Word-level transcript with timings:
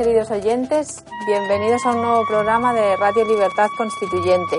Queridos 0.00 0.30
oyentes. 0.30 1.04
Bienvenidos 1.26 1.84
a 1.84 1.90
un 1.90 2.00
nuevo 2.00 2.24
programa 2.26 2.72
de 2.72 2.96
Radio 2.96 3.22
Libertad 3.26 3.68
Constituyente. 3.76 4.56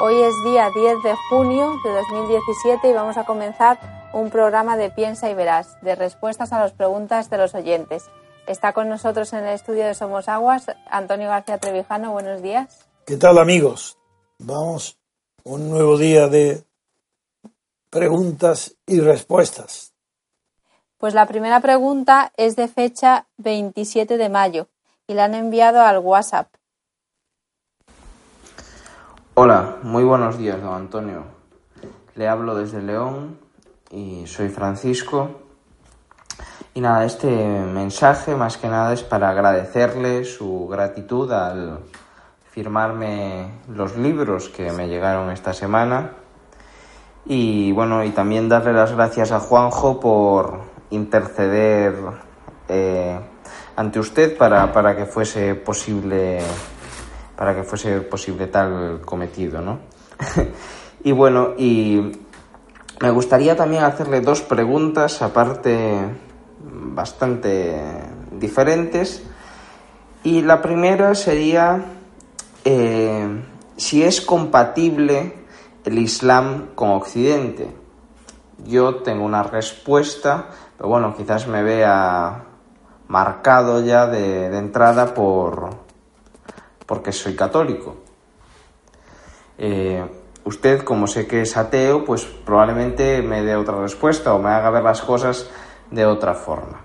Hoy 0.00 0.14
es 0.22 0.32
día 0.46 0.70
10 0.74 1.02
de 1.02 1.14
junio 1.28 1.78
de 1.84 1.90
2017 1.90 2.88
y 2.88 2.92
vamos 2.94 3.18
a 3.18 3.26
comenzar 3.26 4.08
un 4.14 4.30
programa 4.30 4.78
de 4.78 4.88
Piensa 4.88 5.28
y 5.28 5.34
Verás, 5.34 5.76
de 5.82 5.94
respuestas 5.94 6.54
a 6.54 6.58
las 6.58 6.72
preguntas 6.72 7.28
de 7.28 7.36
los 7.36 7.54
oyentes. 7.54 8.04
Está 8.46 8.72
con 8.72 8.88
nosotros 8.88 9.34
en 9.34 9.40
el 9.40 9.52
estudio 9.52 9.84
de 9.84 9.94
Somos 9.94 10.26
Aguas 10.26 10.64
Antonio 10.90 11.28
García 11.28 11.58
Trevijano. 11.58 12.12
Buenos 12.12 12.40
días. 12.40 12.86
¿Qué 13.04 13.18
tal, 13.18 13.36
amigos? 13.36 13.98
Vamos, 14.38 14.96
un 15.44 15.68
nuevo 15.68 15.98
día 15.98 16.28
de 16.28 16.64
preguntas 17.90 18.74
y 18.86 19.00
respuestas. 19.00 19.91
Pues 21.02 21.14
la 21.14 21.26
primera 21.26 21.58
pregunta 21.58 22.30
es 22.36 22.54
de 22.54 22.68
fecha 22.68 23.26
27 23.38 24.16
de 24.16 24.28
mayo 24.28 24.68
y 25.08 25.14
la 25.14 25.24
han 25.24 25.34
enviado 25.34 25.80
al 25.82 25.98
WhatsApp. 25.98 26.46
Hola, 29.34 29.78
muy 29.82 30.04
buenos 30.04 30.38
días, 30.38 30.62
don 30.62 30.74
Antonio. 30.74 31.24
Le 32.14 32.28
hablo 32.28 32.54
desde 32.54 32.80
León 32.82 33.36
y 33.90 34.28
soy 34.28 34.48
Francisco. 34.48 35.40
Y 36.72 36.80
nada, 36.80 37.04
este 37.04 37.26
mensaje 37.26 38.36
más 38.36 38.56
que 38.56 38.68
nada 38.68 38.92
es 38.92 39.02
para 39.02 39.30
agradecerle 39.30 40.24
su 40.24 40.68
gratitud 40.68 41.32
al 41.32 41.80
firmarme 42.48 43.50
los 43.66 43.96
libros 43.96 44.48
que 44.50 44.70
me 44.70 44.86
llegaron 44.86 45.32
esta 45.32 45.52
semana. 45.52 46.12
Y 47.26 47.72
bueno, 47.72 48.04
y 48.04 48.10
también 48.10 48.48
darle 48.48 48.72
las 48.72 48.92
gracias 48.92 49.32
a 49.32 49.40
Juanjo 49.40 49.98
por 49.98 50.71
interceder 50.92 51.94
eh, 52.68 53.18
ante 53.76 53.98
usted 53.98 54.36
para, 54.36 54.72
para, 54.72 54.96
que 54.96 55.06
fuese 55.06 55.54
posible 55.54 56.40
para 57.36 57.54
que 57.54 57.64
fuese 57.64 58.00
posible 58.02 58.46
tal 58.46 59.00
cometido, 59.04 59.60
¿no? 59.60 59.80
y 61.04 61.12
bueno, 61.12 61.54
y 61.58 62.12
me 63.00 63.10
gustaría 63.10 63.56
también 63.56 63.82
hacerle 63.82 64.20
dos 64.20 64.42
preguntas, 64.42 65.22
aparte 65.22 65.98
bastante 66.62 67.82
diferentes. 68.30 69.24
Y 70.22 70.42
la 70.42 70.62
primera 70.62 71.14
sería 71.16 71.84
eh, 72.64 73.26
si 73.76 74.04
es 74.04 74.20
compatible 74.20 75.34
el 75.84 75.98
Islam 75.98 76.68
con 76.76 76.90
Occidente. 76.90 77.74
Yo 78.64 78.96
tengo 78.96 79.24
una 79.24 79.42
respuesta 79.42 80.50
pero 80.82 80.90
bueno, 80.90 81.14
quizás 81.16 81.46
me 81.46 81.62
vea 81.62 82.42
marcado 83.06 83.84
ya 83.84 84.08
de, 84.08 84.46
entrada 84.58 85.14
por 85.14 85.70
porque 86.86 87.12
soy 87.12 87.36
católico. 87.36 87.98
Eh, 89.58 90.04
usted, 90.42 90.82
como 90.82 91.06
sé 91.06 91.28
que 91.28 91.42
es 91.42 91.56
ateo, 91.56 92.04
pues 92.04 92.24
probablemente 92.24 93.22
me 93.22 93.44
dé 93.44 93.54
otra 93.54 93.76
respuesta 93.76 94.34
o 94.34 94.40
me 94.40 94.50
haga 94.50 94.70
ver 94.70 94.82
las 94.82 95.02
cosas 95.02 95.48
de 95.92 96.04
otra 96.04 96.34
forma. 96.34 96.80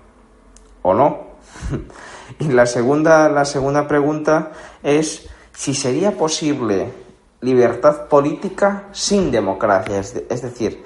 ¿O 0.83 0.93
no? 0.93 1.29
y 2.37 2.49
la 2.49 2.67
segunda, 2.67 3.29
la 3.29 3.45
segunda 3.45 3.87
pregunta 3.87 4.51
es 4.83 5.27
si 5.53 5.73
sería 5.73 6.11
posible 6.11 6.93
libertad 7.41 8.05
política 8.09 8.89
sin 8.91 9.31
democracia. 9.31 9.97
es 9.97 10.41
decir, 10.43 10.85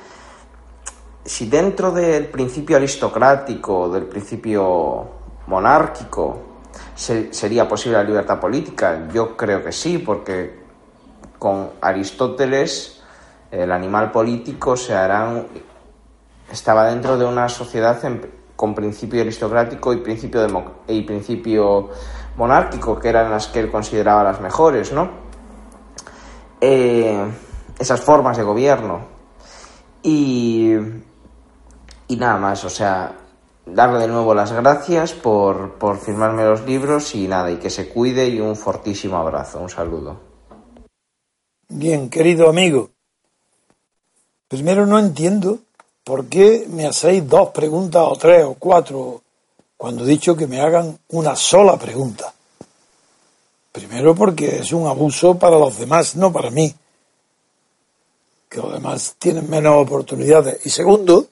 si 1.23 1.47
dentro 1.47 1.91
del 1.91 2.27
principio 2.27 2.77
aristocrático, 2.77 3.89
del 3.89 4.05
principio 4.05 5.07
monárquico, 5.47 6.39
sería 6.95 7.67
posible 7.67 7.97
la 7.97 8.03
libertad 8.03 8.39
política, 8.39 9.07
yo 9.13 9.35
creo 9.35 9.63
que 9.63 9.71
sí, 9.71 9.97
porque 9.99 10.61
con 11.37 11.71
Aristóteles 11.81 13.01
el 13.51 13.71
animal 13.71 14.11
político 14.11 14.77
se 14.77 14.93
hará 14.93 15.43
estaba 16.51 16.85
dentro 16.85 17.17
de 17.17 17.25
una 17.25 17.49
sociedad 17.49 17.99
con 18.55 18.75
principio 18.75 19.21
aristocrático 19.21 19.93
y 19.93 19.97
principio, 19.97 20.47
y 20.87 21.01
principio 21.01 21.89
monárquico, 22.37 22.99
que 22.99 23.09
eran 23.09 23.31
las 23.31 23.47
que 23.47 23.59
él 23.59 23.71
consideraba 23.71 24.23
las 24.23 24.41
mejores, 24.41 24.91
¿no? 24.91 25.09
Eh, 26.59 27.25
esas 27.79 28.01
formas 28.01 28.37
de 28.37 28.43
gobierno. 28.43 29.01
Y 30.03 30.75
y 32.11 32.17
nada 32.17 32.37
más, 32.37 32.65
o 32.65 32.69
sea, 32.69 33.15
darle 33.65 33.99
de 33.99 34.09
nuevo 34.09 34.33
las 34.33 34.51
gracias 34.51 35.13
por, 35.13 35.75
por 35.75 35.97
firmarme 35.97 36.43
los 36.43 36.65
libros 36.65 37.15
y 37.15 37.25
nada, 37.25 37.49
y 37.49 37.55
que 37.55 37.69
se 37.69 37.87
cuide 37.87 38.27
y 38.27 38.41
un 38.41 38.57
fortísimo 38.57 39.15
abrazo, 39.15 39.61
un 39.61 39.69
saludo. 39.69 40.19
Bien, 41.69 42.09
querido 42.09 42.49
amigo, 42.49 42.89
primero 44.49 44.85
no 44.85 44.99
entiendo 44.99 45.59
por 46.03 46.25
qué 46.25 46.67
me 46.69 46.85
hacéis 46.85 47.25
dos 47.29 47.51
preguntas 47.51 48.03
o 48.05 48.17
tres 48.17 48.43
o 48.43 48.55
cuatro 48.55 49.21
cuando 49.77 50.03
he 50.03 50.07
dicho 50.07 50.35
que 50.35 50.47
me 50.47 50.59
hagan 50.59 50.99
una 51.11 51.33
sola 51.37 51.77
pregunta. 51.77 52.33
Primero 53.71 54.13
porque 54.13 54.57
es 54.57 54.73
un 54.73 54.85
abuso 54.85 55.39
para 55.39 55.57
los 55.57 55.79
demás, 55.79 56.17
no 56.17 56.29
para 56.29 56.51
mí, 56.51 56.75
que 58.49 58.57
los 58.57 58.73
demás 58.73 59.15
tienen 59.17 59.49
menos 59.49 59.77
oportunidades. 59.77 60.65
Y 60.65 60.69
segundo, 60.69 61.30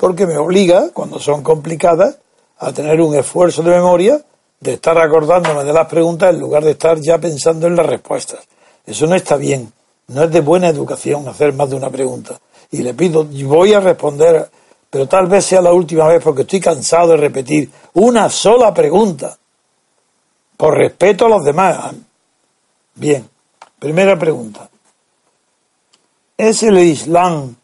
porque 0.00 0.26
me 0.26 0.38
obliga, 0.38 0.88
cuando 0.94 1.18
son 1.18 1.42
complicadas, 1.42 2.16
a 2.58 2.72
tener 2.72 3.02
un 3.02 3.14
esfuerzo 3.14 3.62
de 3.62 3.72
memoria 3.72 4.24
de 4.58 4.72
estar 4.72 4.96
acordándome 4.96 5.62
de 5.62 5.74
las 5.74 5.86
preguntas 5.88 6.32
en 6.32 6.40
lugar 6.40 6.64
de 6.64 6.70
estar 6.70 6.98
ya 6.98 7.18
pensando 7.18 7.66
en 7.66 7.76
las 7.76 7.84
respuestas. 7.84 8.40
Eso 8.86 9.06
no 9.06 9.14
está 9.14 9.36
bien, 9.36 9.70
no 10.08 10.24
es 10.24 10.30
de 10.30 10.40
buena 10.40 10.68
educación 10.68 11.28
hacer 11.28 11.52
más 11.52 11.68
de 11.68 11.76
una 11.76 11.90
pregunta. 11.90 12.40
Y 12.70 12.78
le 12.78 12.94
pido, 12.94 13.24
voy 13.24 13.74
a 13.74 13.80
responder, 13.80 14.50
pero 14.88 15.06
tal 15.06 15.26
vez 15.26 15.44
sea 15.44 15.60
la 15.60 15.72
última 15.72 16.08
vez 16.08 16.22
porque 16.24 16.42
estoy 16.42 16.60
cansado 16.60 17.08
de 17.08 17.18
repetir 17.18 17.70
una 17.92 18.30
sola 18.30 18.72
pregunta, 18.72 19.36
por 20.56 20.78
respeto 20.78 21.26
a 21.26 21.28
los 21.28 21.44
demás. 21.44 21.92
Bien, 22.94 23.28
primera 23.78 24.18
pregunta. 24.18 24.70
¿Es 26.38 26.62
el 26.62 26.78
Islam 26.78 27.54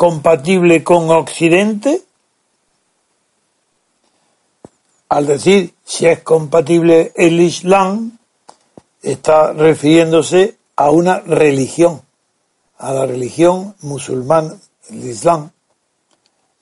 compatible 0.00 0.82
con 0.82 1.10
Occidente? 1.10 2.00
Al 5.10 5.26
decir 5.26 5.74
si 5.84 6.06
es 6.06 6.20
compatible 6.22 7.12
el 7.16 7.38
Islam, 7.38 8.16
está 9.02 9.52
refiriéndose 9.52 10.56
a 10.74 10.90
una 10.90 11.20
religión, 11.20 12.00
a 12.78 12.94
la 12.94 13.04
religión 13.04 13.74
musulmana, 13.82 14.56
el 14.88 15.04
Islam, 15.04 15.50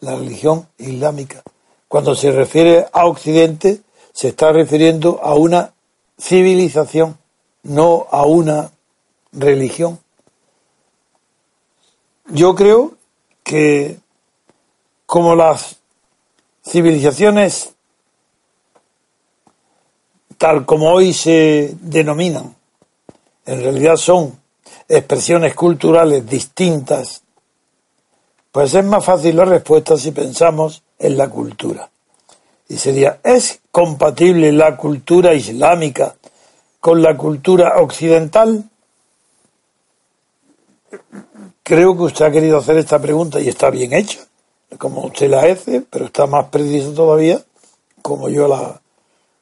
la 0.00 0.16
religión 0.16 0.66
islámica. 0.76 1.44
Cuando 1.86 2.16
se 2.16 2.32
refiere 2.32 2.88
a 2.92 3.06
Occidente, 3.06 3.82
se 4.12 4.30
está 4.30 4.50
refiriendo 4.50 5.20
a 5.22 5.34
una 5.34 5.74
civilización, 6.20 7.16
no 7.62 8.08
a 8.10 8.26
una 8.26 8.72
religión. 9.30 10.00
Yo 12.30 12.56
creo 12.56 12.97
que 13.48 13.98
como 15.06 15.34
las 15.34 15.76
civilizaciones 16.62 17.70
tal 20.36 20.66
como 20.66 20.92
hoy 20.92 21.14
se 21.14 21.74
denominan, 21.80 22.54
en 23.46 23.62
realidad 23.62 23.96
son 23.96 24.38
expresiones 24.86 25.54
culturales 25.54 26.28
distintas, 26.28 27.22
pues 28.52 28.74
es 28.74 28.84
más 28.84 29.02
fácil 29.02 29.36
la 29.36 29.46
respuesta 29.46 29.96
si 29.96 30.10
pensamos 30.10 30.82
en 30.98 31.16
la 31.16 31.30
cultura. 31.30 31.88
Y 32.68 32.76
sería, 32.76 33.18
¿es 33.24 33.60
compatible 33.72 34.52
la 34.52 34.76
cultura 34.76 35.32
islámica 35.32 36.16
con 36.80 37.00
la 37.00 37.16
cultura 37.16 37.80
occidental? 37.80 38.68
Creo 41.68 41.94
que 41.94 42.04
usted 42.04 42.24
ha 42.24 42.30
querido 42.30 42.56
hacer 42.56 42.78
esta 42.78 42.98
pregunta 42.98 43.38
y 43.40 43.48
está 43.50 43.68
bien 43.68 43.92
hecha, 43.92 44.20
como 44.78 45.04
usted 45.04 45.28
la 45.28 45.42
hace, 45.42 45.82
pero 45.82 46.06
está 46.06 46.26
más 46.26 46.46
preciso 46.46 46.94
todavía 46.94 47.42
como 48.00 48.30
yo 48.30 48.48
la 48.48 48.80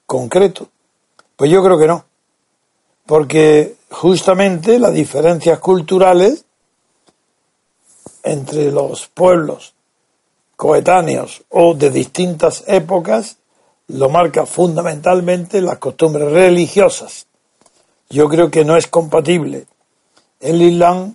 concreto. 0.07 0.67
Pues 1.37 1.53
yo 1.53 1.63
creo 1.63 1.79
que 1.79 1.87
no, 1.87 2.05
porque 3.07 3.77
justamente 3.93 4.81
las 4.81 4.93
diferencias 4.93 5.61
culturales 5.61 6.45
entre 8.25 8.73
los 8.73 9.07
pueblos 9.07 9.75
coetáneos 10.57 11.45
o 11.51 11.75
de 11.75 11.93
distintas 11.93 12.65
épocas 12.67 13.37
lo 13.87 14.09
marca 14.09 14.47
fundamentalmente 14.47 15.61
las 15.61 15.79
costumbres 15.79 16.33
religiosas. 16.33 17.29
Yo 18.11 18.29
creo 18.29 18.51
que 18.51 18.65
no 18.65 18.77
es 18.77 18.89
compatible 18.89 19.67
el 20.41 20.61
Islam 20.61 21.15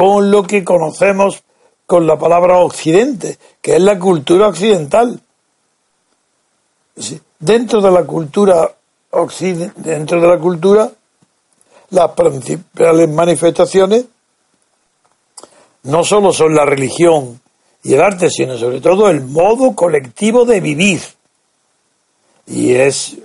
con 0.00 0.30
lo 0.30 0.44
que 0.44 0.64
conocemos 0.64 1.42
con 1.84 2.06
la 2.06 2.18
palabra 2.18 2.56
occidente, 2.56 3.36
que 3.60 3.76
es 3.76 3.82
la 3.82 3.98
cultura 3.98 4.48
occidental. 4.48 5.20
Dentro 7.38 7.82
de 7.82 7.90
la 7.90 8.04
cultura 8.04 8.76
dentro 9.76 10.18
de 10.22 10.26
la 10.26 10.38
cultura, 10.38 10.90
las 11.90 12.10
principales 12.12 13.10
manifestaciones 13.10 14.06
no 15.82 16.02
solo 16.02 16.32
son 16.32 16.54
la 16.54 16.64
religión 16.64 17.38
y 17.82 17.92
el 17.92 18.00
arte, 18.00 18.30
sino 18.30 18.56
sobre 18.56 18.80
todo 18.80 19.10
el 19.10 19.20
modo 19.20 19.74
colectivo 19.74 20.46
de 20.46 20.60
vivir. 20.60 21.02
Y 22.46 22.72
es 22.72 23.18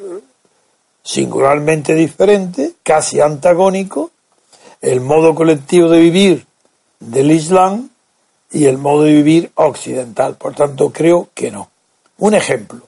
singularmente 1.04 1.95
diferente, 1.95 2.74
casi 2.83 3.21
antagónico, 3.21 4.12
el 4.81 5.00
modo 5.00 5.33
colectivo 5.33 5.88
de 5.88 6.00
vivir 6.00 6.45
del 7.06 7.31
Islam 7.31 7.90
y 8.52 8.66
el 8.66 8.78
modo 8.78 9.04
de 9.04 9.13
vivir 9.13 9.52
occidental. 9.56 10.36
Por 10.36 10.56
tanto, 10.56 10.92
creo 10.92 11.30
que 11.34 11.52
no. 11.52 11.69
Un 12.18 12.34
ejemplo. 12.34 12.81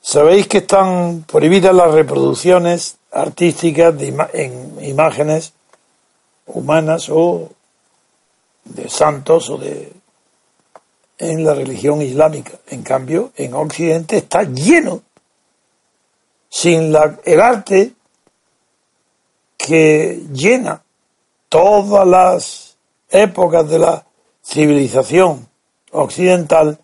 Sabéis 0.00 0.46
que 0.46 0.58
están 0.58 1.24
prohibidas 1.26 1.74
las 1.74 1.92
reproducciones 1.92 2.96
artísticas 3.10 3.96
de 3.96 4.08
en 4.34 4.84
imágenes 4.84 5.52
humanas 6.46 7.08
o 7.10 7.50
de 8.64 8.88
santos 8.88 9.48
o 9.50 9.58
de 9.58 9.92
en 11.18 11.44
la 11.44 11.54
religión 11.54 12.02
islámica. 12.02 12.52
En 12.68 12.82
cambio, 12.82 13.32
en 13.36 13.54
Occidente 13.54 14.18
está 14.18 14.42
lleno, 14.42 15.02
sin 16.50 16.92
la, 16.92 17.18
el 17.24 17.40
arte 17.40 17.92
que 19.56 20.22
llena 20.32 20.83
todas 21.54 22.04
las 22.04 22.76
épocas 23.10 23.68
de 23.68 23.78
la 23.78 24.04
civilización 24.42 25.46
occidental, 25.92 26.80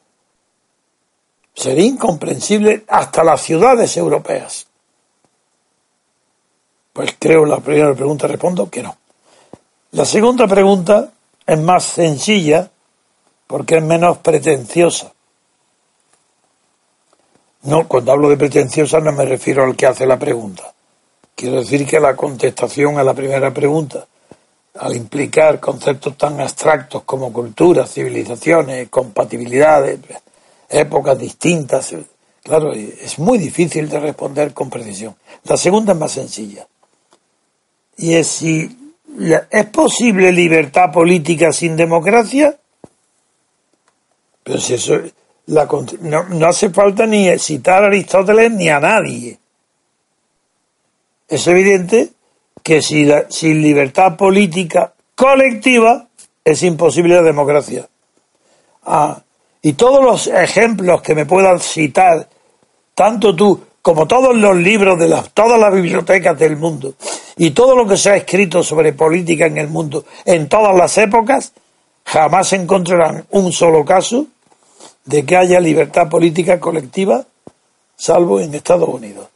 Sería 1.53 1.85
incomprensible 1.85 2.85
hasta 2.89 3.25
las 3.25 3.43
ciudades 3.43 3.97
europeas. 3.97 4.69
Pues 6.93 7.17
creo 7.19 7.45
la 7.45 7.59
primera 7.59 7.93
pregunta 7.93 8.29
respondo 8.29 8.71
que 8.71 8.85
no. 8.85 8.97
La 9.91 10.05
segunda 10.05 10.47
pregunta 10.47 11.11
es 11.45 11.59
más 11.59 11.85
sencilla 11.85 12.71
porque 13.49 13.79
es 13.79 13.83
menos 13.83 14.19
pretenciosa. 14.19 15.13
No, 17.63 17.89
cuando 17.89 18.13
hablo 18.13 18.31
de 18.31 18.37
pretenciosa 18.37 19.01
no 19.01 19.11
me 19.13 19.25
refiero 19.25 19.65
al 19.65 19.77
que 19.77 19.87
hace 19.87 20.07
la 20.07 20.19
pregunta. 20.19 20.73
Quiero 21.35 21.57
decir 21.57 21.85
que 21.87 21.99
la 21.99 22.15
contestación 22.15 22.99
a 22.99 23.03
la 23.03 23.13
primera 23.13 23.53
pregunta, 23.53 24.07
al 24.75 24.97
implicar 24.97 25.59
conceptos 25.59 26.17
tan 26.17 26.41
abstractos 26.41 27.03
como 27.03 27.33
cultura, 27.33 27.87
civilizaciones, 27.87 28.89
compatibilidades, 28.89 29.99
épocas 30.69 31.19
distintas. 31.19 31.95
Claro, 32.43 32.73
es 32.73 33.19
muy 33.19 33.39
difícil 33.39 33.89
de 33.89 34.01
responder 34.01 34.55
con 34.55 34.71
precisión. 34.71 35.17
La 35.45 35.57
segunda 35.57 35.93
es 35.93 35.99
más 35.99 36.13
sencilla. 36.13 36.67
Y 37.97 38.15
es 38.15 38.27
si 38.29 38.77
es 39.51 39.67
posible 39.67 40.33
libertad 40.33 40.91
política 40.93 41.53
sin 41.53 41.77
democracia. 41.77 42.57
Pero 44.43 44.59
si 44.59 44.75
eso 44.75 45.01
la, 45.47 45.69
no, 46.01 46.29
no 46.29 46.47
hace 46.47 46.71
falta 46.71 47.07
ni 47.07 47.37
citar 47.39 47.83
a 47.85 47.87
Aristóteles 47.89 48.53
ni 48.53 48.69
a 48.69 48.81
nadie. 48.81 49.39
Es 51.29 51.47
evidente 51.47 52.11
que 52.63 52.83
si 52.83 53.05
la, 53.05 53.31
sin 53.31 53.63
libertad 53.63 54.17
política 54.17 54.93
colectiva 55.15 56.07
es 56.45 56.63
imposible 56.63 57.17
la 57.17 57.23
democracia. 57.23 57.89
Ah, 58.85 59.21
y 59.63 59.75
todos 59.75 60.03
los 60.03 60.27
ejemplos 60.27 61.03
que 61.03 61.15
me 61.15 61.27
puedan 61.27 61.61
citar, 61.61 62.29
tanto 62.95 63.37
tú 63.37 63.61
como 63.83 64.07
todos 64.07 64.37
los 64.37 64.57
libros 64.57 64.99
de 64.99 65.09
las, 65.09 65.31
todas 65.31 65.59
las 65.59 65.73
bibliotecas 65.73 66.39
del 66.39 66.57
mundo 66.57 66.95
y 67.37 67.51
todo 67.51 67.75
lo 67.75 67.87
que 67.87 67.97
se 67.97 68.11
ha 68.11 68.17
escrito 68.17 68.63
sobre 68.63 68.93
política 68.93 69.47
en 69.47 69.59
el 69.59 69.69
mundo 69.69 70.05
en 70.25 70.49
todas 70.49 70.77
las 70.77 70.97
épocas, 70.99 71.53
jamás 72.05 72.53
encontrarán 72.53 73.25
un 73.31 73.53
solo 73.53 73.85
caso 73.85 74.27
de 75.05 75.25
que 75.25 75.37
haya 75.37 75.61
libertad 75.61 76.09
política 76.09 76.61
colectiva, 76.61 77.25
salvo 77.97 78.41
en 78.41 78.55
Estados 78.55 78.89
Unidos. 78.89 79.29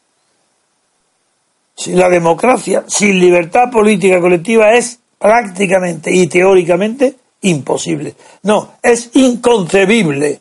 La 1.87 2.09
democracia 2.09 2.85
sin 2.87 3.19
libertad 3.19 3.71
política 3.71 4.21
colectiva 4.21 4.73
es 4.75 4.99
prácticamente 5.19 6.11
y 6.13 6.27
teóricamente 6.29 7.17
imposible. 7.43 8.15
No, 8.43 8.75
es 8.83 9.11
inconcebible. 9.15 10.41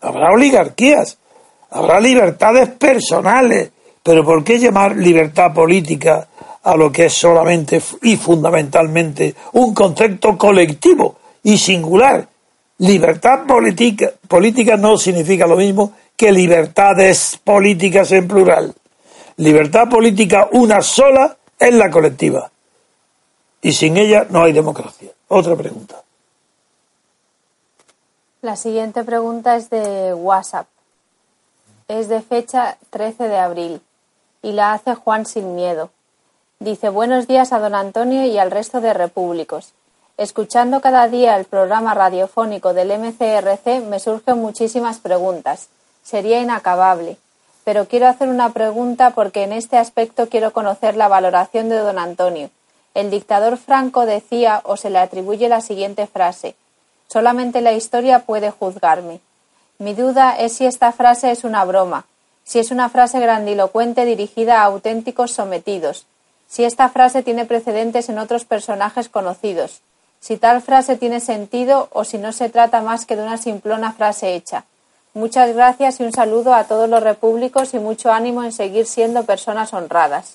Habrá 0.00 0.32
oligarquías, 0.32 1.18
habrá 1.70 2.00
libertades 2.00 2.68
personales, 2.70 3.70
pero 4.02 4.24
¿por 4.24 4.42
qué 4.42 4.58
llamar 4.58 4.96
libertad 4.96 5.52
política 5.52 6.28
a 6.62 6.76
lo 6.76 6.90
que 6.90 7.06
es 7.06 7.12
solamente 7.12 7.80
y 8.02 8.16
fundamentalmente 8.16 9.34
un 9.52 9.74
concepto 9.74 10.36
colectivo 10.36 11.16
y 11.42 11.58
singular? 11.58 12.26
Libertad 12.78 13.46
política, 13.46 14.12
política 14.26 14.76
no 14.76 14.96
significa 14.96 15.46
lo 15.46 15.56
mismo 15.56 15.92
que 16.16 16.32
libertades 16.32 17.38
políticas 17.42 18.10
en 18.12 18.26
plural. 18.26 18.74
Libertad 19.36 19.88
política 19.88 20.48
una 20.52 20.80
sola 20.80 21.36
es 21.58 21.74
la 21.74 21.90
colectiva. 21.90 22.50
Y 23.60 23.72
sin 23.72 23.96
ella 23.96 24.26
no 24.30 24.44
hay 24.44 24.52
democracia. 24.52 25.10
Otra 25.28 25.56
pregunta. 25.56 26.02
La 28.42 28.56
siguiente 28.56 29.02
pregunta 29.02 29.56
es 29.56 29.70
de 29.70 30.14
WhatsApp. 30.14 30.66
Es 31.88 32.08
de 32.08 32.20
fecha 32.20 32.76
13 32.90 33.28
de 33.28 33.38
abril 33.38 33.80
y 34.42 34.52
la 34.52 34.74
hace 34.74 34.94
Juan 34.94 35.26
Sin 35.26 35.54
Miedo. 35.54 35.90
Dice 36.60 36.90
buenos 36.90 37.26
días 37.26 37.52
a 37.52 37.58
don 37.58 37.74
Antonio 37.74 38.24
y 38.26 38.38
al 38.38 38.50
resto 38.50 38.80
de 38.80 38.92
repúblicos. 38.92 39.72
Escuchando 40.16 40.80
cada 40.80 41.08
día 41.08 41.36
el 41.36 41.44
programa 41.44 41.94
radiofónico 41.94 42.72
del 42.72 42.96
MCRC 42.98 43.82
me 43.88 43.98
surgen 43.98 44.38
muchísimas 44.38 44.98
preguntas. 44.98 45.68
Sería 46.04 46.40
inacabable. 46.40 47.16
Pero 47.64 47.86
quiero 47.88 48.06
hacer 48.08 48.28
una 48.28 48.52
pregunta 48.52 49.10
porque 49.10 49.42
en 49.42 49.52
este 49.52 49.78
aspecto 49.78 50.28
quiero 50.28 50.52
conocer 50.52 50.96
la 50.96 51.08
valoración 51.08 51.68
de 51.68 51.76
don 51.76 51.98
Antonio. 51.98 52.50
El 52.94 53.10
dictador 53.10 53.56
Franco 53.56 54.06
decía 54.06 54.60
o 54.64 54.76
se 54.76 54.90
le 54.90 54.98
atribuye 54.98 55.48
la 55.48 55.60
siguiente 55.60 56.06
frase 56.06 56.54
Solamente 57.08 57.60
la 57.60 57.72
historia 57.72 58.20
puede 58.20 58.50
juzgarme. 58.50 59.20
Mi 59.78 59.94
duda 59.94 60.36
es 60.36 60.54
si 60.54 60.66
esta 60.66 60.92
frase 60.92 61.30
es 61.30 61.44
una 61.44 61.64
broma, 61.64 62.06
si 62.44 62.58
es 62.58 62.70
una 62.70 62.88
frase 62.88 63.20
grandilocuente 63.20 64.04
dirigida 64.04 64.60
a 64.60 64.64
auténticos 64.64 65.32
sometidos, 65.32 66.06
si 66.48 66.64
esta 66.64 66.88
frase 66.88 67.22
tiene 67.22 67.44
precedentes 67.44 68.08
en 68.08 68.18
otros 68.18 68.44
personajes 68.44 69.08
conocidos, 69.08 69.80
si 70.20 70.36
tal 70.38 70.62
frase 70.62 70.96
tiene 70.96 71.20
sentido 71.20 71.88
o 71.92 72.04
si 72.04 72.18
no 72.18 72.32
se 72.32 72.48
trata 72.48 72.80
más 72.80 73.06
que 73.06 73.16
de 73.16 73.22
una 73.22 73.36
simplona 73.36 73.92
frase 73.92 74.34
hecha. 74.34 74.64
Muchas 75.14 75.54
gracias 75.54 76.00
y 76.00 76.02
un 76.02 76.12
saludo 76.12 76.52
a 76.54 76.64
todos 76.64 76.88
los 76.88 77.00
repúblicos 77.00 77.72
y 77.72 77.78
mucho 77.78 78.12
ánimo 78.12 78.42
en 78.42 78.52
seguir 78.52 78.86
siendo 78.86 79.24
personas 79.24 79.72
honradas. 79.72 80.34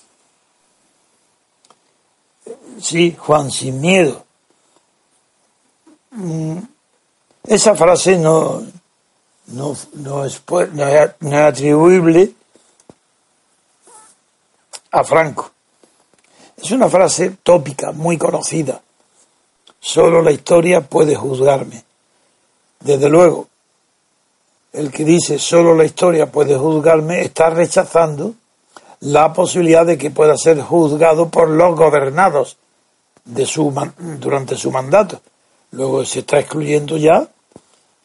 Sí, 2.80 3.14
Juan, 3.18 3.50
sin 3.50 3.78
miedo. 3.78 4.24
Mm, 6.12 6.58
esa 7.46 7.74
frase 7.74 8.16
no, 8.16 8.62
no, 9.48 9.76
no, 9.92 10.24
es, 10.24 10.42
no 10.72 10.88
es 10.88 11.12
atribuible 11.34 12.34
a 14.92 15.04
Franco. 15.04 15.50
Es 16.56 16.70
una 16.70 16.88
frase 16.88 17.36
tópica, 17.42 17.92
muy 17.92 18.16
conocida. 18.16 18.80
Solo 19.78 20.22
la 20.22 20.30
historia 20.30 20.80
puede 20.80 21.14
juzgarme. 21.14 21.84
Desde 22.80 23.08
luego, 23.10 23.49
el 24.72 24.90
que 24.90 25.04
dice 25.04 25.38
solo 25.38 25.74
la 25.74 25.84
historia 25.84 26.30
puede 26.30 26.56
juzgarme 26.56 27.22
está 27.22 27.50
rechazando 27.50 28.34
la 29.00 29.32
posibilidad 29.32 29.86
de 29.86 29.98
que 29.98 30.10
pueda 30.10 30.36
ser 30.36 30.60
juzgado 30.60 31.28
por 31.28 31.48
los 31.48 31.74
gobernados 31.74 32.56
de 33.24 33.46
su, 33.46 33.72
durante 34.18 34.56
su 34.56 34.70
mandato. 34.70 35.20
Luego 35.72 36.04
se 36.04 36.20
está 36.20 36.38
excluyendo 36.38 36.96
ya 36.96 37.28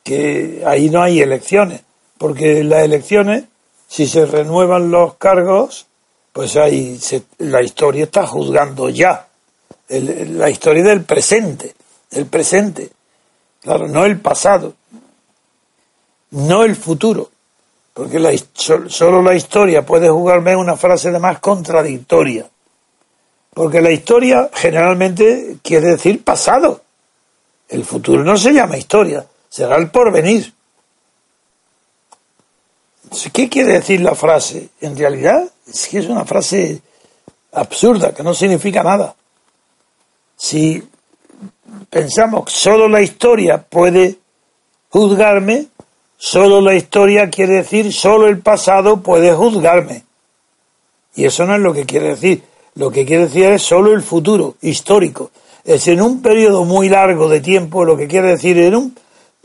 que 0.03 0.63
ahí 0.65 0.89
no 0.89 1.01
hay 1.01 1.19
elecciones, 1.19 1.81
porque 2.17 2.63
las 2.63 2.83
elecciones, 2.83 3.45
si 3.87 4.07
se 4.07 4.25
renuevan 4.25 4.91
los 4.91 5.15
cargos, 5.15 5.87
pues 6.31 6.55
ahí 6.57 6.99
la 7.39 7.63
historia 7.63 8.03
está 8.03 8.27
juzgando 8.27 8.89
ya, 8.89 9.27
la 9.89 10.49
historia 10.49 10.83
del 10.83 11.03
presente, 11.03 11.73
el 12.11 12.27
presente, 12.27 12.89
claro, 13.61 13.87
no 13.87 14.05
el 14.05 14.19
pasado, 14.19 14.73
no 16.35 16.63
el 16.63 16.75
futuro, 16.75 17.29
porque 17.93 18.19
la, 18.19 18.31
solo 18.53 19.21
la 19.21 19.35
historia 19.35 19.85
puede 19.85 20.09
jugarme 20.09 20.55
una 20.55 20.75
frase 20.75 21.11
de 21.11 21.19
más 21.19 21.39
contradictoria, 21.39 22.45
porque 23.53 23.81
la 23.81 23.91
historia 23.91 24.49
generalmente 24.53 25.57
quiere 25.63 25.91
decir 25.91 26.23
pasado, 26.23 26.81
el 27.69 27.85
futuro 27.85 28.23
no 28.23 28.35
se 28.37 28.51
llama 28.51 28.77
historia, 28.77 29.25
será 29.49 29.77
el 29.77 29.89
porvenir. 29.89 30.53
¿Qué 33.31 33.47
quiere 33.47 33.73
decir 33.73 34.01
la 34.01 34.13
frase? 34.13 34.69
En 34.81 34.97
realidad 34.97 35.49
es 35.65 35.87
que 35.87 35.99
es 35.99 36.07
una 36.07 36.25
frase 36.25 36.81
absurda, 37.53 38.13
que 38.13 38.23
no 38.23 38.33
significa 38.33 38.83
nada. 38.83 39.15
Si 40.35 40.83
pensamos 41.89 42.45
que 42.45 42.51
solo 42.51 42.89
la 42.89 43.01
historia 43.01 43.61
puede 43.63 44.17
juzgarme, 44.89 45.67
solo 46.17 46.61
la 46.61 46.75
historia 46.75 47.29
quiere 47.29 47.55
decir 47.55 47.91
solo 47.93 48.27
el 48.27 48.39
pasado 48.39 49.01
puede 49.01 49.33
juzgarme. 49.33 50.03
Y 51.15 51.25
eso 51.25 51.45
no 51.45 51.55
es 51.55 51.61
lo 51.61 51.73
que 51.73 51.85
quiere 51.85 52.09
decir. 52.09 52.43
Lo 52.75 52.91
que 52.91 53.05
quiere 53.05 53.27
decir 53.27 53.45
es 53.45 53.61
solo 53.61 53.93
el 53.93 54.03
futuro 54.03 54.55
histórico. 54.61 55.31
Es 55.63 55.87
en 55.87 56.01
un 56.01 56.21
periodo 56.21 56.65
muy 56.65 56.89
largo 56.89 57.29
de 57.29 57.39
tiempo, 57.39 57.85
lo 57.85 57.95
que 57.95 58.07
quiere 58.07 58.29
decir 58.29 58.57
en 58.57 58.75
un 58.75 58.95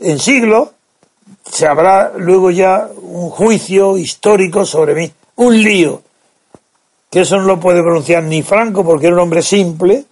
en 0.01 0.19
siglos, 0.19 0.69
se 1.49 1.67
habrá 1.67 2.13
luego 2.17 2.51
ya 2.51 2.89
un 3.01 3.29
juicio 3.29 3.97
histórico 3.97 4.65
sobre 4.65 4.95
mí, 4.95 5.11
un 5.35 5.61
lío, 5.61 6.01
que 7.09 7.21
eso 7.21 7.37
no 7.37 7.43
lo 7.43 7.59
puede 7.59 7.81
pronunciar 7.81 8.23
ni 8.23 8.41
Franco 8.41 8.83
porque 8.83 9.07
era 9.07 9.15
un 9.15 9.21
hombre 9.21 9.41
simple, 9.41 10.05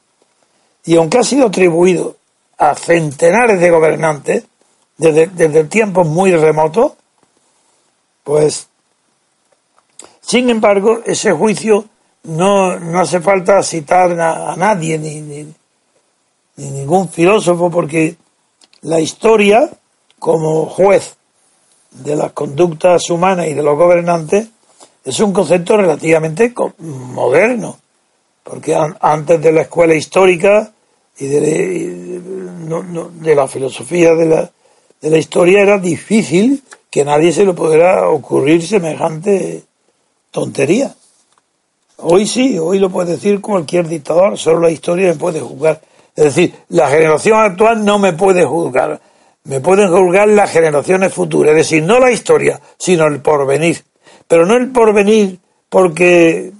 y 0.85 0.95
aunque 0.95 1.19
ha 1.19 1.23
sido 1.23 1.47
atribuido 1.47 2.17
a 2.57 2.75
centenares 2.75 3.59
de 3.59 3.69
gobernantes 3.69 4.43
desde, 5.00 5.27
desde 5.27 5.63
tiempos 5.63 6.06
muy 6.06 6.32
remotos, 6.36 6.91
pues, 8.24 8.68
sin 10.22 10.50
embargo, 10.50 11.00
ese 11.06 11.32
juicio 11.32 11.86
no, 12.24 12.77
no 12.77 13.00
hace 13.00 13.22
falta 13.22 13.63
citar 13.63 14.12
a, 14.20 14.56
nadie 14.56 15.00
ni, 15.00 15.22
ni 15.22 16.70
ningún 16.70 17.10
filósofo 17.10 17.72
porque 17.72 18.18
la 18.82 19.00
historia 19.00 19.70
como 20.20 20.65
juez 20.65 21.15
de 21.91 22.15
las 22.15 22.34
conductas 22.34 23.10
humanas 23.10 23.48
y 23.48 23.53
de 23.53 23.63
los 23.63 23.77
gobernantes 23.77 24.50
es 25.06 25.20
un 25.22 25.32
concepto 25.32 25.77
relativamente 25.77 26.53
moderno, 26.77 27.79
porque 28.44 28.77
antes 29.00 29.41
de 29.41 29.51
la 29.53 29.62
escuela 29.62 29.96
histórica 29.96 30.72
y 31.18 31.25
de, 31.25 32.20
de 32.20 33.36
la 33.36 33.48
filosofía 33.48 34.13
de 34.13 34.25
la, 34.25 34.51
de 35.01 35.10
la 35.10 35.18
historia 35.18 35.62
era 35.62 35.77
difícil 35.77 36.63
que 36.89 37.06
nadie 37.06 37.32
se 37.32 37.46
le 37.46 37.53
pudiera 37.53 38.08
ocurrir 38.10 38.65
semejante 38.65 39.63
tontería. 40.32 40.96
Hoy 41.98 42.25
sí, 42.25 42.58
hoy 42.58 42.79
lo 42.79 42.89
puede 42.89 43.13
decir 43.13 43.41
cualquier 43.41 43.88
dictador, 43.88 44.38
solo 44.38 44.62
la 44.62 44.72
historia 44.72 45.10
me 45.10 45.15
puede 45.15 45.39
juzgar. 45.41 45.82
Es 46.15 46.24
decir, 46.24 46.53
la 46.70 46.89
generación 46.89 47.39
actual 47.39 47.84
no 47.86 48.00
me 48.00 48.13
puede 48.13 48.46
juzgar 48.46 49.00
me 49.50 49.62
pueden 49.62 49.89
juzgar 49.89 50.27
las 50.27 50.51
generaciones 50.51 51.13
futuras, 51.13 51.51
es 51.51 51.58
decir, 51.58 51.84
no 51.84 52.00
la 52.00 52.12
historia, 52.12 52.60
sino 52.77 53.08
el 53.08 53.20
porvenir. 53.20 53.84
Pero 54.27 54.46
no 54.46 54.56
el 54.56 54.72
porvenir 54.72 55.39
porque 55.70 56.51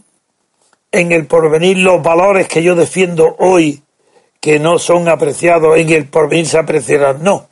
en 0.92 1.12
el 1.12 1.28
porvenir 1.28 1.78
los 1.78 2.02
valores 2.02 2.48
que 2.48 2.64
yo 2.64 2.76
defiendo 2.76 3.36
hoy, 3.38 3.84
que 4.40 4.60
no 4.60 4.80
son 4.80 5.08
apreciados, 5.08 5.78
en 5.78 5.90
el 5.90 6.08
porvenir 6.08 6.48
se 6.48 6.58
apreciarán, 6.58 7.22
no. 7.24 7.48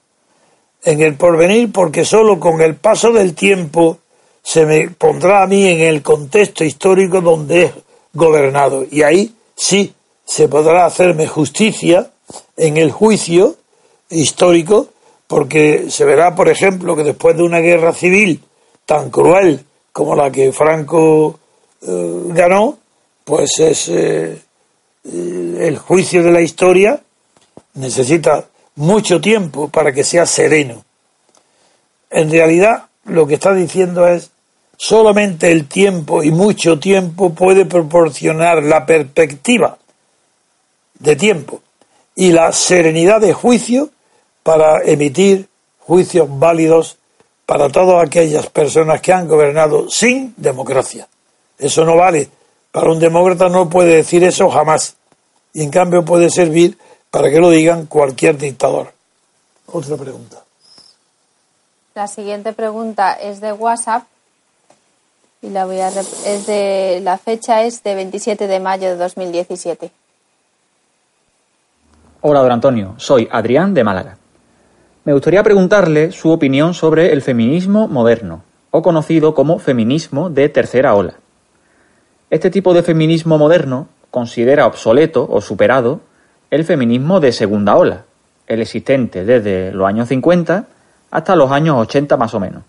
En 0.88 1.02
el 1.02 1.16
porvenir 1.16 1.70
porque 1.74 2.06
solo 2.06 2.40
con 2.40 2.62
el 2.62 2.76
paso 2.76 3.12
del 3.12 3.34
tiempo 3.34 3.98
se 4.42 4.66
me 4.66 4.90
pondrá 4.90 5.44
a 5.44 5.46
mí 5.46 5.68
en 5.68 5.82
el 5.82 6.02
contexto 6.02 6.64
histórico 6.64 7.20
donde 7.20 7.64
he 7.64 7.74
gobernado. 8.14 8.86
Y 8.90 9.02
ahí 9.02 9.36
sí 9.54 9.94
se 10.24 10.48
podrá 10.48 10.86
hacerme 10.86 11.28
justicia 11.28 12.10
en 12.56 12.78
el 12.78 12.92
juicio 12.92 13.58
histórico 14.10 14.88
porque 15.28 15.88
se 15.90 16.06
verá, 16.06 16.34
por 16.36 16.48
ejemplo, 16.48 16.96
que 16.96 17.04
después 17.04 17.36
de 17.36 17.44
una 17.44 17.60
guerra 17.60 17.92
civil 17.92 18.42
tan 18.86 19.10
cruel 19.10 19.66
como 19.92 20.16
la 20.16 20.32
que 20.32 20.54
Franco 20.54 21.38
eh, 21.82 22.22
ganó, 22.28 22.78
pues 23.26 23.60
es 23.60 23.90
eh, 23.90 24.42
el 25.04 25.78
juicio 25.80 26.24
de 26.24 26.32
la 26.32 26.40
historia 26.40 27.02
necesita 27.74 28.46
mucho 28.78 29.20
tiempo 29.20 29.68
para 29.68 29.92
que 29.92 30.04
sea 30.04 30.26
sereno. 30.26 30.86
En 32.10 32.32
realidad, 32.32 32.86
lo 33.06 33.28
que 33.28 33.34
está 33.34 33.54
diciendo 33.54 34.08
es 34.08 34.32
solamente 34.78 35.52
el 35.52 35.68
tiempo 35.68 36.24
y 36.24 36.32
mucho 36.32 36.80
tiempo 36.80 37.34
puede 37.34 37.66
proporcionar 37.66 38.64
la 38.64 38.86
perspectiva 38.86 39.78
de 41.00 41.16
tiempo 41.16 41.62
y 42.16 42.32
la 42.32 42.52
serenidad 42.52 43.20
de 43.20 43.34
juicio 43.34 43.90
para 44.44 44.84
emitir 44.84 45.48
juicios 45.80 46.28
válidos 46.30 46.98
para 47.46 47.70
todas 47.70 48.06
aquellas 48.06 48.48
personas 48.48 49.02
que 49.02 49.14
han 49.14 49.28
gobernado 49.28 49.90
sin 49.90 50.34
democracia. 50.38 51.08
Eso 51.58 51.84
no 51.84 51.96
vale. 51.96 52.30
Para 52.72 52.92
un 52.92 53.00
demócrata 53.00 53.50
no 53.50 53.70
puede 53.70 53.96
decir 53.96 54.24
eso 54.24 54.50
jamás. 54.50 54.98
Y 55.54 55.64
en 55.64 55.72
cambio 55.72 56.06
puede 56.06 56.30
servir 56.30 56.78
para 57.12 57.30
que 57.30 57.40
lo 57.40 57.50
digan 57.50 57.86
cualquier 57.86 58.38
dictador. 58.38 58.92
Otra 59.68 59.98
pregunta. 59.98 60.44
La 61.96 62.08
siguiente 62.08 62.54
pregunta 62.54 63.14
es 63.14 63.42
de 63.42 63.54
WhatsApp 63.54 64.04
y 65.42 65.50
la 65.50 65.66
voy 65.66 65.80
a 65.80 65.90
es 65.90 66.48
de 66.48 67.00
la 67.04 67.18
fecha 67.18 67.64
es 67.64 67.84
de 67.84 67.96
27 67.96 68.48
de 68.48 68.60
mayo 68.60 68.90
de 68.90 68.96
2017. 68.96 69.92
Hola, 72.22 72.42
don 72.42 72.52
Antonio. 72.52 72.96
Soy 72.98 73.28
Adrián 73.32 73.74
de 73.74 73.84
Málaga. 73.84 74.18
Me 75.04 75.14
gustaría 75.14 75.44
preguntarle 75.44 76.12
su 76.12 76.32
opinión 76.32 76.74
sobre 76.74 77.14
el 77.14 77.22
feminismo 77.22 77.88
moderno, 77.88 78.44
o 78.72 78.82
conocido 78.82 79.34
como 79.34 79.60
feminismo 79.60 80.30
de 80.30 80.50
tercera 80.50 80.96
ola. 80.96 81.14
Este 82.30 82.50
tipo 82.50 82.74
de 82.74 82.84
feminismo 82.84 83.38
moderno 83.38 83.88
considera 84.12 84.68
obsoleto 84.68 85.26
o 85.30 85.40
superado 85.40 86.02
el 86.50 86.64
feminismo 86.64 87.20
de 87.20 87.32
segunda 87.32 87.76
ola, 87.76 88.06
el 88.48 88.62
existente 88.62 89.26
desde 89.26 89.72
los 89.72 89.88
años 89.88 90.08
50 90.08 90.66
hasta 91.12 91.36
los 91.36 91.52
años 91.52 91.76
80 91.78 92.18
más 92.18 92.34
o 92.34 92.40
menos, 92.40 92.64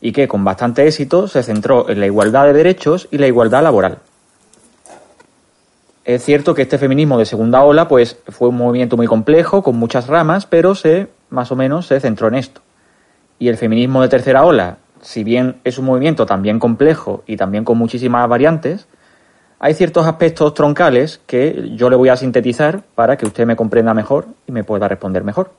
y 0.00 0.12
que 0.12 0.28
con 0.28 0.44
bastante 0.44 0.86
éxito 0.86 1.28
se 1.28 1.42
centró 1.42 1.88
en 1.88 2.00
la 2.00 2.06
igualdad 2.06 2.46
de 2.46 2.52
derechos 2.52 3.08
y 3.10 3.18
la 3.18 3.26
igualdad 3.26 3.62
laboral. 3.62 3.98
Es 6.04 6.24
cierto 6.24 6.54
que 6.54 6.62
este 6.62 6.78
feminismo 6.78 7.18
de 7.18 7.26
segunda 7.26 7.62
ola 7.62 7.86
pues 7.86 8.18
fue 8.28 8.48
un 8.48 8.56
movimiento 8.56 8.96
muy 8.96 9.06
complejo, 9.06 9.62
con 9.62 9.76
muchas 9.76 10.06
ramas, 10.06 10.46
pero 10.46 10.74
se 10.74 11.08
más 11.28 11.52
o 11.52 11.56
menos 11.56 11.86
se 11.86 12.00
centró 12.00 12.28
en 12.28 12.36
esto. 12.36 12.60
Y 13.38 13.48
el 13.48 13.56
feminismo 13.56 14.02
de 14.02 14.08
tercera 14.08 14.44
ola, 14.44 14.78
si 15.02 15.24
bien 15.24 15.56
es 15.64 15.78
un 15.78 15.84
movimiento 15.84 16.26
también 16.26 16.58
complejo 16.58 17.22
y 17.26 17.36
también 17.36 17.64
con 17.64 17.78
muchísimas 17.78 18.28
variantes, 18.28 18.86
hay 19.62 19.74
ciertos 19.74 20.06
aspectos 20.06 20.54
troncales 20.54 21.20
que 21.26 21.70
yo 21.74 21.90
le 21.90 21.96
voy 21.96 22.08
a 22.08 22.16
sintetizar 22.16 22.82
para 22.94 23.18
que 23.18 23.26
usted 23.26 23.44
me 23.46 23.56
comprenda 23.56 23.92
mejor 23.92 24.26
y 24.46 24.52
me 24.52 24.64
pueda 24.64 24.88
responder 24.88 25.22
mejor. 25.22 25.52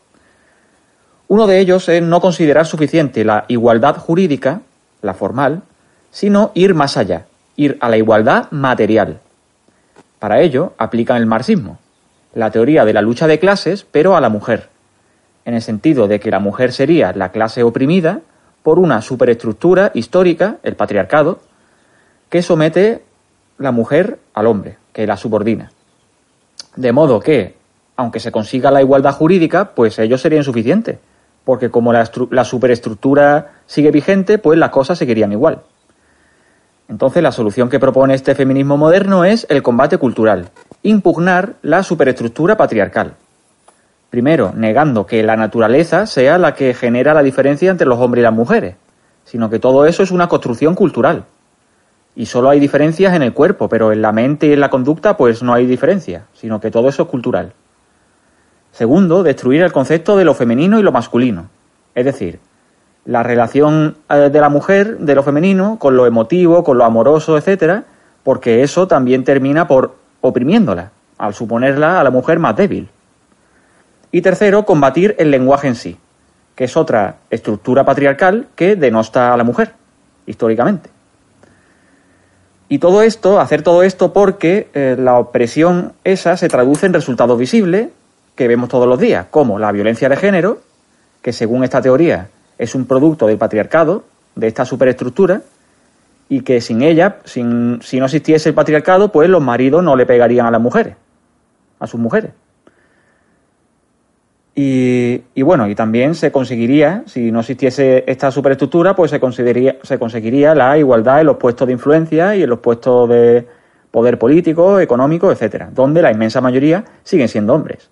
Uno 1.28 1.46
de 1.46 1.60
ellos 1.60 1.88
es 1.88 2.02
no 2.02 2.20
considerar 2.20 2.66
suficiente 2.66 3.24
la 3.24 3.46
igualdad 3.48 3.96
jurídica, 3.98 4.62
la 5.04 5.14
formal, 5.14 5.62
sino 6.10 6.52
ir 6.56 6.74
más 6.74 6.98
allá, 6.98 7.28
ir 7.56 7.78
a 7.80 7.90
la 7.90 7.98
igualdad 7.98 8.50
material. 8.50 9.20
Para 10.18 10.42
ello 10.42 10.74
aplican 10.80 11.18
el 11.18 11.28
marxismo, 11.28 11.78
la 12.34 12.50
teoría 12.50 12.86
de 12.86 12.94
la 12.94 13.04
lucha 13.04 13.28
de 13.28 13.40
clases, 13.40 13.86
pero 13.90 14.16
a 14.18 14.22
la 14.22 14.30
mujer, 14.30 14.70
en 15.46 15.54
el 15.54 15.62
sentido 15.62 16.08
de 16.08 16.20
que 16.20 16.32
la 16.32 16.40
mujer 16.40 16.74
sería 16.74 17.14
la 17.14 17.30
clase 17.30 17.62
oprimida 17.62 18.22
por 18.64 18.80
una 18.80 19.04
superestructura 19.04 19.92
histórica, 19.94 20.58
el 20.64 20.76
patriarcado, 20.76 21.40
que 22.30 22.42
somete 22.42 23.04
la 23.62 23.72
mujer 23.72 24.20
al 24.34 24.48
hombre, 24.48 24.78
que 24.94 25.08
la 25.08 25.18
subordina. 25.18 25.72
De 26.76 26.92
modo 26.92 27.20
que, 27.20 27.56
aunque 27.96 28.20
se 28.20 28.32
consiga 28.32 28.72
la 28.72 28.82
igualdad 28.82 29.14
jurídica, 29.14 29.72
pues 29.76 30.00
ello 30.00 30.18
sería 30.18 30.40
insuficiente, 30.40 31.00
porque 31.44 31.70
como 31.70 31.94
la, 31.94 32.06
superestructura 32.46 33.52
sigue 33.66 33.92
vigente, 33.92 34.38
pues 34.38 34.58
las 34.58 34.70
cosas 34.70 34.98
seguirían 34.98 35.32
igual. 35.32 35.62
Entonces 36.88 37.24
la 37.24 37.32
solución 37.32 37.70
que 37.70 37.80
propone 37.80 38.14
este 38.14 38.36
feminismo 38.36 38.78
moderno 38.78 39.24
es 39.24 39.46
el 39.50 39.64
combate 39.64 39.98
cultural, 39.98 40.50
impugnar 40.84 41.54
la 41.62 41.84
superestructura 41.84 42.58
patriarcal. 42.58 43.16
Primero, 44.10 44.52
negando 44.54 45.06
que 45.06 45.24
la 45.24 45.38
naturaleza 45.38 46.06
sea 46.06 46.38
la 46.38 46.54
que 46.54 46.74
genera 46.74 47.14
la 47.14 47.24
diferencia 47.24 47.72
entre 47.72 47.88
los 47.88 48.00
hombres 48.00 48.22
y 48.22 48.24
las 48.24 48.34
mujeres, 48.34 48.76
sino 49.24 49.50
que 49.50 49.60
todo 49.60 49.86
eso 49.86 50.04
es 50.04 50.12
una 50.12 50.28
construcción 50.28 50.76
cultural. 50.76 51.24
Y 52.16 52.26
solo 52.26 52.50
hay 52.50 52.60
diferencias 52.60 53.14
en 53.14 53.22
el 53.22 53.34
cuerpo, 53.34 53.70
pero 53.70 53.92
en 53.92 54.02
la 54.02 54.12
mente 54.12 54.48
y 54.48 54.54
en 54.54 54.60
la 54.60 54.70
conducta 54.70 55.18
pues 55.18 55.42
no 55.44 55.54
hay 55.54 55.66
diferencia, 55.66 56.26
sino 56.34 56.60
que 56.60 56.72
todo 56.72 56.90
eso 56.90 57.04
es 57.04 57.10
cultural. 57.10 57.54
Segundo, 58.72 59.24
destruir 59.24 59.62
el 59.62 59.72
concepto 59.72 60.16
de 60.18 60.26
lo 60.26 60.34
femenino 60.34 60.80
y 60.80 60.84
lo 60.84 60.92
masculino. 60.92 61.50
Es 61.94 62.06
decir, 62.06 62.40
la 63.06 63.24
relación 63.24 63.98
eh, 64.10 64.30
de 64.32 64.42
la 64.42 64.50
mujer, 64.50 64.98
de 65.00 65.16
lo 65.16 65.24
femenino, 65.24 65.78
con 65.80 65.96
lo 65.96 66.06
emotivo, 66.06 66.64
con 66.64 66.78
lo 66.78 66.86
amoroso, 66.86 67.38
etcétera, 67.38 67.86
porque 68.24 68.64
eso 68.64 68.88
también 68.88 69.24
termina 69.24 69.68
por 69.68 69.96
oprimiéndola, 70.22 70.92
al 71.18 71.34
suponerla 71.34 72.00
a 72.00 72.04
la 72.04 72.12
mujer 72.12 72.40
más 72.40 72.56
débil. 72.56 72.90
Y 74.12 74.22
tercero, 74.22 74.66
combatir 74.66 75.16
el 75.18 75.32
lenguaje 75.32 75.68
en 75.68 75.76
sí, 75.76 75.98
que 76.56 76.66
es 76.66 76.78
otra 76.78 77.18
estructura 77.30 77.84
patriarcal 77.84 78.48
que 78.56 78.76
denosta 78.76 79.34
a 79.34 79.38
la 79.38 79.44
mujer, 79.44 79.74
históricamente. 80.26 80.90
Y 82.72 82.80
todo 82.80 83.02
esto, 83.02 83.42
hacer 83.42 83.64
todo 83.64 83.84
esto 83.84 84.14
porque 84.14 84.70
eh, 84.74 84.96
la 84.98 85.20
opresión 85.20 85.92
esa 86.06 86.38
se 86.38 86.48
traduce 86.48 86.86
en 86.86 86.94
resultados 86.94 87.38
visibles 87.38 87.90
que 88.34 88.48
vemos 88.48 88.70
todos 88.70 88.88
los 88.88 88.98
días, 88.98 89.26
como 89.30 89.60
la 89.60 89.74
violencia 89.74 90.08
de 90.08 90.16
género, 90.16 90.60
que 91.22 91.34
según 91.34 91.66
esta 91.66 91.82
teoría 91.82 92.30
es 92.58 92.74
un 92.74 92.86
producto 92.86 93.28
del 93.28 93.38
patriarcado, 93.38 94.06
de 94.36 94.48
esta 94.48 94.64
superestructura, 94.64 95.42
y 96.30 96.44
que 96.44 96.62
sin 96.62 96.82
ella, 96.82 97.18
sin, 97.26 97.82
si 97.82 98.00
no 98.00 98.06
existiese 98.06 98.48
el 98.48 98.56
patriarcado, 98.56 99.12
pues 99.12 99.28
los 99.28 99.44
maridos 99.44 99.84
no 99.84 99.98
le 99.98 100.06
pegarían 100.06 100.46
a 100.46 100.52
las 100.52 100.62
mujeres, 100.62 100.96
a 101.78 101.88
sus 101.88 102.00
mujeres. 102.00 102.32
Y, 104.54 105.42
bueno, 105.42 105.68
y 105.68 105.76
también 105.76 106.14
se 106.14 106.32
conseguiría, 106.32 107.04
si 107.06 107.32
no 107.32 107.40
existiese 107.40 108.04
esta 108.06 108.32
superestructura, 108.32 108.96
pues 108.96 109.12
se, 109.12 109.20
conseguiría, 109.20 109.78
se 109.82 109.98
conseguiría 109.98 110.54
la 110.54 110.78
igualdad 110.78 111.22
en 111.22 111.28
los 111.28 111.38
puestos 111.38 111.68
de 111.68 111.74
influencia 111.74 112.36
y 112.36 112.44
en 112.44 112.50
los 112.50 112.60
puestos 112.60 113.08
de 113.10 113.48
poder 113.92 114.20
político, 114.20 114.80
económico, 114.80 115.32
etcétera, 115.32 115.70
donde 115.74 116.02
la 116.02 116.12
inmensa 116.12 116.42
mayoría 116.42 116.84
siguen 117.04 117.28
siendo 117.28 117.54
hombres. 117.54 117.90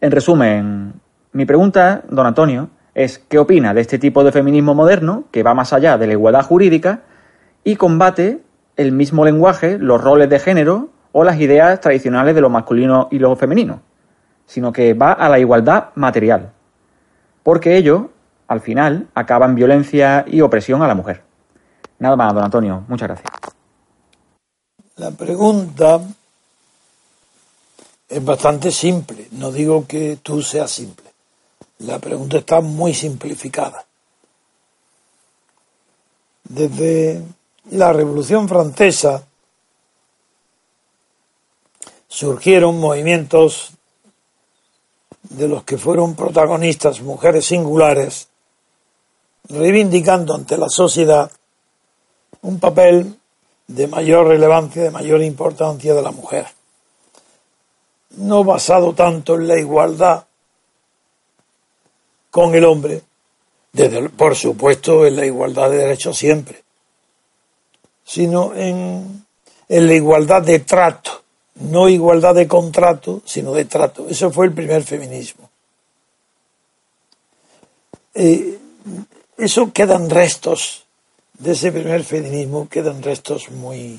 En 0.00 0.10
resumen, 0.10 0.94
mi 1.32 1.44
pregunta, 1.46 2.02
don 2.08 2.26
Antonio, 2.26 2.70
es 2.94 3.18
¿qué 3.18 3.38
opina 3.38 3.74
de 3.74 3.80
este 3.80 3.98
tipo 3.98 4.22
de 4.24 4.32
feminismo 4.32 4.74
moderno 4.74 5.24
que 5.30 5.42
va 5.42 5.54
más 5.54 5.72
allá 5.72 5.98
de 5.98 6.06
la 6.06 6.12
igualdad 6.12 6.42
jurídica 6.42 7.02
y 7.64 7.76
combate 7.76 8.40
el 8.76 8.92
mismo 8.92 9.24
lenguaje, 9.24 9.78
los 9.78 10.02
roles 10.02 10.28
de 10.28 10.38
género 10.38 10.88
o 11.12 11.24
las 11.24 11.40
ideas 11.40 11.80
tradicionales 11.80 12.34
de 12.34 12.40
lo 12.40 12.50
masculino 12.50 13.08
y 13.10 13.18
lo 13.18 13.36
femenino, 13.36 13.80
sino 14.52 14.70
que 14.70 14.92
va 14.92 15.12
a 15.12 15.30
la 15.30 15.38
igualdad 15.38 15.94
material? 15.94 16.52
Porque 17.42 17.78
ello, 17.78 18.10
al 18.48 18.60
final, 18.60 19.08
acaba 19.14 19.46
en 19.46 19.54
violencia 19.54 20.26
y 20.28 20.42
opresión 20.42 20.82
a 20.82 20.86
la 20.86 20.94
mujer. 20.94 21.22
Nada 21.98 22.16
más, 22.16 22.34
don 22.34 22.44
Antonio. 22.44 22.84
Muchas 22.86 23.08
gracias. 23.08 23.32
La 24.96 25.10
pregunta 25.10 26.00
es 28.06 28.22
bastante 28.22 28.70
simple. 28.70 29.28
No 29.30 29.50
digo 29.50 29.86
que 29.86 30.18
tú 30.22 30.42
seas 30.42 30.70
simple. 30.70 31.06
La 31.78 31.98
pregunta 31.98 32.36
está 32.36 32.60
muy 32.60 32.92
simplificada. 32.92 33.86
Desde 36.44 37.22
la 37.70 37.90
Revolución 37.94 38.48
Francesa 38.48 39.26
surgieron 42.06 42.78
movimientos 42.78 43.72
de 45.22 45.48
los 45.48 45.64
que 45.64 45.78
fueron 45.78 46.14
protagonistas 46.14 47.00
mujeres 47.00 47.46
singulares, 47.46 48.28
reivindicando 49.48 50.34
ante 50.34 50.56
la 50.56 50.68
sociedad 50.68 51.30
un 52.42 52.58
papel 52.58 53.18
de 53.66 53.86
mayor 53.86 54.26
relevancia, 54.26 54.82
de 54.82 54.90
mayor 54.90 55.22
importancia 55.22 55.94
de 55.94 56.02
la 56.02 56.10
mujer. 56.10 56.46
No 58.16 58.44
basado 58.44 58.92
tanto 58.92 59.36
en 59.36 59.48
la 59.48 59.58
igualdad 59.58 60.24
con 62.30 62.54
el 62.54 62.64
hombre, 62.64 63.02
desde, 63.72 64.08
por 64.10 64.36
supuesto 64.36 65.06
en 65.06 65.16
la 65.16 65.24
igualdad 65.24 65.70
de 65.70 65.78
derechos 65.78 66.18
siempre, 66.18 66.62
sino 68.04 68.54
en, 68.54 69.24
en 69.68 69.86
la 69.86 69.94
igualdad 69.94 70.42
de 70.42 70.58
trato, 70.58 71.21
no 71.54 71.88
igualdad 71.88 72.34
de 72.34 72.48
contrato, 72.48 73.22
sino 73.24 73.52
de 73.52 73.64
trato. 73.64 74.08
Eso 74.08 74.30
fue 74.30 74.46
el 74.46 74.52
primer 74.52 74.82
feminismo. 74.82 75.50
Eh, 78.14 78.58
eso 79.38 79.72
quedan 79.72 80.10
restos 80.10 80.84
de 81.38 81.52
ese 81.52 81.72
primer 81.72 82.04
feminismo, 82.04 82.68
quedan 82.68 83.02
restos 83.02 83.50
muy, 83.50 83.98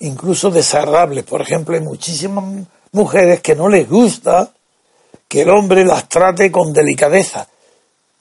incluso 0.00 0.50
desagradables. 0.50 1.24
Por 1.24 1.40
ejemplo, 1.40 1.74
hay 1.74 1.82
muchísimas 1.82 2.66
mujeres 2.92 3.40
que 3.40 3.54
no 3.54 3.68
les 3.68 3.88
gusta 3.88 4.50
que 5.28 5.42
el 5.42 5.50
hombre 5.50 5.84
las 5.84 6.08
trate 6.08 6.50
con 6.50 6.72
delicadeza, 6.72 7.48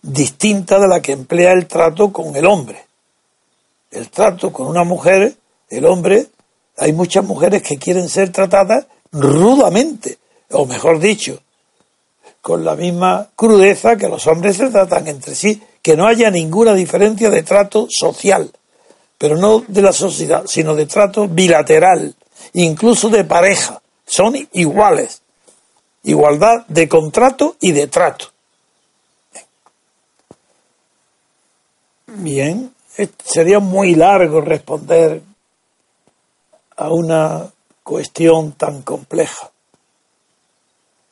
distinta 0.01 0.79
de 0.79 0.87
la 0.87 1.01
que 1.01 1.11
emplea 1.11 1.51
el 1.51 1.67
trato 1.67 2.11
con 2.11 2.35
el 2.35 2.45
hombre. 2.45 2.85
El 3.91 4.09
trato 4.09 4.53
con 4.53 4.67
una 4.67 4.83
mujer, 4.83 5.35
el 5.69 5.85
hombre, 5.85 6.27
hay 6.81 6.93
muchas 6.93 7.23
mujeres 7.23 7.61
que 7.61 7.77
quieren 7.77 8.09
ser 8.09 8.31
tratadas 8.31 8.87
rudamente, 9.11 10.17
o 10.49 10.65
mejor 10.65 10.99
dicho, 10.99 11.39
con 12.41 12.65
la 12.65 12.75
misma 12.75 13.29
crudeza 13.35 13.95
que 13.95 14.09
los 14.09 14.27
hombres 14.27 14.57
se 14.57 14.69
tratan 14.69 15.07
entre 15.07 15.35
sí, 15.35 15.61
que 15.81 15.95
no 15.95 16.07
haya 16.07 16.29
ninguna 16.29 16.73
diferencia 16.73 17.29
de 17.29 17.43
trato 17.43 17.87
social 17.89 18.51
pero 19.21 19.37
no 19.37 19.63
de 19.67 19.83
la 19.83 19.93
sociedad, 19.93 20.45
sino 20.47 20.73
de 20.73 20.87
trato 20.87 21.27
bilateral, 21.27 22.15
incluso 22.53 23.07
de 23.07 23.23
pareja. 23.23 23.79
Son 24.03 24.33
iguales. 24.53 25.21
Igualdad 26.01 26.65
de 26.67 26.89
contrato 26.89 27.55
y 27.59 27.71
de 27.71 27.85
trato. 27.85 28.31
Bien, 32.07 32.73
sería 33.23 33.59
muy 33.59 33.93
largo 33.93 34.41
responder 34.41 35.21
a 36.81 36.89
una 36.89 37.51
cuestión 37.83 38.53
tan 38.53 38.81
compleja. 38.81 39.51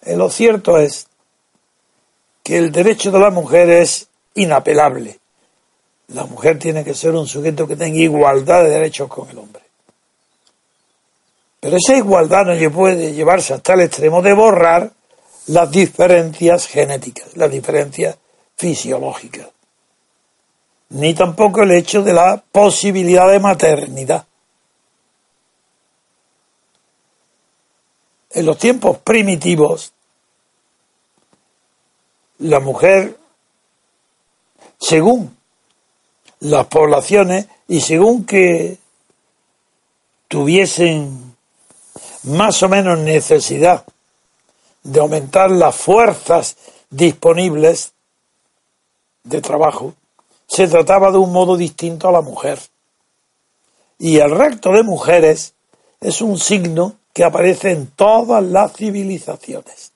Eh, 0.02 0.16
lo 0.16 0.30
cierto 0.30 0.78
es 0.78 1.08
que 2.44 2.58
el 2.58 2.72
derecho 2.72 3.12
de 3.12 3.20
la 3.20 3.30
mujer 3.30 3.70
es 3.70 4.08
inapelable 4.36 5.20
la 6.14 6.26
mujer 6.26 6.58
tiene 6.58 6.84
que 6.84 6.94
ser 6.94 7.12
un 7.12 7.28
sujeto 7.28 7.68
que 7.68 7.76
tenga 7.76 8.00
igualdad 8.00 8.64
de 8.64 8.70
derechos 8.70 9.08
con 9.08 9.30
el 9.30 9.38
hombre. 9.38 9.62
Pero 11.60 11.78
esa 11.78 11.96
igualdad 11.96 12.46
no 12.46 12.72
puede 12.72 13.14
llevarse 13.14 13.54
hasta 13.54 13.74
el 13.74 13.82
extremo 13.82 14.22
de 14.22 14.34
borrar 14.34 14.92
las 15.48 15.70
diferencias 15.70 16.68
genéticas, 16.68 17.36
las 17.36 17.52
diferencias 17.52 18.18
fisiológicas. 18.56 19.48
Ni 20.90 21.14
tampoco 21.14 21.62
el 21.62 21.72
hecho 21.72 22.02
de 22.02 22.14
la 22.14 22.42
posibilidad 22.52 23.30
de 23.30 23.40
maternidad. 23.40 24.26
En 28.32 28.46
los 28.46 28.58
tiempos 28.58 29.00
primitivos, 29.00 29.94
la 32.38 32.60
mujer, 32.60 33.18
según 34.80 35.36
las 36.40 36.68
poblaciones 36.68 37.48
y 37.68 37.82
según 37.82 38.26
que 38.26 38.78
tuviesen 40.28 41.36
más 42.24 42.62
o 42.62 42.70
menos 42.70 43.00
necesidad 43.00 43.84
de 44.84 45.00
aumentar 45.00 45.50
las 45.50 45.76
fuerzas 45.76 46.56
disponibles 46.90 47.94
de 49.24 49.42
trabajo, 49.42 49.96
se 50.48 50.68
trataba 50.68 51.12
de 51.12 51.18
un 51.18 51.32
modo 51.32 51.58
distinto 51.58 52.08
a 52.08 52.12
la 52.12 52.22
mujer. 52.22 52.60
Y 53.98 54.18
el 54.18 54.32
recto 54.32 54.72
de 54.72 54.84
mujeres 54.84 55.56
es 56.00 56.22
un 56.22 56.40
signo 56.40 56.99
que 57.14 57.24
aparece 57.24 57.72
en 57.72 57.88
todas 57.88 58.44
las 58.44 58.74
civilizaciones. 58.74 59.92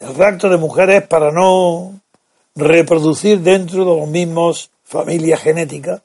El 0.00 0.14
rapto 0.14 0.48
de 0.48 0.56
mujeres 0.56 1.06
para 1.06 1.30
no 1.30 2.00
reproducir 2.54 3.40
dentro 3.40 3.84
de 3.84 4.00
los 4.00 4.08
mismos 4.08 4.70
familias 4.84 5.40
genéticas 5.40 6.02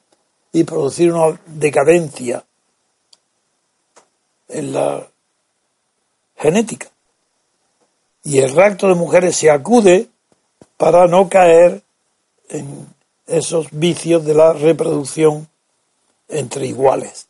y 0.52 0.64
producir 0.64 1.12
una 1.12 1.38
decadencia 1.46 2.44
en 4.48 4.72
la 4.72 5.06
genética. 6.36 6.88
Y 8.24 8.38
el 8.38 8.54
rapto 8.54 8.88
de 8.88 8.94
mujeres 8.94 9.36
se 9.36 9.50
acude 9.50 10.08
para 10.76 11.06
no 11.06 11.28
caer 11.28 11.82
en 12.48 12.86
esos 13.26 13.68
vicios 13.70 14.24
de 14.24 14.34
la 14.34 14.52
reproducción 14.52 15.48
entre 16.28 16.66
iguales. 16.66 17.29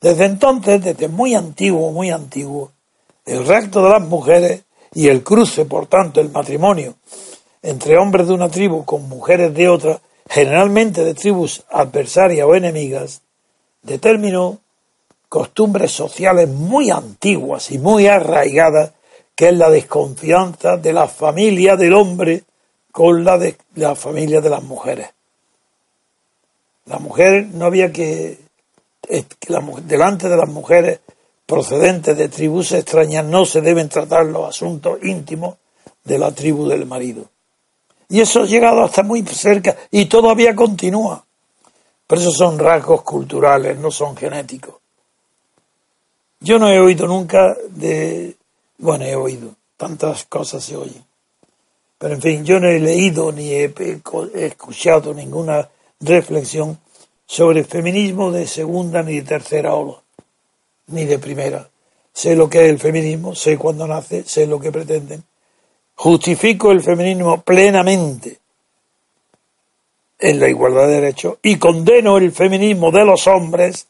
Desde 0.00 0.24
entonces, 0.24 0.82
desde 0.82 1.08
muy 1.08 1.34
antiguo, 1.34 1.92
muy 1.92 2.10
antiguo, 2.10 2.72
el 3.26 3.46
rapto 3.46 3.82
de 3.82 3.90
las 3.90 4.02
mujeres 4.02 4.64
y 4.94 5.08
el 5.08 5.22
cruce, 5.22 5.66
por 5.66 5.86
tanto, 5.86 6.20
el 6.20 6.30
matrimonio 6.30 6.94
entre 7.62 7.98
hombres 7.98 8.28
de 8.28 8.34
una 8.34 8.48
tribu 8.48 8.84
con 8.84 9.08
mujeres 9.08 9.52
de 9.54 9.68
otra, 9.68 10.00
generalmente 10.28 11.04
de 11.04 11.14
tribus 11.14 11.62
adversarias 11.70 12.46
o 12.46 12.54
enemigas, 12.54 13.20
determinó 13.82 14.58
costumbres 15.28 15.92
sociales 15.92 16.48
muy 16.48 16.90
antiguas 16.90 17.70
y 17.70 17.78
muy 17.78 18.06
arraigadas, 18.06 18.92
que 19.36 19.48
es 19.48 19.56
la 19.56 19.70
desconfianza 19.70 20.76
de 20.76 20.92
la 20.92 21.08
familia 21.08 21.76
del 21.76 21.92
hombre 21.92 22.44
con 22.90 23.24
la 23.24 23.38
de 23.38 23.56
la 23.74 23.94
familia 23.94 24.40
de 24.40 24.50
las 24.50 24.62
mujeres. 24.62 25.10
La 26.86 26.98
mujer 26.98 27.46
no 27.52 27.66
había 27.66 27.92
que 27.92 28.38
delante 29.82 30.28
de 30.28 30.36
las 30.36 30.48
mujeres 30.48 31.00
procedentes 31.46 32.16
de 32.16 32.28
tribus 32.28 32.72
extrañas 32.72 33.24
no 33.24 33.44
se 33.44 33.60
deben 33.60 33.88
tratar 33.88 34.26
los 34.26 34.48
asuntos 34.48 34.98
íntimos 35.02 35.56
de 36.04 36.18
la 36.18 36.32
tribu 36.32 36.68
del 36.68 36.86
marido. 36.86 37.24
Y 38.08 38.20
eso 38.20 38.42
ha 38.42 38.46
llegado 38.46 38.84
hasta 38.84 39.02
muy 39.02 39.22
cerca 39.22 39.76
y 39.90 40.06
todavía 40.06 40.54
continúa. 40.54 41.24
Pero 42.06 42.20
esos 42.20 42.36
son 42.36 42.58
rasgos 42.58 43.02
culturales, 43.02 43.78
no 43.78 43.90
son 43.90 44.16
genéticos. 44.16 44.76
Yo 46.40 46.58
no 46.58 46.68
he 46.68 46.80
oído 46.80 47.06
nunca 47.06 47.54
de... 47.68 48.36
Bueno, 48.78 49.04
he 49.04 49.14
oído, 49.14 49.54
tantas 49.76 50.24
cosas 50.24 50.64
se 50.64 50.76
oyen. 50.76 51.04
Pero 51.98 52.14
en 52.14 52.22
fin, 52.22 52.44
yo 52.44 52.58
no 52.58 52.68
he 52.68 52.80
leído 52.80 53.30
ni 53.30 53.52
he 53.52 53.72
escuchado 54.34 55.12
ninguna 55.12 55.68
reflexión 56.00 56.78
sobre 57.30 57.62
feminismo 57.62 58.32
de 58.32 58.44
segunda 58.44 59.04
ni 59.04 59.20
de 59.20 59.22
tercera 59.22 59.74
ola, 59.74 60.02
ni 60.88 61.04
de 61.04 61.20
primera. 61.20 61.70
Sé 62.12 62.34
lo 62.34 62.50
que 62.50 62.64
es 62.64 62.70
el 62.70 62.80
feminismo, 62.80 63.36
sé 63.36 63.56
cuándo 63.56 63.86
nace, 63.86 64.24
sé 64.24 64.48
lo 64.48 64.58
que 64.58 64.72
pretenden. 64.72 65.22
Justifico 65.94 66.72
el 66.72 66.82
feminismo 66.82 67.40
plenamente 67.42 68.40
en 70.18 70.40
la 70.40 70.48
igualdad 70.48 70.88
de 70.88 70.94
derechos 70.94 71.38
y 71.40 71.56
condeno 71.56 72.16
el 72.18 72.32
feminismo 72.32 72.90
de 72.90 73.04
los 73.04 73.28
hombres 73.28 73.86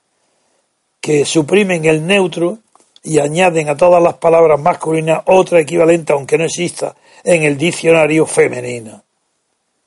que 1.00 1.24
suprimen 1.24 1.86
el 1.86 2.06
neutro 2.06 2.58
y 3.02 3.20
añaden 3.20 3.70
a 3.70 3.76
todas 3.78 4.02
las 4.02 4.18
palabras 4.18 4.60
masculinas 4.60 5.22
otra 5.24 5.60
equivalente, 5.60 6.12
aunque 6.12 6.36
no 6.36 6.44
exista, 6.44 6.94
en 7.24 7.44
el 7.44 7.56
diccionario 7.56 8.26
femenino. 8.26 9.02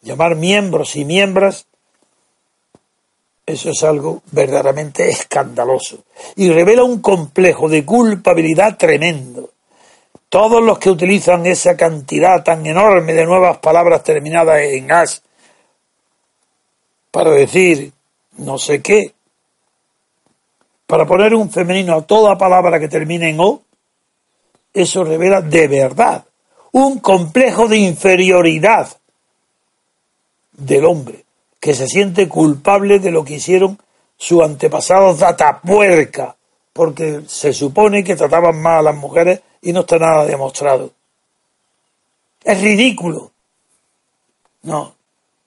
Llamar 0.01 0.35
miembros 0.35 0.95
y 0.95 1.05
miembros 1.05 1.67
eso 3.45 3.71
es 3.71 3.83
algo 3.83 4.21
verdaderamente 4.31 5.09
escandaloso 5.09 6.03
y 6.35 6.49
revela 6.49 6.83
un 6.83 7.01
complejo 7.01 7.67
de 7.67 7.85
culpabilidad 7.85 8.77
tremendo. 8.77 9.49
Todos 10.29 10.63
los 10.63 10.79
que 10.79 10.89
utilizan 10.89 11.45
esa 11.45 11.75
cantidad 11.77 12.43
tan 12.43 12.65
enorme 12.65 13.13
de 13.13 13.25
nuevas 13.25 13.57
palabras 13.57 14.03
terminadas 14.03 14.61
en 14.61 14.91
as 14.91 15.21
para 17.11 17.31
decir 17.31 17.91
no 18.37 18.57
sé 18.57 18.81
qué, 18.81 19.13
para 20.87 21.05
poner 21.05 21.35
un 21.35 21.51
femenino 21.51 21.95
a 21.95 22.01
toda 22.01 22.37
palabra 22.37 22.79
que 22.79 22.87
termine 22.87 23.29
en 23.29 23.39
o, 23.39 23.61
eso 24.73 25.03
revela 25.03 25.41
de 25.41 25.67
verdad 25.67 26.25
un 26.71 26.99
complejo 26.99 27.67
de 27.67 27.77
inferioridad 27.77 28.87
del 30.53 30.85
hombre 30.85 31.23
que 31.63 31.73
se 31.73 31.87
siente 31.87 32.27
culpable 32.27 32.99
de 32.99 33.09
lo 33.09 33.23
que 33.23 33.35
hicieron 33.35 33.79
sus 34.17 34.43
antepasados 34.43 35.19
datapuerca, 35.19 36.35
porque 36.73 37.21
se 37.25 37.53
supone 37.53 38.03
que 38.03 38.17
trataban 38.17 38.61
mal 38.61 38.79
a 38.79 38.91
las 38.91 38.95
mujeres 38.97 39.39
y 39.61 39.71
no 39.71 39.79
está 39.79 39.97
nada 39.97 40.25
demostrado. 40.25 40.91
Es 42.43 42.59
ridículo. 42.59 43.31
No. 44.63 44.93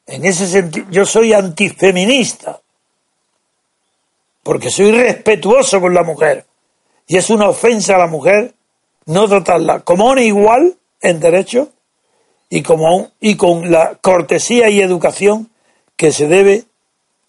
En 0.06 0.24
ese 0.24 0.46
sentido, 0.46 0.86
yo 0.90 1.04
soy 1.04 1.34
antifeminista, 1.34 2.62
porque 4.42 4.70
soy 4.70 4.92
respetuoso 4.92 5.82
con 5.82 5.92
la 5.92 6.02
mujer. 6.02 6.46
Y 7.06 7.18
es 7.18 7.28
una 7.28 7.50
ofensa 7.50 7.96
a 7.96 7.98
la 7.98 8.06
mujer 8.06 8.54
no 9.04 9.28
tratarla 9.28 9.80
como 9.80 10.06
una 10.06 10.22
igual 10.22 10.78
en 11.02 11.20
derecho 11.20 11.68
y, 12.48 12.62
como, 12.62 13.10
y 13.20 13.36
con 13.36 13.70
la 13.70 13.96
cortesía 13.96 14.70
y 14.70 14.80
educación 14.80 15.50
que 15.96 16.12
se 16.12 16.28
debe 16.28 16.64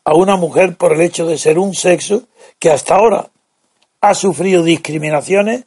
a 0.03 0.13
una 0.13 0.35
mujer 0.35 0.75
por 0.75 0.93
el 0.93 1.01
hecho 1.01 1.25
de 1.25 1.37
ser 1.37 1.59
un 1.59 1.73
sexo 1.73 2.23
que 2.59 2.69
hasta 2.69 2.95
ahora 2.95 3.29
ha 4.01 4.13
sufrido 4.13 4.63
discriminaciones 4.63 5.65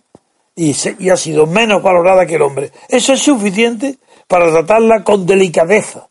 y, 0.55 0.75
y 0.99 1.11
ha 1.11 1.17
sido 1.17 1.47
menos 1.47 1.83
valorada 1.83 2.27
que 2.27 2.37
el 2.37 2.43
hombre. 2.43 2.73
Eso 2.89 3.13
es 3.13 3.21
suficiente 3.21 3.99
para 4.27 4.51
tratarla 4.51 5.03
con 5.03 5.27
delicadeza, 5.27 6.09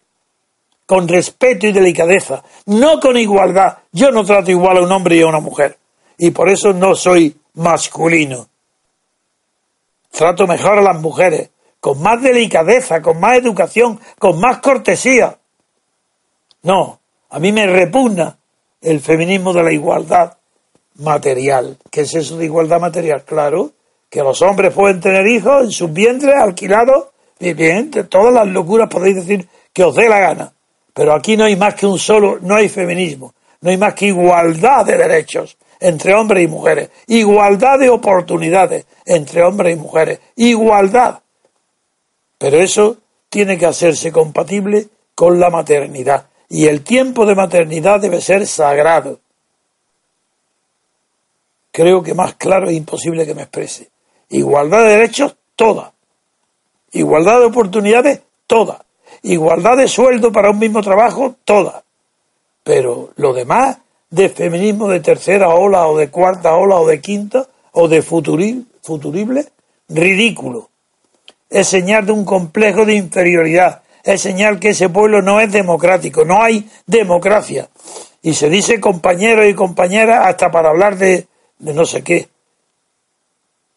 con 0.86 1.08
respeto 1.08 1.68
y 1.68 1.72
delicadeza, 1.72 2.44
no 2.66 3.00
con 3.00 3.18
igualdad. 3.18 3.78
Yo 3.92 4.12
no 4.12 4.26
trato 4.26 4.52
igual 4.52 4.78
a 4.78 4.82
un 4.82 4.92
hombre 4.92 5.16
y 5.16 5.22
a 5.22 5.28
una 5.28 5.40
mujer, 5.40 5.78
y 6.18 6.32
por 6.32 6.50
eso 6.50 6.74
no 6.74 6.96
soy 6.96 7.36
masculino. 7.54 8.48
Trato 10.12 10.48
mejor 10.48 10.80
a 10.80 10.82
las 10.82 11.00
mujeres, 11.00 11.50
con 11.80 12.02
más 12.02 12.22
delicadeza, 12.22 13.02
con 13.02 13.20
más 13.20 13.38
educación, 13.38 14.00
con 14.18 14.40
más 14.40 14.58
cortesía. 14.58 15.38
No, 16.64 17.00
a 17.30 17.40
mí 17.40 17.52
me 17.52 17.68
repugna 17.68 18.38
el 18.82 19.00
feminismo 19.00 19.54
de 19.54 19.64
la 19.64 19.72
igualdad 19.72 20.38
material. 20.96 21.78
¿Qué 21.90 22.02
es 22.02 22.14
eso 22.16 22.38
de 22.38 22.46
igualdad 22.46 22.80
material? 22.80 23.24
Claro, 23.24 23.72
que 24.10 24.22
los 24.22 24.42
hombres 24.42 24.74
pueden 24.74 25.00
tener 25.00 25.26
hijos 25.28 25.64
en 25.64 25.72
sus 25.72 25.92
vientres 25.92 26.36
alquilados. 26.36 27.08
Bien, 27.40 27.90
de 27.90 28.04
todas 28.04 28.34
las 28.34 28.48
locuras 28.48 28.90
podéis 28.90 29.16
decir 29.16 29.48
que 29.72 29.84
os 29.84 29.96
dé 29.96 30.10
la 30.10 30.20
gana. 30.20 30.54
Pero 30.94 31.14
aquí 31.14 31.38
no 31.38 31.46
hay 31.46 31.56
más 31.56 31.76
que 31.76 31.86
un 31.86 31.98
solo, 31.98 32.40
no 32.42 32.56
hay 32.56 32.68
feminismo. 32.68 33.34
No 33.62 33.70
hay 33.70 33.78
más 33.78 33.94
que 33.94 34.08
igualdad 34.08 34.86
de 34.86 34.98
derechos 34.98 35.58
entre 35.80 36.14
hombres 36.14 36.44
y 36.44 36.48
mujeres. 36.48 36.90
Igualdad 37.08 37.80
de 37.80 37.90
oportunidades 37.90 38.86
entre 39.06 39.44
hombres 39.44 39.78
y 39.78 39.80
mujeres. 39.80 40.20
Igualdad. 40.36 41.20
Pero 42.38 42.58
eso 42.58 42.98
tiene 43.30 43.58
que 43.58 43.66
hacerse 43.66 44.12
compatible 44.12 44.88
con 45.16 45.40
la 45.40 45.50
maternidad 45.50 46.26
y 46.50 46.66
el 46.66 46.82
tiempo 46.84 47.28
de 47.28 47.36
maternidad 47.36 48.02
debe 48.02 48.20
ser 48.22 48.46
sagrado. 48.48 49.20
Creo 51.72 52.02
que 52.02 52.16
más 52.16 52.34
claro 52.34 52.68
es 52.68 52.76
imposible 52.76 53.26
que 53.26 53.36
me 53.36 53.44
exprese. 53.44 53.90
Igualdad 54.30 54.84
de 54.84 54.90
derechos, 54.90 55.36
toda. 55.56 55.94
Igualdad 56.92 57.40
de 57.40 57.46
oportunidades, 57.46 58.22
toda. 58.48 58.84
Igualdad 59.22 59.78
de 59.78 59.88
sueldo 59.88 60.32
para 60.32 60.50
un 60.50 60.58
mismo 60.58 60.82
trabajo, 60.82 61.36
toda. 61.46 61.84
Pero 62.64 63.12
lo 63.16 63.34
demás, 63.34 63.78
de 64.10 64.30
feminismo 64.30 64.88
de 64.88 65.02
tercera 65.02 65.50
ola 65.50 65.88
o 65.88 65.98
de 65.98 66.10
cuarta 66.10 66.56
ola 66.56 66.78
o 66.78 66.88
de 66.88 67.00
quinta 67.00 67.48
o 67.74 67.88
de 67.88 68.02
futurible, 68.02 69.46
ridículo. 69.88 70.70
Es 71.48 71.68
señal 71.68 72.08
de 72.08 72.12
un 72.12 72.26
complejo 72.26 72.86
de 72.86 72.96
inferioridad 72.96 73.84
es 74.04 74.22
señal 74.22 74.60
que 74.60 74.70
ese 74.70 74.90
pueblo 74.90 75.22
no 75.22 75.40
es 75.40 75.52
democrático, 75.52 76.26
no 76.26 76.42
hay 76.42 76.70
democracia. 76.86 77.70
Y 78.22 78.34
se 78.34 78.50
dice 78.50 78.80
compañero 78.80 79.48
y 79.48 79.54
compañera 79.54 80.28
hasta 80.28 80.52
para 80.52 80.70
hablar 80.70 80.98
de, 80.98 81.28
de 81.58 81.74
no 81.74 81.86
sé 81.86 82.04
qué. 82.04 82.30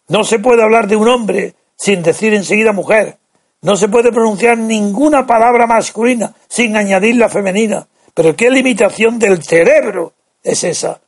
No 0.08 0.24
se 0.24 0.38
puede 0.38 0.62
hablar 0.62 0.88
de 0.88 0.96
un 0.96 1.08
hombre 1.08 1.54
sin 1.76 2.02
decir 2.02 2.34
enseguida 2.34 2.72
mujer. 2.72 3.18
No 3.62 3.76
se 3.76 3.88
puede 3.88 4.10
pronunciar 4.10 4.58
ninguna 4.58 5.26
palabra 5.26 5.66
masculina 5.66 6.34
sin 6.48 6.76
añadir 6.76 7.16
la 7.16 7.28
femenina. 7.28 7.86
Pero 8.14 8.36
qué 8.36 8.50
limitación 8.50 9.18
del 9.18 9.42
cerebro 9.42 10.12
es 10.42 10.64
esa. 10.64 11.00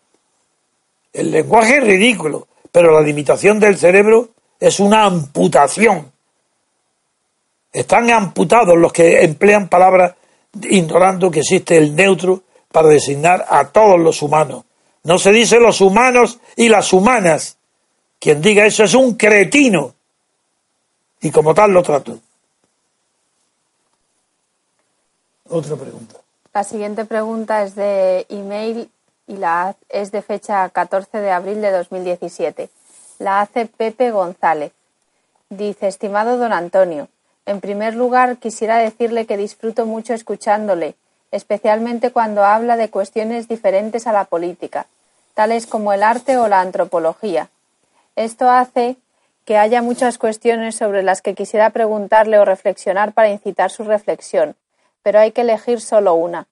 El 1.12 1.30
lenguaje 1.30 1.78
es 1.78 1.84
ridículo, 1.84 2.48
pero 2.72 2.92
la 2.92 3.00
limitación 3.00 3.60
del 3.60 3.76
cerebro 3.76 4.30
es 4.58 4.80
una 4.80 5.04
amputación. 5.04 6.13
Están 7.74 8.08
amputados 8.10 8.78
los 8.78 8.92
que 8.92 9.24
emplean 9.24 9.68
palabras 9.68 10.14
ignorando 10.62 11.28
que 11.28 11.40
existe 11.40 11.76
el 11.76 11.96
neutro 11.96 12.44
para 12.70 12.88
designar 12.88 13.44
a 13.48 13.68
todos 13.68 13.98
los 13.98 14.22
humanos. 14.22 14.64
No 15.02 15.18
se 15.18 15.32
dice 15.32 15.58
los 15.58 15.80
humanos 15.80 16.38
y 16.56 16.68
las 16.68 16.92
humanas. 16.92 17.58
Quien 18.20 18.40
diga 18.40 18.64
eso 18.64 18.84
es 18.84 18.94
un 18.94 19.16
cretino. 19.16 19.92
Y 21.20 21.32
como 21.32 21.52
tal 21.52 21.72
lo 21.72 21.82
trato. 21.82 22.16
Otra 25.48 25.74
pregunta. 25.74 26.20
La 26.54 26.62
siguiente 26.62 27.04
pregunta 27.04 27.64
es 27.64 27.74
de 27.74 28.24
email 28.28 28.88
y 29.26 29.36
la 29.36 29.74
es 29.88 30.12
de 30.12 30.22
fecha 30.22 30.68
14 30.68 31.18
de 31.18 31.30
abril 31.32 31.60
de 31.60 31.72
2017. 31.72 32.70
La 33.18 33.40
hace 33.40 33.66
Pepe 33.66 34.12
González. 34.12 34.70
Dice, 35.50 35.88
estimado 35.88 36.38
don 36.38 36.52
Antonio, 36.52 37.08
en 37.46 37.60
primer 37.60 37.94
lugar 37.94 38.38
quisiera 38.38 38.78
decirle 38.78 39.26
que 39.26 39.36
disfruto 39.36 39.86
mucho 39.86 40.14
escuchándole, 40.14 40.94
especialmente 41.30 42.10
cuando 42.10 42.44
habla 42.44 42.76
de 42.76 42.88
cuestiones 42.88 43.48
diferentes 43.48 44.06
a 44.06 44.12
la 44.12 44.24
política, 44.24 44.86
tales 45.34 45.66
como 45.66 45.92
el 45.92 46.02
arte 46.02 46.36
o 46.36 46.48
la 46.48 46.60
antropología. 46.60 47.48
Esto 48.16 48.48
hace 48.48 48.96
que 49.44 49.58
haya 49.58 49.82
muchas 49.82 50.16
cuestiones 50.16 50.76
sobre 50.76 51.02
las 51.02 51.20
que 51.20 51.34
quisiera 51.34 51.70
preguntarle 51.70 52.38
o 52.38 52.44
reflexionar 52.44 53.12
para 53.12 53.28
incitar 53.28 53.70
su 53.70 53.84
reflexión, 53.84 54.54
pero 55.02 55.18
hay 55.18 55.32
que 55.32 55.42
elegir 55.42 55.80
solo 55.80 56.14
una. 56.14 56.46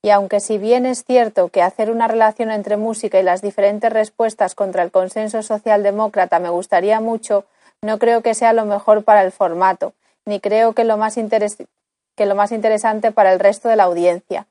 Y 0.00 0.10
aunque 0.10 0.40
si 0.40 0.56
bien 0.56 0.86
es 0.86 1.04
cierto 1.04 1.48
que 1.48 1.60
hacer 1.60 1.90
una 1.90 2.08
relación 2.08 2.50
entre 2.50 2.76
música 2.76 3.18
y 3.18 3.24
las 3.24 3.42
diferentes 3.42 3.92
respuestas 3.92 4.54
contra 4.54 4.82
el 4.82 4.92
consenso 4.92 5.42
socialdemócrata 5.42 6.38
me 6.38 6.48
gustaría 6.48 7.00
mucho, 7.00 7.44
no 7.82 7.98
creo 7.98 8.22
que 8.22 8.34
sea 8.34 8.52
lo 8.52 8.64
mejor 8.64 9.04
para 9.04 9.22
el 9.22 9.32
formato, 9.32 9.92
ni 10.28 10.38
creo 10.38 10.74
que 10.74 10.84
lo 10.84 10.96
más, 10.96 11.16
que 11.16 12.26
lo 12.26 12.34
más 12.36 12.52
interesante 12.52 13.10
para 13.10 13.32
el 13.32 13.40
resto 13.40 13.68
de 13.68 13.76
la 13.76 13.84
audiencia. 13.84 14.46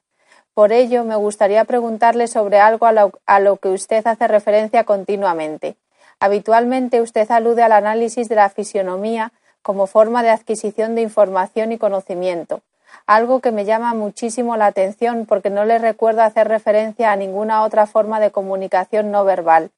Por 0.54 0.74
ello, 0.74 1.06
me 1.06 1.16
gustaría 1.16 1.64
preguntarle 1.64 2.28
sobre 2.28 2.60
algo 2.60 2.88
a 3.26 3.40
lo 3.40 3.58
que 3.58 3.70
usted 3.70 4.06
hace 4.06 4.28
referencia 4.28 4.84
continuamente. 4.84 5.78
Habitualmente 6.20 7.00
usted 7.00 7.30
alude 7.32 7.64
al 7.64 7.72
análisis 7.72 8.28
de 8.28 8.36
la 8.36 8.50
fisionomía 8.50 9.32
como 9.62 9.88
forma 9.88 10.24
de 10.24 10.32
adquisición 10.32 10.96
de 10.96 11.04
información 11.04 11.72
y 11.72 11.78
conocimiento 11.78 12.62
algo 13.06 13.40
que 13.40 13.52
me 13.52 13.66
llama 13.66 13.94
muchísimo 13.94 14.58
la 14.58 14.68
atención 14.68 15.26
porque 15.26 15.50
no 15.50 15.66
le 15.66 15.78
recuerdo 15.78 16.22
hacer 16.22 16.48
referencia 16.48 17.12
a 17.12 17.16
ninguna 17.16 17.64
otra 17.64 17.88
forma 17.88 18.20
de 18.20 18.32
comunicación 18.32 19.12
no 19.12 19.24
verbal. 19.24 19.72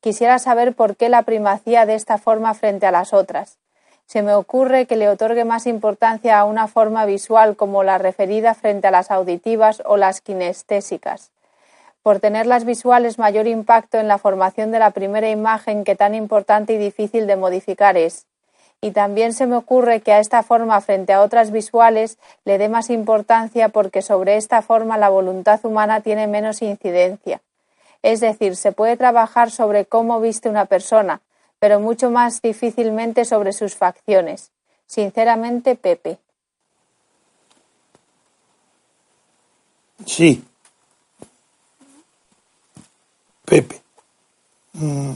Quisiera 0.00 0.38
saber 0.38 0.74
por 0.74 0.96
qué 0.96 1.08
la 1.08 1.22
primacía 1.22 1.86
de 1.86 1.94
esta 1.94 2.18
forma 2.18 2.54
frente 2.54 2.86
a 2.86 2.92
las 2.92 3.12
otras. 3.12 3.58
Se 4.08 4.22
me 4.22 4.32
ocurre 4.34 4.86
que 4.86 4.96
le 4.96 5.08
otorgue 5.08 5.44
más 5.44 5.66
importancia 5.66 6.38
a 6.38 6.44
una 6.44 6.66
forma 6.66 7.04
visual 7.04 7.56
como 7.56 7.84
la 7.84 7.98
referida 7.98 8.54
frente 8.54 8.88
a 8.88 8.90
las 8.90 9.10
auditivas 9.10 9.82
o 9.84 9.98
las 9.98 10.22
kinestésicas. 10.22 11.30
Por 12.02 12.18
tener 12.18 12.46
las 12.46 12.64
visuales 12.64 13.18
mayor 13.18 13.46
impacto 13.46 13.98
en 13.98 14.08
la 14.08 14.16
formación 14.16 14.72
de 14.72 14.78
la 14.78 14.92
primera 14.92 15.28
imagen 15.28 15.84
que 15.84 15.94
tan 15.94 16.14
importante 16.14 16.72
y 16.72 16.78
difícil 16.78 17.26
de 17.26 17.36
modificar 17.36 17.98
es 17.98 18.26
y 18.80 18.92
también 18.92 19.32
se 19.32 19.46
me 19.46 19.56
ocurre 19.56 20.00
que 20.00 20.12
a 20.12 20.20
esta 20.20 20.42
forma 20.42 20.80
frente 20.80 21.12
a 21.12 21.20
otras 21.20 21.50
visuales 21.50 22.18
le 22.44 22.58
dé 22.58 22.68
más 22.68 22.90
importancia 22.90 23.68
porque 23.68 24.02
sobre 24.02 24.36
esta 24.36 24.62
forma 24.62 24.96
la 24.96 25.08
voluntad 25.08 25.60
humana 25.64 26.00
tiene 26.00 26.26
menos 26.26 26.62
incidencia. 26.62 27.40
Es 28.02 28.20
decir, 28.20 28.56
se 28.56 28.72
puede 28.72 28.96
trabajar 28.96 29.50
sobre 29.50 29.84
cómo 29.84 30.20
viste 30.20 30.48
una 30.48 30.66
persona, 30.66 31.20
pero 31.58 31.80
mucho 31.80 32.10
más 32.10 32.40
difícilmente 32.40 33.24
sobre 33.24 33.52
sus 33.52 33.74
facciones. 33.74 34.50
Sinceramente, 34.86 35.74
Pepe. 35.74 36.18
Sí. 40.06 40.44
Pepe. 43.44 43.80
Mm, 44.74 45.12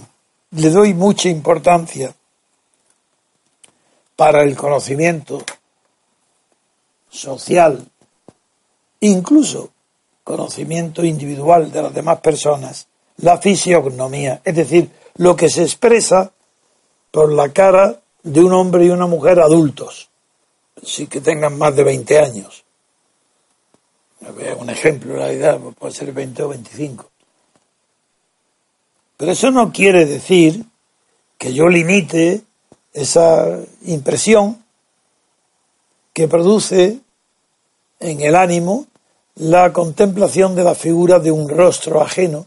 le 0.52 0.70
doy 0.70 0.94
mucha 0.94 1.28
importancia 1.28 2.14
para 4.16 4.42
el 4.42 4.57
conocimiento 4.57 5.44
social, 7.09 7.87
incluso 9.00 9.70
conocimiento 10.24 11.05
individual 11.05 11.70
de 11.70 11.83
las 11.83 11.94
demás 11.94 12.20
personas, 12.20 12.87
la 13.18 13.38
fisiognomía, 13.38 14.40
es 14.44 14.57
decir, 14.57 14.90
lo 15.16 15.37
que 15.37 15.48
se 15.48 15.62
expresa 15.62 16.33
por 17.11 17.33
la 17.33 17.53
cara 17.53 18.01
de 18.22 18.40
un 18.40 18.53
hombre 18.53 18.87
y 18.87 18.90
una 18.90 19.07
mujer 19.07 19.40
adultos, 19.40 20.09
sí 20.83 21.07
que 21.07 21.20
tengan 21.20 21.59
más 21.59 21.75
de 21.77 21.85
20 21.85 22.18
años. 22.18 22.64
Un 24.59 24.70
ejemplo, 24.70 25.16
la 25.16 25.27
realidad 25.27 25.59
puede 25.79 25.92
ser 25.92 26.12
20 26.12 26.42
o 26.44 26.48
25. 26.48 27.11
Pero 29.16 29.33
eso 29.33 29.51
no 29.51 29.72
quiere 29.72 30.07
decir 30.07 30.64
que 31.38 31.53
yo 31.53 31.68
limite 31.68 32.42
esa 32.92 33.59
impresión 33.83 34.64
que 36.12 36.29
produce 36.29 37.01
en 38.01 38.20
el 38.20 38.37
ánimo 38.37 38.87
la 39.37 39.72
contemplación 39.72 40.55
de 40.55 40.64
la 40.64 40.75
figura 40.75 41.18
de 41.18 41.31
un 41.31 41.48
rostro 41.48 42.03
ajeno 42.03 42.46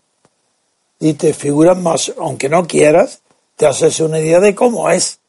y 0.99 1.13
te 1.13 1.33
figuras 1.33 1.77
más, 1.77 2.13
aunque 2.17 2.49
no 2.49 2.65
quieras, 2.65 3.21
te 3.55 3.65
haces 3.65 3.99
una 3.99 4.19
idea 4.19 4.39
de 4.39 4.55
cómo 4.55 4.89
es. 4.89 5.19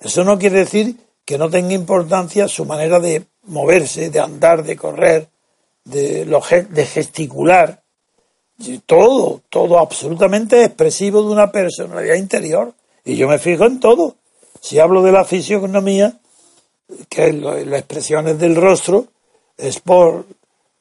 Eso 0.00 0.24
no 0.24 0.38
quiere 0.38 0.60
decir 0.60 0.96
que 1.24 1.38
no 1.38 1.48
tenga 1.50 1.72
importancia 1.72 2.48
su 2.48 2.64
manera 2.64 2.98
de 3.00 3.24
moverse, 3.44 4.10
de 4.10 4.20
andar, 4.20 4.64
de 4.64 4.76
correr, 4.76 5.28
de, 5.84 6.24
de 6.24 6.86
gesticular. 6.86 7.82
Todo, 8.86 9.40
todo 9.48 9.78
absolutamente 9.78 10.64
expresivo 10.64 11.22
de 11.22 11.32
una 11.32 11.50
personalidad 11.50 12.14
interior. 12.14 12.74
Y 13.04 13.16
yo 13.16 13.28
me 13.28 13.38
fijo 13.38 13.64
en 13.64 13.80
todo. 13.80 14.16
Si 14.60 14.78
hablo 14.78 15.02
de 15.02 15.12
la 15.12 15.24
fisionomía, 15.24 16.20
que 17.08 17.32
las 17.32 17.80
expresiones 17.80 18.38
del 18.38 18.54
rostro, 18.54 19.06
es 19.56 19.80
por 19.80 20.26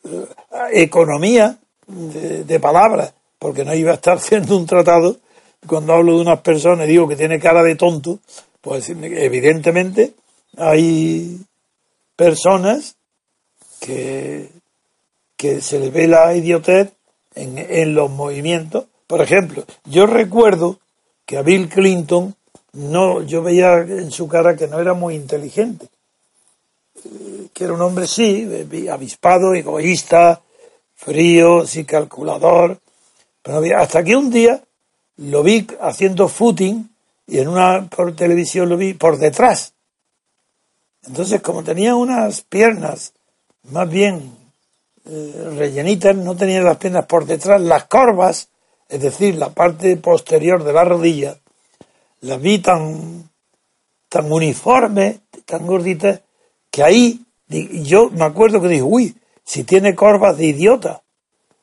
eh, 0.04 0.26
economía 0.74 1.58
de, 1.88 2.60
palabras, 2.60 3.14
porque 3.42 3.66
no 3.66 3.74
iba 3.74 3.90
a 3.90 3.96
estar 3.96 4.18
haciendo 4.18 4.56
un 4.56 4.68
tratado 4.68 5.18
cuando 5.66 5.94
hablo 5.94 6.16
de 6.16 6.22
unas 6.22 6.42
personas 6.42 6.88
y 6.88 6.92
digo 6.92 7.08
que 7.08 7.16
tiene 7.16 7.40
cara 7.40 7.64
de 7.64 7.76
tonto, 7.76 8.20
pues 8.62 8.90
evidentemente 8.90 10.14
hay 10.58 11.40
personas 12.16 12.96
que, 13.80 14.50
que 15.36 15.62
se 15.62 15.80
les 15.80 15.92
ve 15.92 16.08
la 16.08 16.36
idiotez 16.36 16.92
en, 17.36 17.58
en 17.58 17.96
los 17.96 18.10
movimientos. 18.10 18.86
Por 19.08 19.22
ejemplo, 19.22 19.66
yo 19.86 20.06
recuerdo 20.06 20.80
que 21.26 21.38
a 21.38 21.42
Bill 21.42 21.70
Clinton 21.70 22.36
no, 22.74 23.22
yo 23.24 23.44
veía 23.44 23.80
en 23.80 24.12
su 24.12 24.28
cara 24.28 24.56
que 24.56 24.68
no 24.68 24.80
era 24.80 24.94
muy 24.94 25.16
inteligente, 25.16 25.88
que 27.54 27.64
era 27.64 27.74
un 27.74 27.82
hombre 27.82 28.08
sí, 28.08 28.48
avispado, 28.90 29.54
egoísta, 29.54 30.42
frío, 30.96 31.66
sí 31.66 31.86
calculador, 31.86 32.80
hasta 33.44 34.04
que 34.04 34.16
un 34.16 34.30
día 34.30 34.62
lo 35.18 35.44
vi 35.44 35.68
haciendo 35.80 36.28
footing 36.28 36.90
y 37.28 37.40
en 37.40 37.48
una 37.48 37.88
por 37.90 38.16
televisión 38.16 38.70
lo 38.70 38.78
vi 38.78 38.94
por 38.94 39.18
detrás. 39.18 39.74
Entonces, 41.04 41.42
como 41.42 41.64
tenía 41.64 41.96
unas 41.96 42.42
piernas 42.42 43.14
más 43.72 43.90
bien 43.90 44.36
eh, 45.06 45.52
rellenitas, 45.56 46.16
no 46.16 46.36
tenía 46.36 46.62
las 46.62 46.78
piernas 46.78 47.06
por 47.06 47.26
detrás, 47.26 47.60
las 47.62 47.86
corvas 47.86 48.50
es 48.92 49.02
decir, 49.02 49.36
la 49.36 49.52
parte 49.52 49.96
posterior 49.96 50.66
de 50.66 50.74
la 50.74 50.84
rodilla, 50.84 51.38
la 52.20 52.36
vi 52.36 52.60
tan, 52.60 53.30
tan 54.10 54.30
uniforme, 54.30 55.22
tan 55.46 55.66
gordita, 55.66 56.22
que 56.70 56.84
ahí 56.84 57.22
yo 57.48 58.10
me 58.10 58.26
acuerdo 58.26 58.62
que 58.62 58.68
dije, 58.68 58.84
uy, 58.84 59.16
si 59.46 59.64
tiene 59.64 59.96
corvas 59.96 60.38
de 60.38 60.48
idiota. 60.48 61.04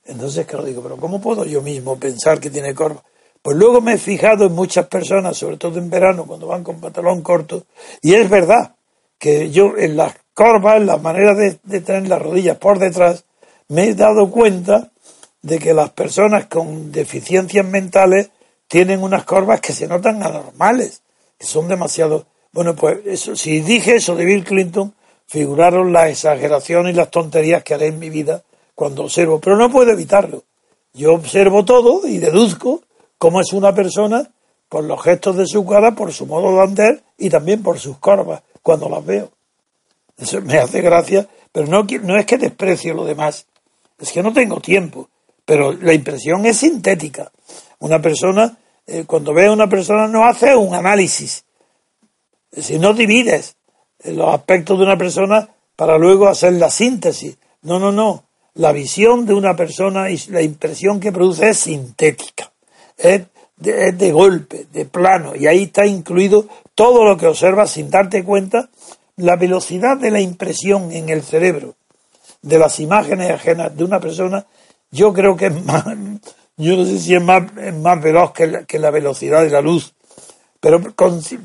Entonces, 0.09 0.47
claro, 0.47 0.65
digo, 0.65 0.83
pero 0.83 0.97
¿cómo 0.97 1.21
puedo 1.21 1.45
yo 1.45 1.61
mismo 1.61 1.99
pensar 1.99 2.41
que 2.41 2.49
tiene 2.51 2.75
corvas? 2.75 3.03
Pues 3.43 3.57
luego 3.57 3.81
me 3.81 3.93
he 3.93 3.99
fijado 3.99 4.47
en 4.47 4.55
muchas 4.55 4.87
personas, 4.87 5.37
sobre 5.37 5.59
todo 5.59 5.79
en 5.79 5.91
verano, 5.91 6.27
cuando 6.27 6.47
van 6.47 6.65
con 6.65 6.81
pantalón 6.81 7.23
corto, 7.23 7.65
y 8.03 8.15
es 8.15 8.29
verdad 8.29 8.75
que 9.19 9.51
yo 9.51 9.77
en 9.77 9.97
las 9.97 10.15
corvas, 10.33 10.79
en 10.79 10.87
la 10.87 10.97
manera 10.97 11.35
de, 11.35 11.59
de 11.63 11.81
tener 11.81 12.09
las 12.09 12.23
rodillas 12.23 12.57
por 12.57 12.79
detrás, 12.79 13.25
me 13.69 13.89
he 13.89 13.95
dado 13.95 14.31
cuenta 14.31 14.91
de 15.43 15.59
que 15.59 15.75
las 15.75 15.91
personas 15.91 16.47
con 16.47 16.91
deficiencias 16.91 17.67
mentales 17.67 18.31
tienen 18.67 19.03
unas 19.03 19.25
corvas 19.25 19.61
que 19.61 19.73
se 19.73 19.87
notan 19.87 20.23
anormales, 20.23 21.03
que 21.39 21.47
son 21.47 21.69
demasiado... 21.69 22.27
Bueno, 22.51 22.75
pues 22.75 23.01
eso, 23.05 23.37
si 23.37 23.61
dije 23.61 23.97
eso 23.97 24.17
de 24.17 24.25
Bill 24.25 24.45
Clinton, 24.45 24.95
figuraron 25.27 25.93
las 25.93 26.09
exageraciones 26.09 26.95
y 26.95 26.97
las 26.97 27.11
tonterías 27.11 27.63
que 27.63 27.75
haré 27.75 27.89
en 27.89 27.99
mi 27.99 28.09
vida 28.09 28.43
cuando 28.79 29.03
observo, 29.03 29.41
pero 29.41 29.57
no 29.57 29.73
puedo 29.73 29.91
evitarlo. 29.91 30.45
Yo 30.95 31.13
observo 31.15 31.65
todo 31.65 32.07
y 32.07 32.19
deduzco 32.19 32.83
cómo 33.19 33.41
es 33.41 33.53
una 33.53 33.75
persona 33.75 34.31
por 34.69 34.85
los 34.85 35.03
gestos 35.03 35.37
de 35.37 35.49
su 35.49 35.67
cara, 35.67 35.97
por 35.97 36.13
su 36.13 36.27
modo 36.27 36.55
de 36.55 36.63
andar 36.63 37.03
y 37.19 37.29
también 37.29 37.61
por 37.61 37.81
sus 37.81 37.99
corvas 37.99 38.41
cuando 38.63 38.89
las 38.89 39.05
veo. 39.05 39.33
Eso 40.17 40.41
me 40.43 40.59
hace 40.59 40.81
gracia, 40.81 41.27
pero 41.51 41.67
no, 41.67 41.85
no 42.03 42.17
es 42.17 42.25
que 42.25 42.39
desprecio 42.39 42.95
lo 42.95 43.05
demás, 43.05 43.47
es 43.99 44.13
que 44.13 44.23
no 44.23 44.33
tengo 44.33 44.61
tiempo, 44.61 45.09
pero 45.45 45.73
la 45.73 45.93
impresión 45.93 46.47
es 46.47 46.59
sintética. 46.59 47.33
Una 47.81 48.01
persona, 48.01 48.59
eh, 48.87 49.03
cuando 49.09 49.35
ve 49.35 49.47
a 49.47 49.53
una 49.53 49.69
persona, 49.69 50.07
no 50.07 50.25
hace 50.25 50.55
un 50.55 50.73
análisis. 50.73 51.45
Si 52.53 52.79
no 52.79 52.95
divides 52.95 53.57
los 54.05 54.33
aspectos 54.33 54.79
de 54.79 54.85
una 54.85 54.97
persona 54.97 55.49
para 55.75 55.99
luego 55.99 56.29
hacer 56.29 56.53
la 56.53 56.71
síntesis. 56.71 57.39
No, 57.63 57.81
no, 57.81 57.91
no. 57.91 58.28
La 58.59 58.73
visión 58.73 59.25
de 59.25 59.35
una 59.35 59.57
persona 59.57 60.11
y 60.11 60.19
la 60.29 60.43
impresión 60.43 61.01
que 61.01 61.13
produce 61.13 61.49
es 61.49 61.59
sintética. 61.59 62.53
Es 62.97 63.23
de, 63.57 63.89
es 63.89 63.99
de 63.99 64.13
golpe, 64.13 64.67
de 64.73 64.85
plano. 64.85 65.35
Y 65.35 65.47
ahí 65.47 65.65
está 65.65 65.87
incluido 65.87 66.47
todo 66.75 67.05
lo 67.05 67.17
que 67.17 67.27
observas 67.27 67.71
sin 67.71 67.89
darte 67.89 68.25
cuenta. 68.25 68.69
La 69.17 69.37
velocidad 69.37 69.97
de 69.97 70.11
la 70.11 70.21
impresión 70.21 70.93
en 70.93 71.09
el 71.09 71.23
cerebro 71.23 71.77
de 72.43 72.59
las 72.59 72.81
imágenes 72.81 73.31
ajenas 73.31 73.77
de 73.77 73.85
una 73.85 74.01
persona, 74.01 74.47
yo 74.91 75.13
creo 75.13 75.37
que 75.37 75.47
es 75.47 75.65
más, 75.65 75.85
yo 76.57 76.77
no 76.77 76.85
sé 76.85 76.99
si 76.99 77.15
es 77.15 77.23
más, 77.23 77.45
más 77.81 78.03
veloz 78.03 78.33
que 78.33 78.47
la, 78.47 78.65
que 78.65 78.79
la 78.79 78.91
velocidad 78.91 79.43
de 79.43 79.51
la 79.51 79.61
luz, 79.61 79.95
pero 80.61 80.81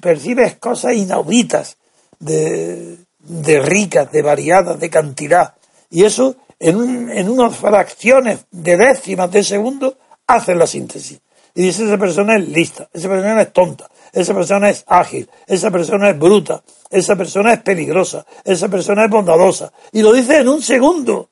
percibes 0.01 0.55
cosas 0.55 0.93
inauditas, 0.93 1.77
de, 2.19 2.97
de 3.19 3.59
ricas, 3.59 4.11
de 4.11 4.21
variadas, 4.21 4.79
de 4.79 4.89
cantidad. 4.89 5.53
Y 5.89 6.05
eso 6.05 6.37
en, 6.63 6.77
un, 6.77 7.11
en 7.11 7.29
unas 7.29 7.57
fracciones 7.57 8.45
de 8.49 8.77
décimas 8.77 9.29
de 9.29 9.43
segundo 9.43 9.97
hace 10.25 10.55
la 10.55 10.65
síntesis. 10.65 11.19
Y 11.53 11.63
dice, 11.63 11.85
esa 11.85 11.97
persona 11.97 12.37
es 12.37 12.47
lista, 12.47 12.89
esa 12.93 13.09
persona 13.09 13.41
es 13.41 13.51
tonta, 13.51 13.89
esa 14.13 14.33
persona 14.33 14.69
es 14.69 14.85
ágil, 14.87 15.29
esa 15.45 15.69
persona 15.69 16.09
es 16.09 16.17
bruta, 16.17 16.63
esa 16.89 17.17
persona 17.17 17.53
es 17.53 17.61
peligrosa, 17.61 18.25
esa 18.45 18.69
persona 18.69 19.03
es 19.05 19.11
bondadosa. 19.11 19.73
Y 19.91 20.01
lo 20.01 20.13
dice 20.13 20.39
en 20.39 20.47
un 20.47 20.61
segundo. 20.61 21.29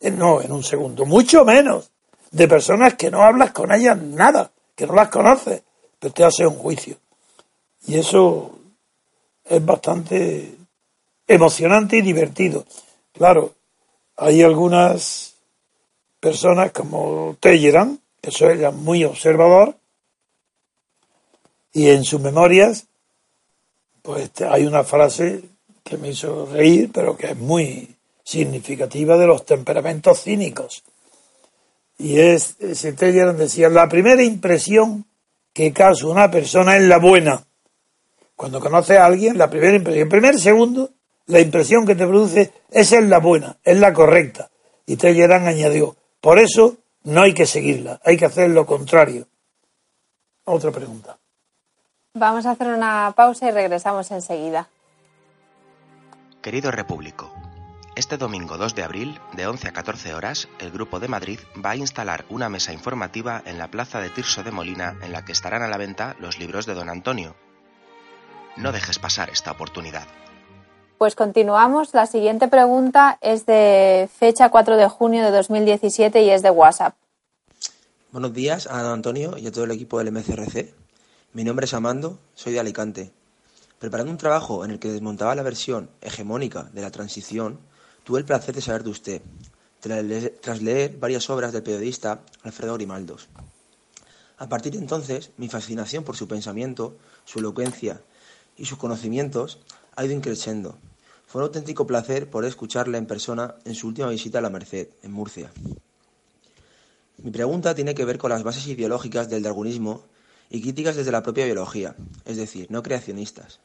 Eh, 0.00 0.12
no, 0.12 0.40
en 0.40 0.52
un 0.52 0.62
segundo, 0.62 1.04
mucho 1.04 1.44
menos 1.44 1.90
de 2.30 2.46
personas 2.46 2.94
que 2.94 3.10
no 3.10 3.22
hablas 3.22 3.50
con 3.50 3.72
ellas 3.72 4.00
nada, 4.00 4.52
que 4.76 4.86
no 4.86 4.94
las 4.94 5.08
conoces, 5.08 5.60
pero 5.98 6.14
te 6.14 6.22
hace 6.22 6.46
un 6.46 6.54
juicio. 6.54 6.96
Y 7.88 7.98
eso 7.98 8.58
es 9.44 9.64
bastante 9.64 10.54
emocionante 11.26 11.96
y 11.96 12.02
divertido. 12.02 12.64
Claro, 13.12 13.57
hay 14.18 14.42
algunas 14.42 15.34
personas 16.18 16.72
como 16.72 17.36
Telleran, 17.38 18.00
que 18.20 18.30
es 18.30 18.74
muy 18.74 19.04
observador, 19.04 19.76
y 21.72 21.90
en 21.90 22.02
sus 22.02 22.20
memorias, 22.20 22.86
pues 24.02 24.32
hay 24.40 24.66
una 24.66 24.82
frase 24.82 25.44
que 25.84 25.96
me 25.96 26.08
hizo 26.08 26.46
reír, 26.46 26.90
pero 26.92 27.16
que 27.16 27.28
es 27.28 27.36
muy 27.36 27.96
significativa 28.24 29.16
de 29.16 29.28
los 29.28 29.46
temperamentos 29.46 30.22
cínicos. 30.22 30.82
Y 31.96 32.18
es, 32.18 32.56
ese 32.58 32.94
Telleran 32.94 33.36
decía, 33.36 33.68
la 33.68 33.88
primera 33.88 34.22
impresión 34.22 35.06
que 35.52 35.72
causa 35.72 36.08
una 36.08 36.30
persona 36.30 36.76
es 36.76 36.82
la 36.82 36.98
buena. 36.98 37.44
Cuando 38.34 38.58
conoces 38.58 38.98
a 38.98 39.06
alguien, 39.06 39.38
la 39.38 39.48
primera 39.48 39.76
impresión, 39.76 40.02
el 40.02 40.08
primer 40.08 40.40
segundo, 40.40 40.90
la 41.28 41.40
impresión 41.40 41.86
que 41.86 41.94
te 41.94 42.06
produce, 42.06 42.52
esa 42.70 42.98
es 42.98 43.08
la 43.08 43.18
buena, 43.18 43.56
es 43.62 43.78
la 43.78 43.92
correcta. 43.92 44.50
Y 44.86 44.96
Telleran 44.96 45.46
añadió, 45.46 45.96
por 46.20 46.38
eso 46.38 46.78
no 47.04 47.22
hay 47.22 47.34
que 47.34 47.46
seguirla, 47.46 48.00
hay 48.04 48.16
que 48.16 48.24
hacer 48.24 48.50
lo 48.50 48.66
contrario. 48.66 49.28
Otra 50.44 50.72
pregunta. 50.72 51.18
Vamos 52.14 52.46
a 52.46 52.52
hacer 52.52 52.68
una 52.68 53.12
pausa 53.14 53.48
y 53.48 53.52
regresamos 53.52 54.10
enseguida. 54.10 54.68
Querido 56.40 56.70
Repúblico, 56.70 57.30
este 57.94 58.16
domingo 58.16 58.56
2 58.56 58.74
de 58.74 58.82
abril, 58.82 59.20
de 59.34 59.46
11 59.46 59.68
a 59.68 59.72
14 59.72 60.14
horas, 60.14 60.48
el 60.60 60.70
Grupo 60.70 60.98
de 60.98 61.08
Madrid 61.08 61.40
va 61.64 61.70
a 61.70 61.76
instalar 61.76 62.24
una 62.30 62.48
mesa 62.48 62.72
informativa 62.72 63.42
en 63.44 63.58
la 63.58 63.68
plaza 63.68 64.00
de 64.00 64.08
Tirso 64.08 64.42
de 64.42 64.50
Molina 64.50 64.96
en 65.02 65.12
la 65.12 65.24
que 65.24 65.32
estarán 65.32 65.62
a 65.62 65.68
la 65.68 65.76
venta 65.76 66.16
los 66.20 66.38
libros 66.38 66.64
de 66.64 66.74
don 66.74 66.88
Antonio. 66.88 67.36
No 68.56 68.72
dejes 68.72 68.98
pasar 68.98 69.28
esta 69.30 69.50
oportunidad. 69.50 70.06
Pues 70.98 71.14
continuamos. 71.14 71.94
La 71.94 72.06
siguiente 72.06 72.48
pregunta 72.48 73.18
es 73.20 73.46
de 73.46 74.08
fecha 74.12 74.50
4 74.50 74.76
de 74.76 74.88
junio 74.88 75.24
de 75.24 75.30
2017 75.30 76.22
y 76.22 76.30
es 76.30 76.42
de 76.42 76.50
WhatsApp. 76.50 76.94
Buenos 78.10 78.34
días 78.34 78.66
a 78.66 78.82
don 78.82 78.92
Antonio 78.92 79.38
y 79.38 79.46
a 79.46 79.52
todo 79.52 79.64
el 79.64 79.70
equipo 79.70 79.98
del 79.98 80.12
MCRC. 80.12 80.74
Mi 81.32 81.44
nombre 81.44 81.66
es 81.66 81.74
Amando, 81.74 82.18
soy 82.34 82.52
de 82.52 82.60
Alicante. 82.60 83.12
Preparando 83.78 84.10
un 84.10 84.18
trabajo 84.18 84.64
en 84.64 84.72
el 84.72 84.78
que 84.78 84.88
desmontaba 84.88 85.34
la 85.34 85.42
versión 85.42 85.88
hegemónica 86.00 86.64
de 86.72 86.82
la 86.82 86.90
transición, 86.90 87.60
Tuve 88.08 88.20
el 88.20 88.24
placer 88.24 88.54
de 88.54 88.62
saber 88.62 88.84
de 88.84 88.88
usted, 88.88 89.22
tras 89.82 90.62
leer 90.62 90.96
varias 90.96 91.28
obras 91.28 91.52
del 91.52 91.62
periodista 91.62 92.22
Alfredo 92.42 92.72
Grimaldos. 92.72 93.28
A 94.38 94.48
partir 94.48 94.72
de 94.72 94.78
entonces, 94.78 95.32
mi 95.36 95.50
fascinación 95.50 96.04
por 96.04 96.16
su 96.16 96.26
pensamiento, 96.26 96.96
su 97.26 97.40
elocuencia 97.40 98.00
y 98.56 98.64
sus 98.64 98.78
conocimientos 98.78 99.58
ha 99.94 100.06
ido 100.06 100.14
increciendo. 100.14 100.78
Fue 101.28 101.42
un 101.42 101.48
auténtico 101.48 101.86
placer 101.86 102.30
poder 102.30 102.48
escucharla 102.48 102.96
en 102.96 103.04
persona 103.04 103.56
en 103.66 103.74
su 103.74 103.88
última 103.88 104.08
visita 104.08 104.38
a 104.38 104.40
la 104.40 104.48
Merced, 104.48 104.88
en 105.02 105.12
Murcia. 105.12 105.52
Mi 107.18 107.30
pregunta 107.30 107.74
tiene 107.74 107.94
que 107.94 108.06
ver 108.06 108.16
con 108.16 108.30
las 108.30 108.42
bases 108.42 108.66
ideológicas 108.66 109.28
del 109.28 109.42
darwinismo 109.42 110.04
y 110.48 110.62
críticas 110.62 110.96
desde 110.96 111.12
la 111.12 111.22
propia 111.22 111.44
biología, 111.44 111.96
es 112.24 112.38
decir, 112.38 112.68
no 112.70 112.82
creacionistas. 112.82 113.60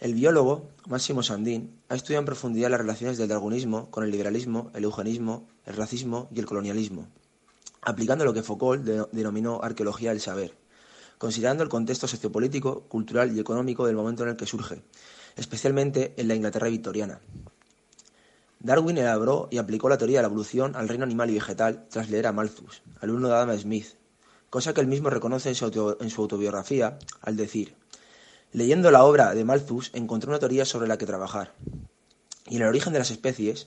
El 0.00 0.12
biólogo 0.12 0.68
Máximo 0.86 1.22
Sandín 1.22 1.80
ha 1.88 1.94
estudiado 1.94 2.20
en 2.20 2.26
profundidad 2.26 2.68
las 2.68 2.80
relaciones 2.80 3.16
del 3.16 3.28
darwinismo 3.28 3.90
con 3.90 4.04
el 4.04 4.10
liberalismo, 4.10 4.70
el 4.74 4.84
eugenismo, 4.84 5.48
el 5.64 5.76
racismo 5.76 6.28
y 6.30 6.40
el 6.40 6.46
colonialismo, 6.46 7.08
aplicando 7.80 8.26
lo 8.26 8.34
que 8.34 8.42
Foucault 8.42 8.84
denominó 9.12 9.62
arqueología 9.62 10.10
del 10.10 10.20
saber, 10.20 10.54
considerando 11.16 11.62
el 11.62 11.70
contexto 11.70 12.06
sociopolítico, 12.06 12.82
cultural 12.82 13.34
y 13.34 13.40
económico 13.40 13.86
del 13.86 13.96
momento 13.96 14.24
en 14.24 14.28
el 14.28 14.36
que 14.36 14.44
surge, 14.44 14.82
especialmente 15.36 16.14
en 16.16 16.28
la 16.28 16.34
Inglaterra 16.34 16.68
victoriana. 16.68 17.20
Darwin 18.58 18.98
elaboró 18.98 19.48
y 19.50 19.58
aplicó 19.58 19.88
la 19.88 19.98
teoría 19.98 20.18
de 20.18 20.22
la 20.22 20.28
evolución 20.28 20.74
al 20.74 20.88
reino 20.88 21.04
animal 21.04 21.30
y 21.30 21.34
vegetal 21.34 21.86
tras 21.88 22.10
leer 22.10 22.26
a 22.26 22.32
Malthus, 22.32 22.82
alumno 23.00 23.28
de 23.28 23.34
Adam 23.34 23.58
Smith, 23.58 23.94
cosa 24.50 24.74
que 24.74 24.80
él 24.80 24.86
mismo 24.86 25.10
reconoce 25.10 25.50
en 25.50 26.10
su 26.10 26.20
autobiografía 26.22 26.98
al 27.20 27.36
decir 27.36 27.76
Leyendo 28.56 28.90
la 28.90 29.04
obra 29.04 29.34
de 29.34 29.44
Malthus 29.44 29.90
encontré 29.92 30.30
una 30.30 30.38
teoría 30.38 30.64
sobre 30.64 30.88
la 30.88 30.96
que 30.96 31.04
trabajar. 31.04 31.52
Y 32.46 32.56
en 32.56 32.62
el 32.62 32.68
origen 32.68 32.92
de 32.94 33.00
las 33.00 33.10
especies, 33.10 33.66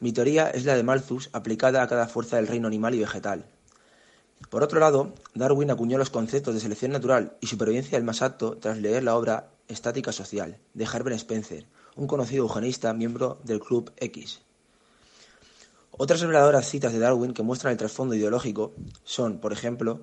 mi 0.00 0.12
teoría 0.12 0.48
es 0.48 0.64
la 0.64 0.76
de 0.76 0.82
Malthus 0.82 1.28
aplicada 1.32 1.82
a 1.82 1.88
cada 1.88 2.08
fuerza 2.08 2.36
del 2.36 2.46
reino 2.46 2.66
animal 2.66 2.94
y 2.94 3.00
vegetal. 3.00 3.44
Por 4.48 4.62
otro 4.62 4.80
lado, 4.80 5.12
Darwin 5.34 5.70
acuñó 5.70 5.98
los 5.98 6.10
conceptos 6.10 6.54
de 6.54 6.60
selección 6.60 6.92
natural 6.92 7.36
y 7.40 7.48
supervivencia 7.48 7.98
del 7.98 8.06
más 8.06 8.22
apto 8.22 8.56
tras 8.56 8.78
leer 8.78 9.02
la 9.02 9.16
obra 9.16 9.50
Estática 9.68 10.12
Social 10.12 10.58
de 10.74 10.84
Herbert 10.84 11.16
Spencer, 11.16 11.66
un 11.96 12.06
conocido 12.06 12.44
eugenista 12.44 12.92
miembro 12.92 13.40
del 13.44 13.60
Club 13.60 13.92
X. 13.96 14.42
Otras 15.90 16.20
reveladoras 16.20 16.68
citas 16.68 16.92
de 16.92 16.98
Darwin 16.98 17.34
que 17.34 17.42
muestran 17.42 17.72
el 17.72 17.78
trasfondo 17.78 18.14
ideológico 18.14 18.74
son, 19.04 19.38
por 19.38 19.52
ejemplo, 19.52 20.00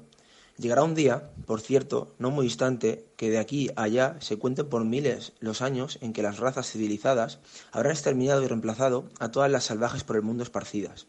Llegará 0.62 0.84
un 0.84 0.93
día, 0.93 1.32
por 1.47 1.60
cierto, 1.60 2.13
no 2.19 2.30
muy 2.30 2.45
distante, 2.45 3.08
que 3.15 3.32
de 3.32 3.39
aquí 3.39 3.69
a 3.76 3.82
allá 3.84 4.17
se 4.19 4.38
cuenten 4.38 4.69
por 4.69 4.86
miles 4.86 5.34
los 5.39 5.63
años 5.63 5.97
en 6.02 6.13
que 6.13 6.21
las 6.21 6.38
razas 6.38 6.69
civilizadas 6.69 7.39
habrán 7.71 7.93
exterminado 7.93 8.43
y 8.43 8.47
reemplazado 8.47 9.10
a 9.17 9.32
todas 9.32 9.50
las 9.50 9.63
salvajes 9.63 10.04
por 10.04 10.17
el 10.17 10.21
mundo 10.21 10.43
esparcidas. 10.43 11.08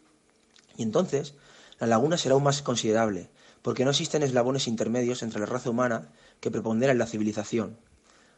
Y 0.75 0.81
entonces, 0.81 1.35
la 1.79 1.85
laguna 1.85 2.17
será 2.17 2.33
aún 2.33 2.43
más 2.43 2.63
considerable, 2.63 3.29
porque 3.61 3.83
no 3.85 3.91
existen 3.91 4.23
eslabones 4.23 4.67
intermedios 4.67 5.21
entre 5.21 5.41
la 5.41 5.45
raza 5.45 5.69
humana 5.69 6.11
que 6.39 6.49
prepondera 6.49 6.91
en 6.91 6.97
la 6.97 7.05
civilización, 7.05 7.77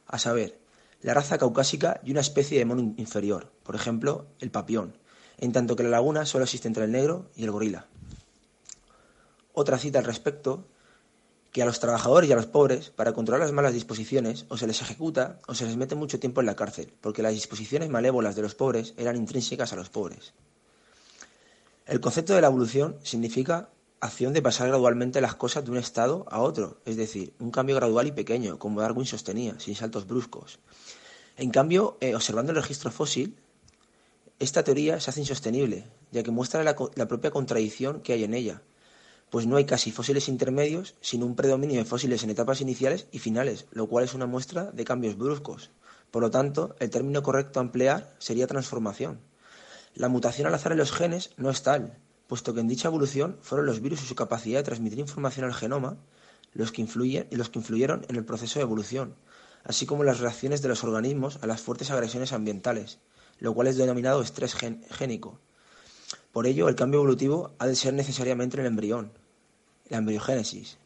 a 0.07 0.19
saber, 0.19 0.59
la 1.01 1.13
raza 1.13 1.37
caucásica 1.37 1.99
y 2.03 2.11
una 2.11 2.21
especie 2.21 2.57
de 2.57 2.65
mono 2.65 2.93
inferior, 2.97 3.51
por 3.63 3.75
ejemplo, 3.75 4.27
el 4.39 4.51
papión, 4.51 4.97
en 5.37 5.51
tanto 5.51 5.75
que 5.75 5.83
la 5.83 5.89
laguna 5.89 6.25
solo 6.25 6.45
existe 6.45 6.67
entre 6.67 6.85
el 6.85 6.91
negro 6.91 7.29
y 7.35 7.43
el 7.43 7.51
gorila. 7.51 7.87
Otra 9.53 9.77
cita 9.77 9.99
al 9.99 10.05
respecto 10.05 10.65
que 11.51 11.61
a 11.61 11.65
los 11.65 11.79
trabajadores 11.79 12.29
y 12.29 12.33
a 12.33 12.35
los 12.35 12.47
pobres, 12.47 12.89
para 12.89 13.13
controlar 13.13 13.39
las 13.39 13.53
malas 13.53 13.73
disposiciones, 13.73 14.45
o 14.49 14.57
se 14.57 14.67
les 14.67 14.81
ejecuta 14.81 15.39
o 15.47 15.55
se 15.55 15.65
les 15.65 15.77
mete 15.77 15.95
mucho 15.95 16.19
tiempo 16.19 16.41
en 16.41 16.47
la 16.47 16.55
cárcel, 16.57 16.91
porque 16.99 17.23
las 17.23 17.31
disposiciones 17.31 17.89
malévolas 17.89 18.35
de 18.35 18.41
los 18.41 18.55
pobres 18.55 18.93
eran 18.97 19.15
intrínsecas 19.15 19.71
a 19.71 19.77
los 19.77 19.89
pobres. 19.89 20.33
El 21.85 22.01
concepto 22.01 22.33
de 22.33 22.41
la 22.41 22.47
evolución 22.47 22.97
significa 23.03 23.69
acción 24.05 24.33
de 24.33 24.41
pasar 24.41 24.67
gradualmente 24.67 25.21
las 25.21 25.35
cosas 25.35 25.65
de 25.65 25.71
un 25.71 25.77
estado 25.77 26.25
a 26.29 26.41
otro, 26.41 26.79
es 26.85 26.97
decir, 26.97 27.33
un 27.39 27.51
cambio 27.51 27.75
gradual 27.75 28.07
y 28.07 28.11
pequeño, 28.11 28.57
como 28.59 28.81
Darwin 28.81 29.05
sostenía, 29.05 29.59
sin 29.59 29.75
saltos 29.75 30.07
bruscos. 30.07 30.59
En 31.37 31.49
cambio, 31.51 31.97
eh, 32.01 32.15
observando 32.15 32.51
el 32.51 32.57
registro 32.57 32.91
fósil, 32.91 33.37
esta 34.39 34.63
teoría 34.63 34.99
se 34.99 35.09
hace 35.09 35.21
insostenible, 35.21 35.85
ya 36.11 36.23
que 36.23 36.31
muestra 36.31 36.63
la 36.63 37.07
propia 37.07 37.31
contradicción 37.31 38.01
que 38.01 38.13
hay 38.13 38.23
en 38.23 38.33
ella, 38.33 38.61
pues 39.29 39.47
no 39.47 39.57
hay 39.57 39.65
casi 39.65 39.91
fósiles 39.91 40.29
intermedios, 40.29 40.95
sino 41.01 41.25
un 41.25 41.35
predominio 41.35 41.77
de 41.77 41.85
fósiles 41.85 42.23
en 42.23 42.29
etapas 42.29 42.61
iniciales 42.61 43.07
y 43.11 43.19
finales, 43.19 43.65
lo 43.71 43.87
cual 43.87 44.05
es 44.05 44.13
una 44.13 44.27
muestra 44.27 44.71
de 44.71 44.85
cambios 44.85 45.17
bruscos. 45.17 45.71
Por 46.11 46.21
lo 46.21 46.31
tanto, 46.31 46.75
el 46.79 46.89
término 46.89 47.23
correcto 47.23 47.59
a 47.59 47.63
emplear 47.63 48.15
sería 48.19 48.47
transformación. 48.47 49.19
La 49.93 50.09
mutación 50.09 50.47
al 50.47 50.53
azar 50.53 50.71
en 50.71 50.77
los 50.77 50.91
genes 50.91 51.31
no 51.37 51.49
es 51.49 51.63
tal, 51.63 51.97
puesto 52.27 52.53
que 52.53 52.59
en 52.59 52.67
dicha 52.67 52.87
evolución 52.87 53.37
fueron 53.41 53.65
los 53.65 53.81
virus 53.81 54.01
y 54.03 54.05
su 54.05 54.15
capacidad 54.15 54.59
de 54.59 54.63
transmitir 54.63 54.99
información 54.99 55.45
al 55.45 55.53
genoma 55.53 55.97
los 56.53 56.71
que, 56.71 56.81
influyen, 56.81 57.27
los 57.31 57.49
que 57.49 57.59
influyeron 57.59 58.05
en 58.09 58.15
el 58.15 58.25
proceso 58.25 58.59
de 58.59 58.63
evolución, 58.63 59.15
así 59.63 59.85
como 59.85 60.03
las 60.03 60.19
reacciones 60.19 60.61
de 60.61 60.69
los 60.69 60.83
organismos 60.83 61.37
a 61.41 61.47
las 61.47 61.61
fuertes 61.61 61.91
agresiones 61.91 62.31
ambientales, 62.33 62.99
lo 63.39 63.53
cual 63.53 63.67
es 63.67 63.77
denominado 63.77 64.21
estrés 64.21 64.55
génico. 64.55 65.39
Por 66.31 66.47
ello, 66.47 66.69
el 66.69 66.75
cambio 66.75 66.99
evolutivo 66.99 67.53
ha 67.59 67.67
de 67.67 67.75
ser 67.75 67.93
necesariamente 67.93 68.55
en 68.55 68.61
el 68.61 68.67
embrión, 68.67 69.11
la 69.89 69.97
embriogénesis. 69.97 70.77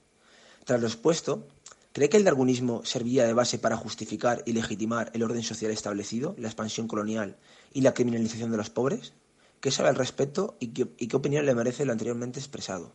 Tras 0.66 0.82
lo 0.82 0.88
expuesto, 0.88 1.48
¿cree 1.94 2.10
que 2.10 2.18
el 2.18 2.24
darwinismo 2.24 2.84
servía 2.84 3.26
de 3.26 3.34
base 3.34 3.60
para 3.60 3.78
justificar 3.78 4.44
y 4.46 4.54
legitimar 4.54 5.12
el 5.14 5.24
orden 5.24 5.44
social 5.44 5.72
establecido, 5.72 6.36
la 6.38 6.48
expansión 6.48 6.88
colonial 6.88 7.38
y 7.74 7.82
la 7.82 7.94
criminalización 7.94 8.52
de 8.52 8.58
los 8.58 8.70
pobres? 8.70 9.14
¿Qué 9.62 9.72
sabe 9.72 9.90
al 9.90 9.96
respecto 9.96 10.56
y 10.60 10.68
qué, 10.68 11.16
opinión 11.16 11.46
le 11.46 11.54
merece 11.54 11.86
lo 11.86 11.92
anteriormente 11.92 12.40
expresado? 12.40 12.94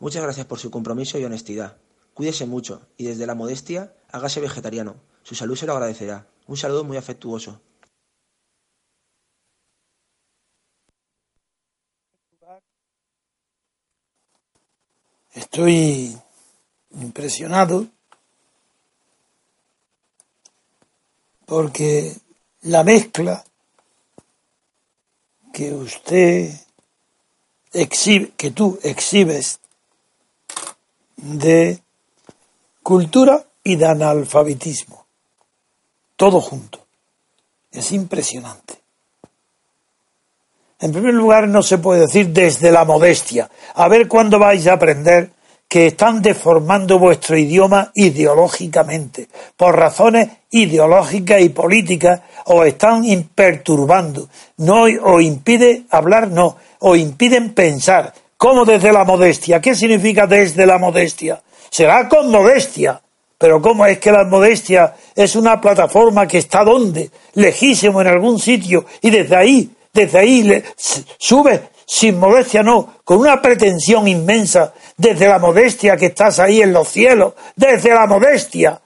Muchas 0.00 0.22
gracias 0.22 0.46
por 0.46 0.58
su 0.58 0.70
compromiso 0.70 1.18
y 1.18 1.24
honestidad. 1.24 1.76
Cuídese 2.14 2.44
mucho 2.46 2.88
y 2.96 3.04
desde 3.04 3.26
la 3.26 3.34
modestia 3.34 3.94
hágase 4.10 4.40
vegetariano. 4.40 4.96
Su 5.22 5.34
salud 5.34 5.56
se 5.56 5.66
lo 5.66 5.74
agradecerá. 5.74 6.26
Un 6.46 6.56
saludo 6.56 6.84
muy 6.84 6.96
afectuoso. 6.96 7.60
Estoy 15.34 16.18
impresionado 16.90 17.86
porque 21.46 22.14
la 22.62 22.82
mezcla 22.82 23.44
que 25.52 25.72
usted 25.72 26.50
exhibe, 27.72 28.32
que 28.36 28.50
tú 28.50 28.78
exhibes 28.82 29.60
de 31.16 31.80
cultura 32.82 33.44
y 33.62 33.76
de 33.76 33.86
analfabetismo, 33.86 35.06
todo 36.16 36.40
junto. 36.40 36.84
Es 37.70 37.92
impresionante. 37.92 38.80
En 40.80 40.92
primer 40.92 41.14
lugar, 41.14 41.46
no 41.46 41.62
se 41.62 41.78
puede 41.78 42.00
decir 42.00 42.30
desde 42.30 42.72
la 42.72 42.84
modestia. 42.84 43.48
A 43.74 43.88
ver 43.88 44.08
cuándo 44.08 44.38
vais 44.38 44.66
a 44.66 44.72
aprender 44.72 45.30
que 45.72 45.86
están 45.86 46.20
deformando 46.20 46.98
vuestro 46.98 47.34
idioma 47.34 47.92
ideológicamente. 47.94 49.26
Por 49.56 49.74
razones 49.74 50.28
ideológicas 50.50 51.40
y 51.40 51.48
políticas 51.48 52.20
os 52.44 52.66
están 52.66 53.02
perturbando. 53.34 54.28
No 54.58 54.82
os 54.82 55.22
impide 55.22 55.84
hablar, 55.88 56.28
no. 56.28 56.58
Os 56.78 56.98
impiden 56.98 57.54
pensar. 57.54 58.12
¿Cómo 58.36 58.66
desde 58.66 58.92
la 58.92 59.04
modestia? 59.04 59.62
¿Qué 59.62 59.74
significa 59.74 60.26
desde 60.26 60.66
la 60.66 60.76
modestia? 60.76 61.40
Será 61.70 62.06
con 62.06 62.30
modestia. 62.30 63.00
Pero 63.38 63.62
¿cómo 63.62 63.86
es 63.86 63.98
que 63.98 64.12
la 64.12 64.24
modestia 64.24 64.94
es 65.16 65.34
una 65.36 65.58
plataforma 65.58 66.28
que 66.28 66.36
está 66.36 66.64
donde? 66.64 67.10
Lejísimo 67.32 68.02
en 68.02 68.08
algún 68.08 68.38
sitio 68.38 68.84
y 69.00 69.08
desde 69.08 69.36
ahí 69.36 69.70
desde 69.92 70.18
ahí 70.18 70.62
sube 71.18 71.68
sin 71.86 72.18
modestia, 72.18 72.62
no, 72.62 72.94
con 73.04 73.18
una 73.18 73.40
pretensión 73.40 74.08
inmensa, 74.08 74.72
desde 74.96 75.28
la 75.28 75.38
modestia 75.38 75.96
que 75.96 76.06
estás 76.06 76.38
ahí 76.38 76.62
en 76.62 76.72
los 76.72 76.88
cielos, 76.88 77.34
desde 77.56 77.94
la 77.94 78.06
modestia, 78.06 78.80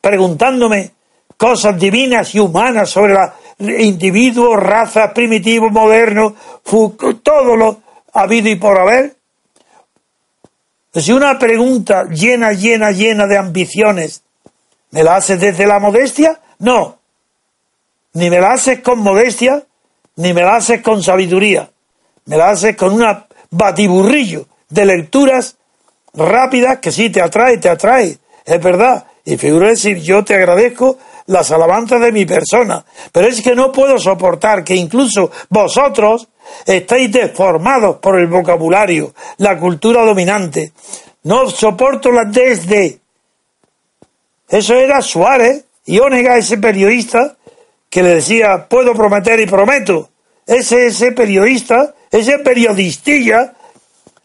preguntándome 0.00 0.92
cosas 1.36 1.78
divinas 1.78 2.34
y 2.34 2.40
humanas 2.40 2.90
sobre 2.90 3.16
el 3.58 3.80
individuo, 3.80 4.56
raza, 4.56 5.12
primitivo, 5.14 5.70
moderno, 5.70 6.34
todo 7.22 7.56
lo 7.56 7.80
habido 8.12 8.48
y 8.48 8.56
por 8.56 8.78
haber. 8.78 9.16
Si 10.92 11.12
una 11.12 11.38
pregunta 11.38 12.04
llena, 12.04 12.52
llena, 12.52 12.90
llena 12.90 13.26
de 13.26 13.38
ambiciones, 13.38 14.22
¿me 14.90 15.02
la 15.02 15.16
haces 15.16 15.40
desde 15.40 15.66
la 15.66 15.78
modestia? 15.78 16.40
No. 16.58 16.98
Ni 18.14 18.30
me 18.30 18.40
la 18.40 18.52
haces 18.52 18.80
con 18.80 19.00
modestia, 19.00 19.62
ni 20.16 20.32
me 20.32 20.42
la 20.42 20.56
haces 20.56 20.82
con 20.82 21.02
sabiduría, 21.02 21.70
me 22.28 22.36
la 22.36 22.50
haces 22.50 22.76
con 22.76 22.92
un 22.92 23.04
batiburrillo 23.50 24.46
de 24.68 24.84
lecturas 24.84 25.56
rápidas 26.12 26.78
que 26.78 26.92
sí 26.92 27.10
te 27.10 27.22
atrae, 27.22 27.58
te 27.58 27.68
atrae, 27.68 28.18
es 28.44 28.62
verdad. 28.62 29.06
Y 29.24 29.36
figuro 29.36 29.66
decir, 29.66 29.98
yo 29.98 30.24
te 30.24 30.34
agradezco 30.34 30.98
las 31.26 31.50
alabanzas 31.50 32.00
de 32.00 32.12
mi 32.12 32.24
persona, 32.24 32.84
pero 33.12 33.26
es 33.26 33.42
que 33.42 33.54
no 33.54 33.72
puedo 33.72 33.98
soportar 33.98 34.62
que 34.62 34.74
incluso 34.74 35.30
vosotros 35.48 36.28
estéis 36.64 37.12
deformados 37.12 37.96
por 37.96 38.18
el 38.18 38.26
vocabulario, 38.26 39.14
la 39.38 39.58
cultura 39.58 40.04
dominante. 40.04 40.72
No 41.24 41.48
soporto 41.50 42.10
la 42.10 42.24
desde. 42.24 43.00
Eso 44.48 44.74
era 44.74 45.02
Suárez 45.02 45.64
y 45.84 45.98
Onega, 45.98 46.36
ese 46.36 46.58
periodista, 46.58 47.36
que 47.90 48.02
le 48.02 48.16
decía, 48.16 48.66
puedo 48.68 48.94
prometer 48.94 49.40
y 49.40 49.46
prometo. 49.46 50.10
Ese, 50.46 50.86
ese 50.86 51.12
periodista, 51.12 51.94
ese 52.10 52.38
periodistilla, 52.38 53.54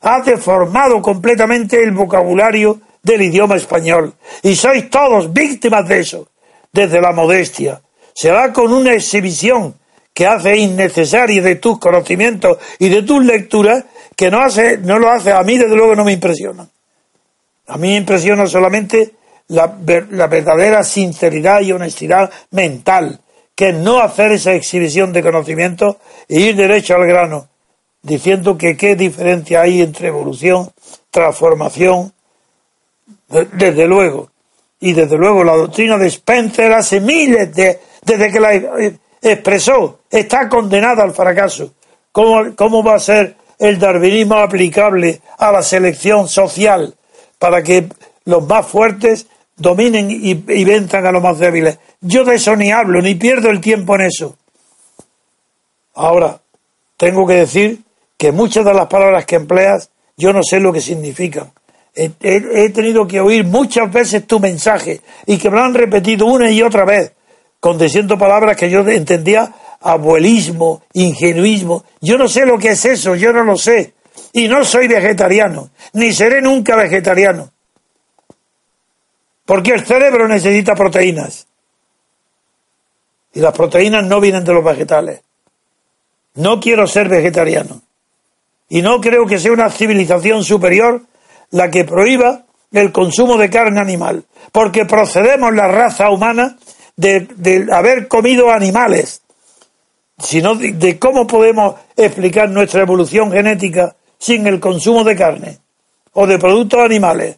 ha 0.01 0.21
deformado 0.21 1.01
completamente 1.01 1.81
el 1.81 1.91
vocabulario 1.91 2.81
del 3.01 3.21
idioma 3.21 3.55
español. 3.55 4.13
Y 4.41 4.55
sois 4.55 4.89
todos 4.89 5.31
víctimas 5.31 5.88
de 5.88 5.99
eso, 5.99 6.27
desde 6.71 7.01
la 7.01 7.11
modestia. 7.11 7.81
Se 8.13 8.31
va 8.31 8.51
con 8.51 8.71
una 8.71 8.93
exhibición 8.93 9.75
que 10.13 10.27
hace 10.27 10.57
innecesaria 10.57 11.41
de 11.41 11.55
tus 11.55 11.79
conocimientos 11.79 12.57
y 12.79 12.89
de 12.89 13.01
tus 13.01 13.23
lecturas, 13.25 13.86
que 14.15 14.29
no, 14.29 14.41
hace, 14.41 14.77
no 14.77 14.99
lo 14.99 15.09
hace, 15.09 15.31
a 15.31 15.41
mí 15.41 15.57
desde 15.57 15.75
luego 15.75 15.95
no 15.95 16.03
me 16.03 16.13
impresiona. 16.13 16.67
A 17.67 17.77
mí 17.77 17.88
me 17.89 17.95
impresiona 17.95 18.45
solamente 18.45 19.13
la, 19.47 19.75
la 20.11 20.27
verdadera 20.27 20.84
sinceridad 20.84 21.61
y 21.61 21.71
honestidad 21.71 22.29
mental 22.51 23.19
que 23.55 23.71
no 23.71 23.99
hacer 23.99 24.34
esa 24.34 24.53
exhibición 24.53 25.13
de 25.13 25.23
conocimiento 25.23 25.97
e 26.27 26.39
ir 26.39 26.55
derecho 26.55 26.95
al 26.95 27.07
grano, 27.07 27.49
diciendo 28.03 28.57
que 28.57 28.77
qué 28.77 28.95
diferencia 28.95 29.61
hay 29.61 29.81
entre 29.81 30.09
evolución, 30.09 30.69
transformación, 31.09 32.13
desde 33.53 33.87
luego. 33.87 34.29
Y 34.79 34.93
desde 34.93 35.17
luego 35.17 35.43
la 35.43 35.55
doctrina 35.55 35.97
de 35.97 36.07
Spencer 36.07 36.73
hace 36.73 36.99
miles 36.99 37.55
de, 37.55 37.79
desde 38.03 38.31
que 38.31 38.39
la 38.39 38.53
expresó, 39.21 40.01
está 40.11 40.49
condenada 40.49 41.03
al 41.03 41.13
fracaso. 41.13 41.73
¿Cómo, 42.11 42.53
cómo 42.55 42.83
va 42.83 42.95
a 42.95 42.99
ser 42.99 43.37
el 43.57 43.79
darwinismo 43.79 44.35
aplicable 44.35 45.21
a 45.37 45.51
la 45.51 45.63
selección 45.63 46.27
social 46.27 46.93
para 47.39 47.63
que 47.63 47.87
los 48.25 48.45
más 48.45 48.67
fuertes 48.67 49.27
dominen 49.55 50.11
y, 50.11 50.31
y 50.47 50.69
a 50.69 51.11
los 51.11 51.23
más 51.23 51.39
débiles? 51.39 51.79
Yo 52.01 52.25
de 52.25 52.35
eso 52.35 52.55
ni 52.57 52.71
hablo, 52.71 53.01
ni 53.01 53.15
pierdo 53.15 53.49
el 53.49 53.61
tiempo 53.61 53.95
en 53.95 54.01
eso. 54.01 54.35
Ahora, 55.95 56.41
tengo 56.97 57.25
que 57.25 57.35
decir 57.35 57.79
que 58.24 58.32
muchas 58.32 58.63
de 58.63 58.74
las 58.74 58.88
palabras 58.88 59.26
que 59.26 59.36
empleas 59.36 59.89
yo 60.15 60.32
no 60.32 60.43
sé 60.43 60.61
lo 60.61 60.71
que 60.71 60.80
significan. 60.80 61.51
He, 61.93 62.69
tenido 62.69 63.05
que 63.05 63.19
oír 63.19 63.43
muchas 63.43 63.91
veces 63.91 64.26
tu 64.26 64.39
mensaje 64.39 65.01
y 65.26 65.38
que 65.38 65.49
me 65.49 65.57
lo 65.57 65.63
han 65.63 65.74
repetido 65.74 66.26
una 66.28 66.49
y 66.49 66.61
otra 66.61 66.86
vez, 66.86 67.11
con 67.59 67.78
diciendo 67.78 68.17
palabras 68.17 68.55
que 68.55 68.69
yo 68.69 68.80
entendía 68.88 69.53
abuelismo, 69.82 70.84
ingenuismo. 70.93 71.84
Yo 71.99 72.17
no 72.17 72.30
sé 72.30 72.45
lo 72.45 72.57
que 72.57 72.69
es 72.69 72.86
eso, 72.86 73.13
yo 73.15 73.34
no 73.34 73.43
lo 73.43 73.57
sé. 73.57 73.93
Y 74.32 74.47
no 74.47 74.63
soy 74.63 74.88
vegetariano, 74.88 75.71
ni 75.91 76.13
seré 76.13 76.41
nunca 76.41 76.78
vegetariano. 76.78 77.51
Porque 79.45 79.71
el 79.71 79.86
cerebro 79.86 80.30
necesita 80.30 80.76
proteínas. 80.76 81.45
Y 83.34 83.41
las 83.41 83.51
proteínas 83.51 84.05
no 84.05 84.21
vienen 84.21 84.45
de 84.45 84.53
los 84.53 84.63
vegetales. 84.63 85.19
No 86.36 86.61
quiero 86.61 86.88
ser 86.88 87.09
vegetariano. 87.09 87.82
Y 88.74 88.82
no 88.82 88.99
creo 88.99 89.28
que 89.28 89.38
sea 89.38 89.51
una 89.51 89.69
civilización 89.69 90.43
superior 90.43 91.03
la 91.51 91.69
que 91.69 91.84
prohíba 91.84 92.45
el 92.71 92.91
consumo 92.91 93.38
de 93.38 93.47
carne 93.47 93.80
animal. 93.80 94.24
Porque 94.51 94.86
procedemos 94.86 95.53
la 95.53 95.67
raza 95.67 96.09
humana 96.09 96.57
de, 96.95 97.67
haber 97.71 98.07
comido 98.07 98.49
animales. 98.49 99.21
Sino 100.17 100.55
de, 100.55 100.71
de 100.71 100.97
cómo 100.97 101.28
podemos 101.28 101.76
explicar 101.95 102.49
nuestra 102.49 102.82
evolución 102.82 103.32
genética 103.32 103.95
sin 104.17 104.47
el 104.47 104.59
consumo 104.59 105.03
de 105.03 105.15
carne 105.15 105.59
o 106.13 106.26
de 106.26 106.39
productos 106.39 106.80
animales. 106.80 107.38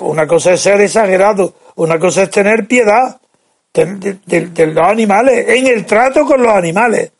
una 0.00 0.26
cosa 0.26 0.54
es 0.54 0.62
ser 0.62 0.80
exagerado, 0.80 1.56
una 1.74 1.98
cosa 1.98 2.22
es 2.22 2.30
tener 2.30 2.66
piedad 2.66 3.20
de, 3.74 4.66
los 4.72 4.88
animales, 4.88 5.46
en 5.46 5.66
el 5.66 5.84
trato 5.84 6.24
con 6.24 6.42
los 6.42 6.54
animales. 6.54 7.12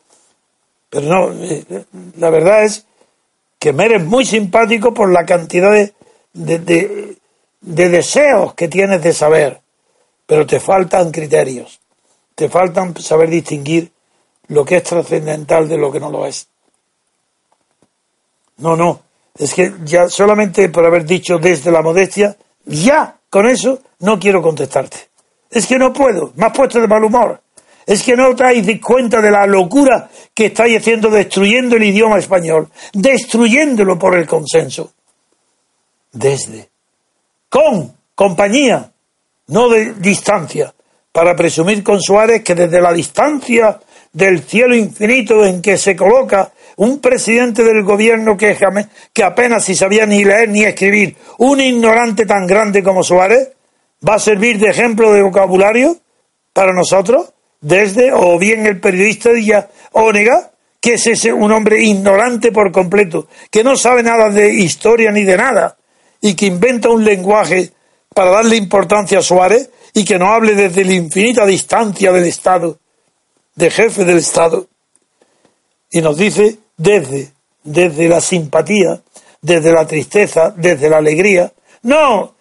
Pero 0.95 1.07
no, 1.07 1.43
eh, 1.43 1.65
la 2.19 2.29
verdad 2.29 2.63
es 2.63 2.85
que 3.59 3.73
me 3.73 3.83
eres 3.83 4.01
muy 4.01 4.23
simpático 4.23 4.93
por 4.93 5.11
la 5.11 5.25
cantidad 5.25 5.73
de, 5.73 5.93
de, 6.31 7.17
de 7.59 7.89
deseos 7.89 8.53
que 8.53 8.69
tienes 8.69 9.03
de 9.03 9.11
saber, 9.11 9.59
pero 10.25 10.47
te 10.47 10.61
faltan 10.61 11.11
criterios, 11.11 11.81
te 12.33 12.47
faltan 12.47 12.95
saber 12.97 13.29
distinguir 13.29 13.91
lo 14.47 14.63
que 14.63 14.77
es 14.77 14.83
trascendental 14.83 15.67
de 15.67 15.77
lo 15.77 15.91
que 15.91 15.99
no 15.99 16.09
lo 16.09 16.25
es. 16.25 16.47
No, 18.59 18.77
no, 18.77 19.01
es 19.37 19.53
que 19.53 19.73
ya 19.83 20.07
solamente 20.07 20.69
por 20.69 20.85
haber 20.85 21.03
dicho 21.03 21.39
desde 21.39 21.71
la 21.71 21.81
modestia, 21.81 22.37
ya 22.63 23.17
con 23.29 23.49
eso 23.49 23.79
no 23.99 24.17
quiero 24.17 24.41
contestarte. 24.41 25.09
Es 25.49 25.67
que 25.67 25.77
no 25.77 25.91
puedo, 25.91 26.31
me 26.37 26.45
has 26.45 26.53
puesto 26.53 26.79
de 26.79 26.87
mal 26.87 27.03
humor. 27.03 27.41
Es 27.85 28.03
que 28.03 28.15
no 28.15 28.33
dais 28.33 28.65
cuenta 28.81 29.21
de 29.21 29.29
la 29.29 29.45
locura 29.45 30.09
que 30.33 30.47
estáis 30.47 30.77
haciendo 30.77 31.09
destruyendo 31.09 31.75
el 31.75 31.83
idioma 31.83 32.17
español, 32.17 32.69
destruyéndolo 32.93 33.97
por 33.97 34.17
el 34.17 34.25
consenso. 34.25 34.93
Desde, 36.11 36.69
con, 37.49 37.93
compañía, 38.15 38.91
no 39.47 39.69
de 39.69 39.93
distancia, 39.95 40.73
para 41.11 41.35
presumir 41.35 41.83
con 41.83 42.01
Suárez 42.01 42.43
que 42.43 42.55
desde 42.55 42.81
la 42.81 42.91
distancia 42.91 43.79
del 44.11 44.43
cielo 44.43 44.75
infinito 44.75 45.45
en 45.45 45.61
que 45.61 45.77
se 45.77 45.95
coloca 45.95 46.51
un 46.77 46.99
presidente 46.99 47.63
del 47.63 47.83
gobierno 47.83 48.35
que 48.35 49.23
apenas 49.23 49.63
si 49.63 49.75
sabía 49.75 50.05
ni 50.05 50.23
leer 50.23 50.49
ni 50.49 50.63
escribir, 50.63 51.15
un 51.37 51.61
ignorante 51.61 52.25
tan 52.25 52.47
grande 52.47 52.81
como 52.83 53.03
Suárez, 53.03 53.51
va 54.07 54.15
a 54.15 54.19
servir 54.19 54.59
de 54.59 54.69
ejemplo 54.69 55.11
de 55.11 55.21
vocabulario 55.21 55.97
para 56.53 56.73
nosotros, 56.73 57.33
desde, 57.65 58.13
o 58.13 58.37
bien 58.37 58.67
el 58.67 58.79
periodista 58.79 59.31
Díaz 59.31 59.65
Ónega, 59.93 60.51
que 60.79 60.93
es 60.93 61.07
ese, 61.07 61.33
un 61.33 61.51
hombre 61.51 61.81
ignorante 61.83 62.51
por 62.51 62.71
completo, 62.71 63.27
que 63.49 63.63
no 63.63 63.75
sabe 63.75 64.03
nada 64.03 64.29
de 64.29 64.53
historia 64.53 65.11
ni 65.11 65.23
de 65.23 65.35
nada, 65.35 65.75
y 66.21 66.35
que 66.35 66.45
inventa 66.45 66.89
un 66.89 67.03
lenguaje 67.03 67.71
para 68.13 68.29
darle 68.29 68.55
importancia 68.55 69.17
a 69.17 69.23
Suárez 69.23 69.71
y 69.95 70.05
que 70.05 70.19
no 70.19 70.31
hable 70.31 70.53
desde 70.53 70.85
la 70.85 70.93
infinita 70.93 71.43
distancia 71.43 72.11
del 72.11 72.25
Estado, 72.25 72.77
de 73.55 73.71
jefe 73.71 74.05
del 74.05 74.19
Estado, 74.19 74.67
y 75.89 76.01
nos 76.01 76.17
dice 76.17 76.59
desde, 76.77 77.31
desde 77.63 78.07
la 78.07 78.21
simpatía, 78.21 79.01
desde 79.41 79.71
la 79.71 79.87
tristeza, 79.87 80.53
desde 80.55 80.87
la 80.87 80.97
alegría. 80.97 81.51
No, 81.81 82.35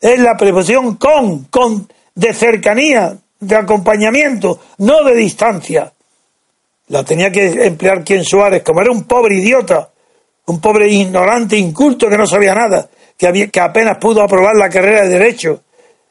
es 0.00 0.18
la 0.18 0.36
preposición 0.36 0.96
con, 0.96 1.44
con, 1.44 1.88
de 2.16 2.34
cercanía, 2.34 3.18
de 3.40 3.56
acompañamiento, 3.56 4.60
no 4.78 5.04
de 5.04 5.14
distancia. 5.14 5.92
La 6.88 7.04
tenía 7.04 7.30
que 7.30 7.66
emplear 7.66 8.02
quien 8.02 8.24
Suárez, 8.24 8.62
como 8.62 8.80
era 8.80 8.90
un 8.90 9.04
pobre 9.04 9.36
idiota, 9.36 9.90
un 10.46 10.60
pobre 10.60 10.88
ignorante, 10.88 11.56
inculto 11.56 12.08
que 12.08 12.16
no 12.16 12.26
sabía 12.26 12.54
nada, 12.54 12.88
que, 13.16 13.50
que 13.50 13.60
apenas 13.60 13.98
pudo 13.98 14.22
aprobar 14.22 14.56
la 14.56 14.70
carrera 14.70 15.02
de 15.02 15.10
Derecho, 15.10 15.62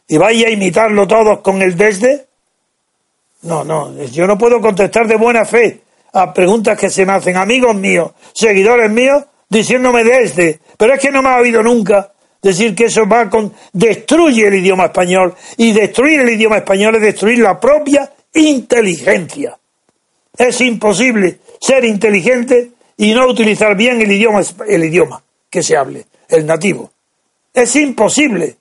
y 0.08 0.18
vaya 0.18 0.48
a 0.48 0.52
imitarlo 0.52 1.08
todos 1.08 1.40
con 1.40 1.62
el 1.62 1.76
desde. 1.76 2.28
No, 3.42 3.64
no, 3.64 4.04
yo 4.06 4.26
no 4.28 4.38
puedo 4.38 4.62
contestar 4.62 5.08
de 5.08 5.16
buena 5.16 5.46
fe 5.46 5.82
a 6.14 6.34
preguntas 6.34 6.78
que 6.78 6.90
se 6.90 7.06
me 7.06 7.14
hacen 7.14 7.38
amigos 7.38 7.76
míos, 7.76 8.12
seguidores 8.34 8.90
míos, 8.90 9.24
diciéndome 9.50 10.04
desde, 10.04 10.60
pero 10.78 10.94
es 10.94 11.00
que 11.00 11.12
no 11.12 11.22
me 11.22 11.30
ha 11.30 11.38
oído 11.38 11.62
nunca 11.62 12.14
decir 12.42 12.76
que 12.76 12.86
eso 12.86 13.08
va 13.08 13.30
con 13.30 13.54
destruye 13.74 14.48
el 14.48 14.56
idioma 14.56 14.86
español 14.86 15.36
y 15.58 15.72
destruir 15.72 16.22
el 16.22 16.30
idioma 16.30 16.58
español 16.58 16.96
es 16.96 17.02
destruir 17.02 17.40
la 17.40 17.60
propia 17.60 18.12
inteligencia. 18.34 19.58
Es 20.38 20.62
imposible 20.62 21.40
ser 21.60 21.84
inteligente 21.86 22.72
y 22.98 23.14
no 23.14 23.28
utilizar 23.28 23.76
bien 23.76 24.02
el 24.02 24.12
idioma 24.12 24.42
el 24.68 24.84
idioma 24.84 25.24
que 25.50 25.64
se 25.64 25.78
hable, 25.78 26.06
el 26.30 26.46
nativo. 26.46 26.92
Es 27.54 27.76
imposible. 27.76 28.58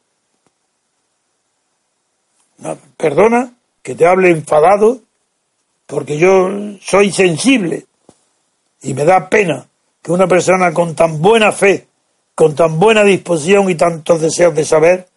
perdona 2.96 3.52
que 3.82 3.94
te 3.94 4.06
hable 4.06 4.30
enfadado 4.30 5.00
porque 5.86 6.18
yo 6.18 6.48
soy 6.80 7.12
sensible 7.12 7.86
y 8.82 8.94
me 8.94 9.04
da 9.04 9.28
pena 9.28 9.66
que 10.02 10.12
una 10.12 10.26
persona 10.26 10.72
con 10.72 10.94
tan 10.94 11.20
buena 11.20 11.52
fe, 11.52 11.86
con 12.36 12.54
tan 12.54 12.78
buena 12.78 13.02
disposición 13.02 13.68
y 13.68 13.74
tantos 13.74 14.20
deseos 14.20 14.54
de 14.54 14.64
saber, 14.64 15.08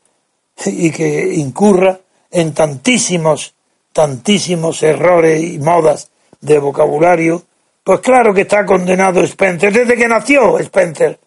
y 0.65 0.89
que 0.89 1.35
incurra 1.35 1.99
en 2.31 2.55
tantísimos, 2.55 3.53
tantísimos 3.93 4.81
errores 4.81 5.43
y 5.43 5.59
modas 5.59 6.09
de 6.41 6.57
vocabulario, 6.57 7.43
pues 7.83 7.99
claro 7.99 8.33
que 8.33 8.41
está 8.41 8.65
condenado 8.65 9.21
Spencer 9.21 9.71
desde 9.71 9.95
que 9.95 10.07
nació 10.07 10.57
Spencer. 10.57 11.19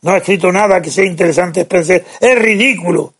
No 0.00 0.12
ha 0.12 0.16
escrito 0.16 0.50
nada 0.50 0.80
que 0.80 0.90
sea 0.90 1.04
interesante 1.04 1.60
Spencer. 1.60 2.06
Es 2.18 2.38
ridículo. 2.38 3.12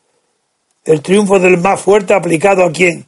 El 0.85 1.03
triunfo 1.03 1.39
del 1.39 1.59
más 1.59 1.78
fuerte 1.78 2.14
aplicado 2.14 2.64
a 2.64 2.72
quién? 2.72 3.05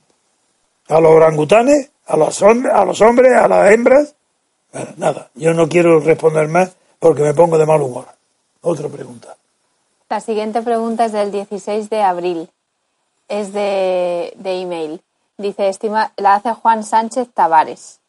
¿A 0.88 1.00
los 1.00 1.10
orangutanes? 1.10 1.92
a 2.06 2.16
los, 2.16 2.42
a 2.42 2.84
los 2.84 3.00
hombres, 3.00 3.32
a 3.32 3.48
las 3.48 3.72
hembras. 3.72 4.14
nada, 4.96 5.30
yo 5.34 5.54
no 5.54 5.68
quiero 5.68 6.00
responder 6.00 6.48
más 6.48 6.76
porque 6.98 7.22
me 7.22 7.34
pongo 7.34 7.58
de 7.58 7.66
mal 7.66 7.80
humor. 7.80 8.06
Otra 8.62 8.88
pregunta. 8.88 9.36
La 10.08 10.20
siguiente 10.20 10.62
pregunta 10.62 11.04
es 11.04 11.12
del 11.12 11.30
16 11.30 11.90
de 11.90 12.02
abril. 12.02 12.48
Es 13.28 13.52
de, 13.52 14.32
de 14.36 14.60
email. 14.60 15.02
Dice, 15.36 15.68
estima, 15.68 16.12
la 16.16 16.34
hace 16.34 16.52
Juan 16.52 16.84
Sánchez 16.84 17.28
Tavares. 17.32 18.00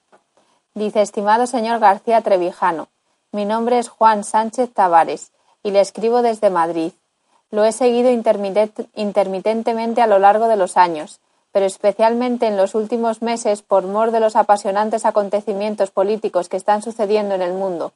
Dice, 0.74 1.01
estimado 1.01 1.45
señor 1.47 1.80
García 1.80 2.22
Trevijano, 2.22 2.88
mi 3.32 3.45
nombre 3.45 3.80
es 3.80 3.89
Juan 3.89 4.24
Sánchez 4.24 4.72
Tavares 4.74 5.32
y 5.62 5.72
le 5.72 5.82
escribo 5.82 6.22
desde 6.22 6.49
Madrid. 6.49 6.93
Lo 7.51 7.64
he 7.64 7.72
seguido 7.72 8.10
intermitentemente 8.12 10.01
a 10.01 10.08
lo 10.08 10.20
largo 10.20 10.47
de 10.47 10.56
los 10.56 10.78
años 10.78 11.20
pero 11.54 11.68
especialmente 11.68 12.47
en 12.47 12.58
los 12.58 12.76
últimos 12.76 13.22
meses 13.22 13.62
por 13.62 13.84
mor 13.86 14.12
de 14.12 14.20
los 14.20 14.36
apasionantes 14.36 15.06
acontecimientos 15.06 15.91
políticos 15.91 16.49
que 16.49 16.58
están 16.58 16.82
sucediendo 16.82 17.36
en 17.36 17.43
el 17.43 17.54
mundo. 17.54 17.93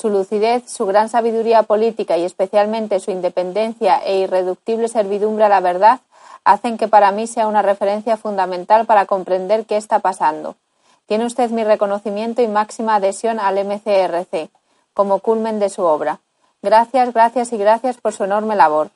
Su 0.00 0.08
lucidez, 0.08 0.62
su 0.66 0.86
gran 0.86 1.10
sabiduría 1.10 1.62
política 1.64 2.16
y 2.16 2.24
especialmente 2.24 3.00
su 3.00 3.10
independencia 3.10 3.98
e 3.98 4.20
irreductible 4.20 4.88
servidumbre 4.88 5.44
a 5.44 5.50
la 5.50 5.60
verdad 5.60 6.00
hacen 6.42 6.78
que 6.78 6.88
para 6.88 7.12
mí 7.12 7.26
sea 7.26 7.46
una 7.46 7.60
referencia 7.60 8.16
fundamental 8.16 8.86
para 8.86 9.04
comprender 9.04 9.66
qué 9.66 9.76
está 9.76 9.98
pasando. 9.98 10.56
Tiene 11.04 11.26
usted 11.26 11.50
mi 11.50 11.64
reconocimiento 11.64 12.40
y 12.40 12.48
máxima 12.48 12.94
adhesión 12.94 13.38
al 13.38 13.62
MCRC, 13.62 14.48
como 14.94 15.18
culmen 15.18 15.58
de 15.58 15.68
su 15.68 15.82
obra. 15.82 16.20
Gracias, 16.62 17.12
gracias 17.12 17.52
y 17.52 17.58
gracias 17.58 17.98
por 17.98 18.14
su 18.14 18.24
enorme 18.24 18.56
labor. 18.56 18.88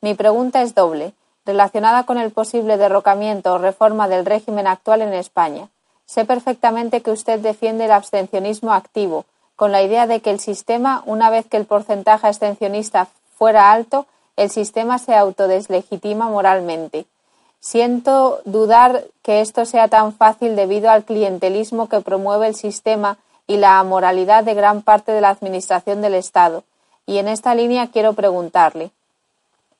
Mi 0.00 0.14
pregunta 0.14 0.62
es 0.62 0.74
doble 0.74 1.12
relacionada 1.46 2.02
con 2.02 2.18
el 2.18 2.32
posible 2.32 2.78
derrocamiento 2.78 3.52
o 3.52 3.58
reforma 3.58 4.08
del 4.08 4.26
régimen 4.26 4.66
actual 4.66 5.02
en 5.02 5.14
España. 5.14 5.68
Sé 6.04 6.24
perfectamente 6.24 7.00
que 7.00 7.12
usted 7.12 7.38
defiende 7.38 7.84
el 7.84 7.92
abstencionismo 7.92 8.72
activo, 8.72 9.24
con 9.58 9.72
la 9.72 9.82
idea 9.82 10.06
de 10.06 10.20
que 10.20 10.30
el 10.30 10.38
sistema, 10.38 11.02
una 11.04 11.30
vez 11.30 11.44
que 11.46 11.56
el 11.56 11.64
porcentaje 11.64 12.28
abstencionista 12.28 13.08
fuera 13.36 13.72
alto, 13.72 14.06
el 14.36 14.50
sistema 14.50 15.00
se 15.00 15.16
autodeslegitima 15.16 16.28
moralmente. 16.28 17.06
Siento 17.58 18.40
dudar 18.44 19.02
que 19.24 19.40
esto 19.40 19.64
sea 19.64 19.88
tan 19.88 20.12
fácil 20.12 20.54
debido 20.54 20.90
al 20.90 21.02
clientelismo 21.02 21.88
que 21.88 22.00
promueve 22.02 22.46
el 22.46 22.54
sistema 22.54 23.18
y 23.48 23.56
la 23.56 23.80
amoralidad 23.80 24.44
de 24.44 24.54
gran 24.54 24.82
parte 24.82 25.10
de 25.10 25.20
la 25.20 25.30
Administración 25.30 26.02
del 26.02 26.14
Estado. 26.14 26.62
Y 27.04 27.18
en 27.18 27.26
esta 27.26 27.56
línea 27.56 27.88
quiero 27.88 28.12
preguntarle 28.12 28.92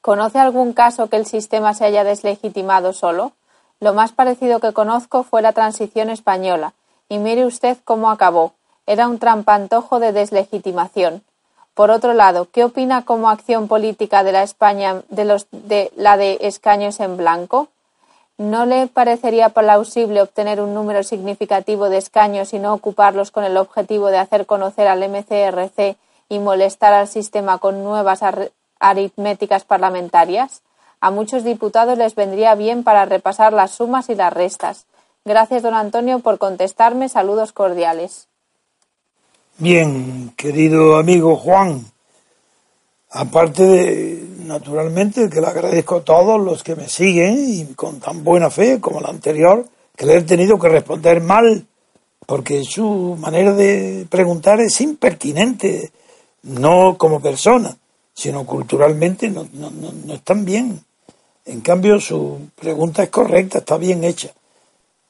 ¿Conoce 0.00 0.40
algún 0.40 0.72
caso 0.72 1.08
que 1.08 1.18
el 1.18 1.26
sistema 1.26 1.72
se 1.72 1.84
haya 1.84 2.02
deslegitimado 2.02 2.92
solo? 2.92 3.30
Lo 3.78 3.94
más 3.94 4.10
parecido 4.10 4.58
que 4.58 4.72
conozco 4.72 5.22
fue 5.22 5.40
la 5.40 5.52
transición 5.52 6.10
española, 6.10 6.72
y 7.08 7.18
mire 7.18 7.46
usted 7.46 7.78
cómo 7.84 8.10
acabó. 8.10 8.54
Era 8.88 9.06
un 9.06 9.18
trampantojo 9.18 10.00
de 10.00 10.12
deslegitimación. 10.12 11.22
Por 11.74 11.90
otro 11.90 12.14
lado, 12.14 12.48
¿qué 12.50 12.64
opina 12.64 13.04
como 13.04 13.28
acción 13.28 13.68
política 13.68 14.24
de 14.24 14.32
la 14.32 14.42
España 14.42 15.02
de, 15.10 15.26
los, 15.26 15.46
de 15.50 15.92
la 15.94 16.16
de 16.16 16.38
escaños 16.40 16.98
en 17.00 17.18
blanco? 17.18 17.68
¿No 18.38 18.64
le 18.64 18.86
parecería 18.86 19.50
plausible 19.50 20.22
obtener 20.22 20.62
un 20.62 20.72
número 20.72 21.02
significativo 21.02 21.90
de 21.90 21.98
escaños 21.98 22.54
y 22.54 22.58
no 22.58 22.72
ocuparlos 22.72 23.30
con 23.30 23.44
el 23.44 23.58
objetivo 23.58 24.06
de 24.06 24.16
hacer 24.16 24.46
conocer 24.46 24.88
al 24.88 25.06
MCRC 25.06 25.98
y 26.30 26.38
molestar 26.38 26.94
al 26.94 27.08
sistema 27.08 27.58
con 27.58 27.84
nuevas 27.84 28.20
aritméticas 28.80 29.64
parlamentarias? 29.64 30.62
A 31.02 31.10
muchos 31.10 31.44
diputados 31.44 31.98
les 31.98 32.14
vendría 32.14 32.54
bien 32.54 32.84
para 32.84 33.04
repasar 33.04 33.52
las 33.52 33.72
sumas 33.72 34.08
y 34.08 34.14
las 34.14 34.32
restas. 34.32 34.86
Gracias, 35.26 35.62
don 35.62 35.74
Antonio, 35.74 36.20
por 36.20 36.38
contestarme. 36.38 37.10
Saludos 37.10 37.52
cordiales. 37.52 38.27
Bien, 39.60 40.32
querido 40.36 40.98
amigo 40.98 41.34
Juan, 41.34 41.84
aparte 43.10 43.64
de, 43.64 44.24
naturalmente, 44.44 45.28
que 45.28 45.40
le 45.40 45.48
agradezco 45.48 45.96
a 45.96 46.04
todos 46.04 46.40
los 46.40 46.62
que 46.62 46.76
me 46.76 46.88
siguen 46.88 47.44
y 47.44 47.64
con 47.74 47.98
tan 47.98 48.22
buena 48.22 48.50
fe 48.50 48.80
como 48.80 49.00
la 49.00 49.08
anterior, 49.08 49.66
que 49.96 50.06
le 50.06 50.18
he 50.18 50.22
tenido 50.22 50.60
que 50.60 50.68
responder 50.68 51.20
mal, 51.20 51.66
porque 52.24 52.62
su 52.62 53.16
manera 53.18 53.52
de 53.52 54.06
preguntar 54.08 54.60
es 54.60 54.80
impertinente, 54.80 55.90
no 56.44 56.96
como 56.96 57.18
persona, 57.18 57.76
sino 58.14 58.46
culturalmente 58.46 59.28
no, 59.28 59.44
no, 59.54 59.72
no, 59.72 60.44
bien. 60.44 60.84
En 61.46 61.62
cambio, 61.62 61.98
su 61.98 62.42
pregunta 62.54 63.02
es 63.02 63.08
correcta, 63.08 63.58
está 63.58 63.76
bien 63.76 64.04
hecha. 64.04 64.30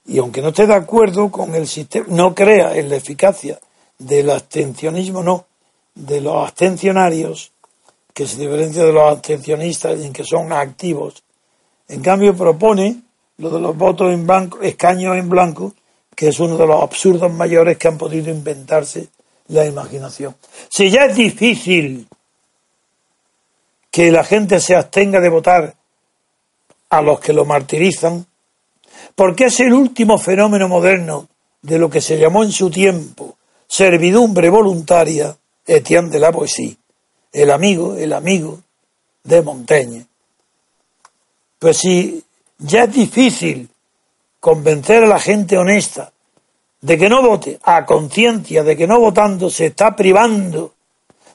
Y 0.07 0.17
aunque 0.17 0.41
no 0.41 0.49
esté 0.49 0.67
de 0.67 0.75
acuerdo 0.75 1.31
con 1.31 1.55
el 1.55 1.69
sistema, 1.69 2.07
no 2.09 2.35
crea 2.35 2.75
en 2.79 2.89
la 2.89 2.97
eficacia 2.97 3.61
del 3.99 4.31
abstencionismo, 4.31 5.23
no, 5.23 5.47
de 5.95 6.21
los 6.21 6.37
abstencionarios, 6.37 7.53
que 8.15 8.27
se 8.27 8.39
diferencia 8.39 8.85
de 8.85 8.93
los 8.93 9.13
abstencionistas 9.13 10.01
en 10.01 10.13
que 10.13 10.25
son 10.25 10.53
activos. 10.53 11.23
En 11.89 12.01
cambio, 12.01 12.37
propone 12.37 13.03
lo 13.39 13.51
de 13.51 13.61
los 13.61 13.77
votos 13.77 14.13
en 14.13 14.27
blanco, 14.27 14.61
escaños 14.61 15.17
en 15.17 15.29
blanco, 15.29 15.75
que 16.15 16.29
es 16.29 16.41
uno 16.41 16.57
de 16.57 16.67
los 16.67 16.83
absurdos 16.83 17.33
mayores 17.33 17.79
que 17.79 17.89
han 17.89 17.97
podido 17.97 18.31
inventarse 18.31 19.09
la 19.49 19.65
imaginación. 19.65 20.37
Si 20.69 20.91
ya 20.91 21.05
es 21.05 21.17
difícil 21.17 22.09
que 23.91 24.11
la 24.11 24.25
gente 24.25 24.61
se 24.61 24.77
abstenga 24.77 25.21
de 25.21 25.29
votar 25.29 25.75
a 26.91 27.03
los 27.03 27.21
que 27.21 27.33
lo 27.33 27.45
martirizan, 27.45 28.27
porque 29.15 29.47
es 29.47 29.61
el 29.61 29.73
último 29.73 30.19
fenómeno 30.19 30.69
moderno 30.69 31.29
de 31.63 31.79
lo 31.79 31.89
que 31.89 32.01
se 32.01 32.19
llamó 32.19 32.45
en 32.45 32.53
su 32.53 32.71
tiempo 32.71 33.38
servidumbre 33.69 34.49
voluntaria, 34.49 35.37
Etienne 35.67 36.11
de 36.11 36.19
la 36.19 36.33
Poesía, 36.33 36.75
el 37.33 37.51
amigo, 37.51 37.95
el 37.95 38.13
amigo 38.13 38.61
de 39.23 39.43
Montaigne. 39.43 40.07
Pues 41.59 41.77
si 41.77 42.25
ya 42.59 42.85
es 42.85 42.93
difícil 42.93 43.69
convencer 44.41 45.05
a 45.05 45.09
la 45.09 45.21
gente 45.21 45.59
honesta 45.59 46.11
de 46.81 46.97
que 46.97 47.09
no 47.09 47.23
vote, 47.23 47.59
a 47.63 47.85
conciencia 47.85 48.63
de 48.63 48.77
que 48.77 48.87
no 48.87 48.99
votando 48.99 49.51
se 49.51 49.67
está 49.67 49.95
privando 49.95 50.75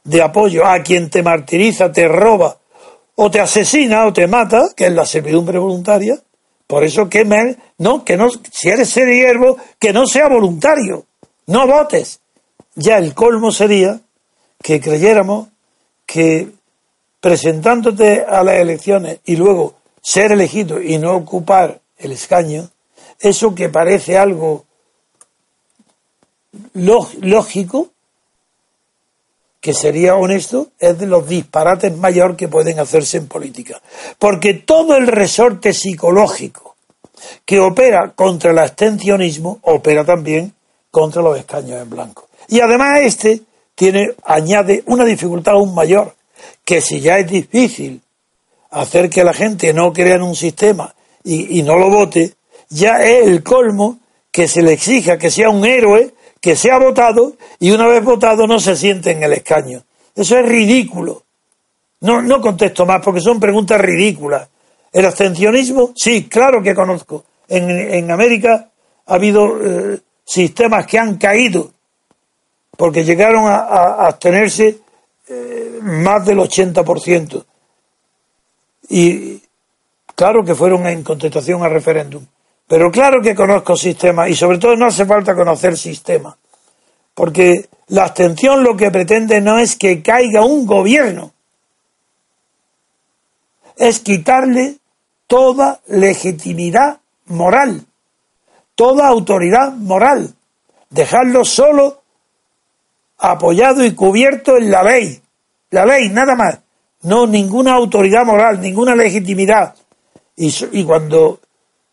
de 0.04 0.22
apoyo 0.22 0.66
a 0.66 0.82
quien 0.82 1.10
te 1.10 1.22
martiriza, 1.22 1.92
te 1.92 2.08
roba, 2.08 2.58
o 3.16 3.30
te 3.30 3.40
asesina 3.40 4.06
o 4.06 4.14
te 4.14 4.28
mata, 4.28 4.70
que 4.76 4.88
es 4.88 4.94
la 4.94 5.06
servidumbre 5.06 5.60
voluntaria. 5.60 6.20
Por 6.66 6.84
eso 6.84 7.08
que 7.10 7.24
no, 7.78 8.04
que 8.04 8.18
no, 8.18 8.30
si 8.52 8.70
eres 8.70 8.90
siervo, 8.90 9.58
que 9.80 9.94
no 9.94 10.08
sea 10.08 10.28
voluntario, 10.28 11.06
no 11.48 11.68
votes. 11.68 12.20
Ya 12.76 12.98
el 12.98 13.14
colmo 13.14 13.52
sería 13.52 14.00
que 14.62 14.82
creyéramos 14.82 15.50
que 16.06 16.50
presentándote 17.20 18.24
a 18.24 18.44
las 18.44 18.56
elecciones 18.56 19.20
y 19.26 19.36
luego 19.36 19.76
ser 20.02 20.32
elegido 20.32 20.82
y 20.82 20.98
no 20.98 21.16
ocupar 21.16 21.80
el 21.98 22.12
escaño, 22.12 22.70
eso 23.20 23.56
que 23.56 23.70
parece 23.70 24.18
algo 24.18 24.66
lógico, 26.74 27.90
que 29.62 29.74
sería 29.74 30.16
honesto, 30.16 30.68
es 30.78 31.00
de 31.00 31.08
los 31.08 31.26
disparates 31.28 31.96
mayores 31.96 32.36
que 32.36 32.50
pueden 32.50 32.80
hacerse 32.80 33.18
en 33.18 33.28
política. 33.28 33.82
Porque 34.20 34.56
todo 34.56 34.98
el 34.98 35.08
resorte 35.08 35.72
psicológico 35.72 36.76
que 37.46 37.60
opera 37.60 38.12
contra 38.14 38.52
el 38.52 38.60
abstencionismo 38.60 39.60
opera 39.62 40.04
también 40.04 40.54
contra 40.92 41.22
los 41.22 41.38
escaños 41.38 41.82
en 41.82 41.90
blanco. 41.90 42.28
Y 42.54 42.62
además 42.62 43.00
este 43.02 43.42
tiene, 43.74 44.12
añade 44.24 44.84
una 44.86 45.06
dificultad 45.06 45.56
aún 45.56 45.74
mayor, 45.74 46.14
que 46.64 46.82
si 46.82 47.00
ya 47.00 47.18
es 47.18 47.28
difícil 47.28 48.00
hacer 48.70 49.10
que 49.10 49.24
la 49.24 49.34
gente 49.34 49.74
no 49.74 49.92
crea 49.92 50.18
en 50.18 50.22
un 50.22 50.36
sistema 50.36 50.94
y, 51.24 51.64
no 51.64 51.80
lo 51.80 51.90
vote, 51.90 52.36
ya 52.70 53.04
es 53.04 53.26
el 53.26 53.42
colmo 53.42 53.98
que 54.32 54.48
se 54.48 54.62
le 54.62 54.74
exija 54.74 55.18
que 55.18 55.32
sea 55.32 55.50
un 55.50 55.66
héroe 55.66 56.14
que 56.40 56.56
se 56.56 56.70
ha 56.70 56.78
votado 56.78 57.34
y 57.60 57.72
una 57.72 57.88
vez 57.88 58.04
votado 58.04 58.46
no 58.46 58.60
se 58.60 58.76
siente 58.76 59.10
en 59.10 59.24
el 59.24 59.34
escaño. 59.34 59.82
Eso 60.16 60.38
es 60.38 60.46
ridículo. 60.46 61.24
No, 62.02 62.22
no 62.22 62.40
contesto 62.40 62.86
más 62.86 63.02
porque 63.04 63.22
son 63.22 63.40
preguntas 63.40 63.82
ridículas. 63.82 64.48
¿El 64.92 65.08
abstencionismo? 65.08 65.92
Sí, 65.96 66.26
claro 66.26 66.62
que 66.62 66.76
conozco. 66.76 67.26
En, 67.48 67.68
en 67.68 68.12
América 68.12 68.70
ha 69.08 69.14
habido 69.16 69.58
eh, 69.60 70.00
sistemas 70.24 70.86
que 70.86 71.00
han 71.00 71.18
caído 71.18 71.72
porque 72.78 73.04
llegaron 73.04 73.46
a, 73.48 74.08
abstenerse 74.08 74.80
eh, 75.28 75.80
más 75.82 76.26
del 76.26 76.40
80%. 76.40 77.46
Y 78.90 79.42
claro 80.16 80.44
que 80.44 80.56
fueron 80.56 80.88
en 80.88 81.04
contestación 81.04 81.64
al 81.64 81.72
referéndum. 81.72 82.26
Pero 82.68 82.92
claro 82.92 83.22
que 83.22 83.36
conozco 83.36 83.76
sistemas 83.76 84.30
y 84.30 84.36
sobre 84.36 84.58
todo 84.58 84.76
no 84.76 84.88
hace 84.88 85.06
falta 85.06 85.36
conocer 85.36 85.78
sistemas. 85.78 86.36
Porque 87.14 87.70
la 87.88 88.06
abstención 88.06 88.64
lo 88.64 88.76
que 88.76 88.90
pretende 88.90 89.40
no 89.42 89.60
es 89.60 89.76
que 89.76 90.02
caiga 90.02 90.44
un 90.44 90.66
gobierno, 90.66 91.32
es 93.76 94.00
quitarle 94.00 94.78
toda 95.28 95.82
legitimidad 95.88 97.00
moral, 97.26 97.86
toda 98.76 99.08
autoridad 99.08 99.74
moral, 99.74 100.34
dejarlo 100.90 101.46
solo 101.46 102.03
apoyado 103.24 103.86
y 103.86 103.96
cubierto 103.96 104.58
en 104.58 104.70
la 104.70 104.84
ley, 104.84 105.22
la 105.70 105.86
ley, 105.86 106.10
nada 106.10 106.36
más, 106.36 106.60
no 107.04 107.26
ninguna 107.26 107.74
autoridad 107.74 108.26
moral, 108.26 108.60
ninguna 108.60 108.96
legitimidad. 108.96 109.76
Y, 110.36 110.84
cuando 110.84 111.40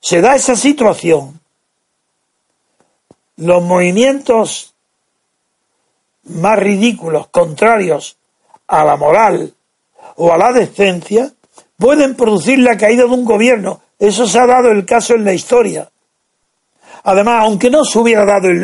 se 0.01 0.21
da 0.21 0.35
esa 0.35 0.57
situación, 0.57 1.41
los 3.37 3.63
movimientos 3.63 4.75
más 6.25 6.59
ridículos, 6.59 7.29
contrarios 7.29 8.17
a 8.67 8.85
la 8.85 8.97
moral 8.97 9.55
o 10.17 10.33
a 10.33 10.37
la 10.39 10.53
decencia, 10.53 11.33
pueden 11.79 12.17
producir 12.17 12.59
la 12.59 12.77
caída 12.77 13.05
de 13.05 13.11
un 13.11 13.25
gobierno. 13.25 13.83
Eso 14.01 14.27
se 14.27 14.39
ha 14.39 14.47
dado 14.47 14.73
el 14.73 14.85
caso 14.85 15.15
en 15.15 15.25
la 15.25 15.33
historia. 15.33 15.89
Además, 17.05 17.45
aunque 17.45 17.71
no 17.71 17.85
se 17.85 17.99
hubiera 18.01 18.25
dado 18.25 18.49
en 18.49 18.61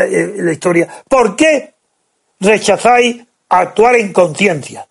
la, 0.46 0.52
historia, 0.52 0.88
¿por 1.08 1.36
qué 1.36 1.75
rechazáis 2.40 3.24
actuar 3.48 3.96
en 3.96 4.12
conciencia? 4.12 4.86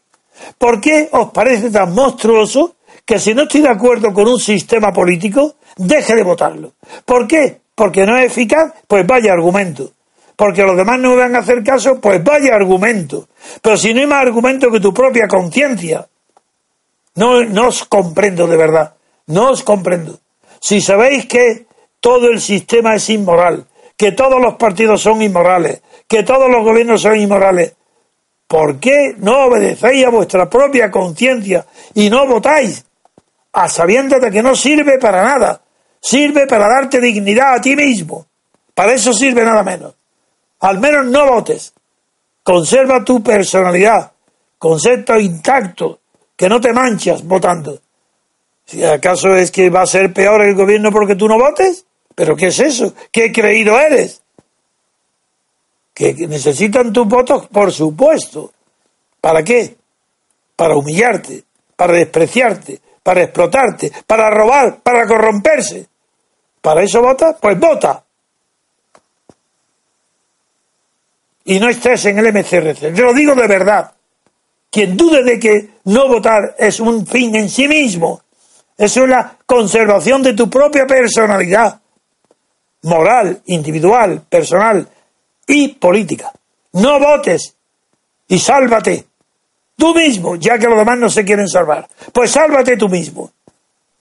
¿Por 0.58 0.82
qué 0.82 1.10
os 1.12 1.32
parece 1.32 1.72
tan 1.72 1.94
monstruoso 1.94 2.76
que 3.06 3.20
si 3.20 3.34
no 3.34 3.44
estoy 3.44 3.62
de 3.62 3.70
acuerdo 3.70 4.12
con 4.12 4.28
un 4.28 4.40
sistema 4.40 4.92
político, 4.92 5.56
deje 5.78 6.16
de 6.16 6.24
votarlo. 6.24 6.74
¿Por 7.06 7.28
qué? 7.28 7.62
Porque 7.76 8.06
no 8.06 8.18
es 8.18 8.26
eficaz, 8.26 8.74
pues 8.88 9.06
vaya 9.06 9.32
argumento. 9.32 9.92
Porque 10.36 10.64
los 10.64 10.76
demás 10.76 11.00
no 11.00 11.12
me 11.12 11.18
van 11.18 11.36
a 11.36 11.40
hacer 11.40 11.64
caso, 11.64 12.02
pues 12.02 12.24
vaya 12.24 12.56
argumento. 12.56 13.28
Pero 13.62 13.78
si 13.78 13.94
no 13.94 14.02
hay 14.02 14.08
más 14.08 14.22
argumento 14.22 14.72
que 14.72 14.80
tu 14.80 14.94
propia 14.94 15.28
conciencia, 15.28 16.08
no, 17.16 17.44
no 17.44 17.68
os 17.68 17.86
comprendo 17.86 18.48
de 18.48 18.58
verdad. 18.58 18.96
No 19.28 19.52
os 19.52 19.64
comprendo. 19.64 20.20
Si 20.60 20.82
sabéis 20.82 21.28
que 21.28 21.68
todo 22.00 22.30
el 22.30 22.42
sistema 22.42 22.96
es 22.96 23.10
inmoral, 23.10 23.66
que 23.98 24.12
todos 24.12 24.42
los 24.42 24.56
partidos 24.56 25.02
son 25.02 25.22
inmorales, 25.22 25.82
que 26.08 26.24
todos 26.24 26.50
los 26.50 26.64
gobiernos 26.64 27.02
son 27.02 27.18
inmorales, 27.18 27.74
¿por 28.48 28.80
qué 28.80 29.16
no 29.18 29.46
obedecéis 29.46 30.06
a 30.06 30.10
vuestra 30.10 30.50
propia 30.50 30.92
conciencia 30.92 31.66
y 31.94 32.10
no 32.10 32.28
votáis 32.28 32.86
a 33.54 33.70
sabiendas 33.70 34.22
de 34.22 34.32
que 34.32 34.44
no 34.44 34.56
sirve 34.56 35.00
para 35.00 35.24
nada? 35.24 35.62
Sirve 36.02 36.46
para 36.46 36.68
darte 36.68 37.02
dignidad 37.02 37.56
a 37.56 37.62
ti 37.62 37.76
mismo. 37.76 38.28
Para 38.76 38.94
eso 38.94 39.12
sirve 39.14 39.44
nada 39.44 39.64
menos. 39.64 39.96
Al 40.60 40.80
menos 40.80 41.08
no 41.08 41.26
votes. 41.26 41.74
Conserva 42.44 43.04
tu 43.04 43.24
personalidad. 43.24 44.12
Concepto 44.60 45.18
intacto. 45.18 46.02
Que 46.36 46.48
no 46.48 46.62
te 46.62 46.74
manchas 46.74 47.24
votando. 47.24 47.80
Si 48.66 48.84
acaso 48.84 49.34
es 49.36 49.50
que 49.50 49.70
va 49.70 49.82
a 49.82 49.88
ser 49.88 50.14
peor 50.14 50.46
el 50.46 50.54
gobierno 50.54 50.92
porque 50.92 51.16
tú 51.16 51.28
no 51.28 51.40
votes. 51.40 51.85
¿Pero 52.16 52.36
qué 52.36 52.48
es 52.48 52.60
eso? 52.60 52.94
¿Qué 53.12 53.32
creído 53.32 53.78
eres? 53.80 54.22
¿Que 55.94 56.14
necesitan 56.14 56.92
tus 56.92 57.08
votos? 57.08 57.48
Por 57.48 57.72
supuesto. 57.72 58.52
¿Para 59.22 59.44
qué? 59.44 59.76
Para 60.56 60.76
humillarte, 60.76 61.44
para 61.76 61.94
despreciarte, 61.94 62.80
para 63.04 63.24
explotarte, 63.24 63.92
para 64.08 64.30
robar, 64.30 64.80
para 64.82 65.06
corromperse. 65.06 65.88
¿Para 66.62 66.84
eso 66.84 67.02
vota? 67.02 67.36
Pues 67.40 67.60
vota. 67.60 68.04
Y 71.46 71.60
no 71.60 71.70
estés 71.70 72.06
en 72.06 72.18
el 72.18 72.34
MCRC. 72.34 72.94
Yo 72.94 73.06
lo 73.06 73.14
digo 73.14 73.36
de 73.36 73.48
verdad. 73.48 73.94
Quien 74.72 74.98
dude 74.98 75.24
de 75.24 75.40
que 75.40 75.70
no 75.86 76.08
votar 76.08 76.56
es 76.58 76.80
un 76.80 77.06
fin 77.06 77.36
en 77.36 77.50
sí 77.50 77.68
mismo, 77.68 78.22
es 78.78 78.98
una 78.98 79.38
conservación 79.46 80.22
de 80.22 80.34
tu 80.34 80.50
propia 80.50 80.86
personalidad, 80.86 81.80
moral, 82.86 83.42
individual, 83.46 84.22
personal 84.30 84.88
y 85.48 85.70
política. 85.70 86.32
No 86.74 87.00
votes 87.00 87.56
y 88.28 88.40
sálvate 88.40 89.06
tú 89.76 89.94
mismo, 89.94 90.36
ya 90.36 90.58
que 90.58 90.68
los 90.68 90.78
demás 90.78 90.98
no 90.98 91.10
se 91.10 91.26
quieren 91.26 91.48
salvar. 91.48 91.88
Pues 92.14 92.32
sálvate 92.32 92.78
tú 92.78 92.88
mismo. 92.90 93.32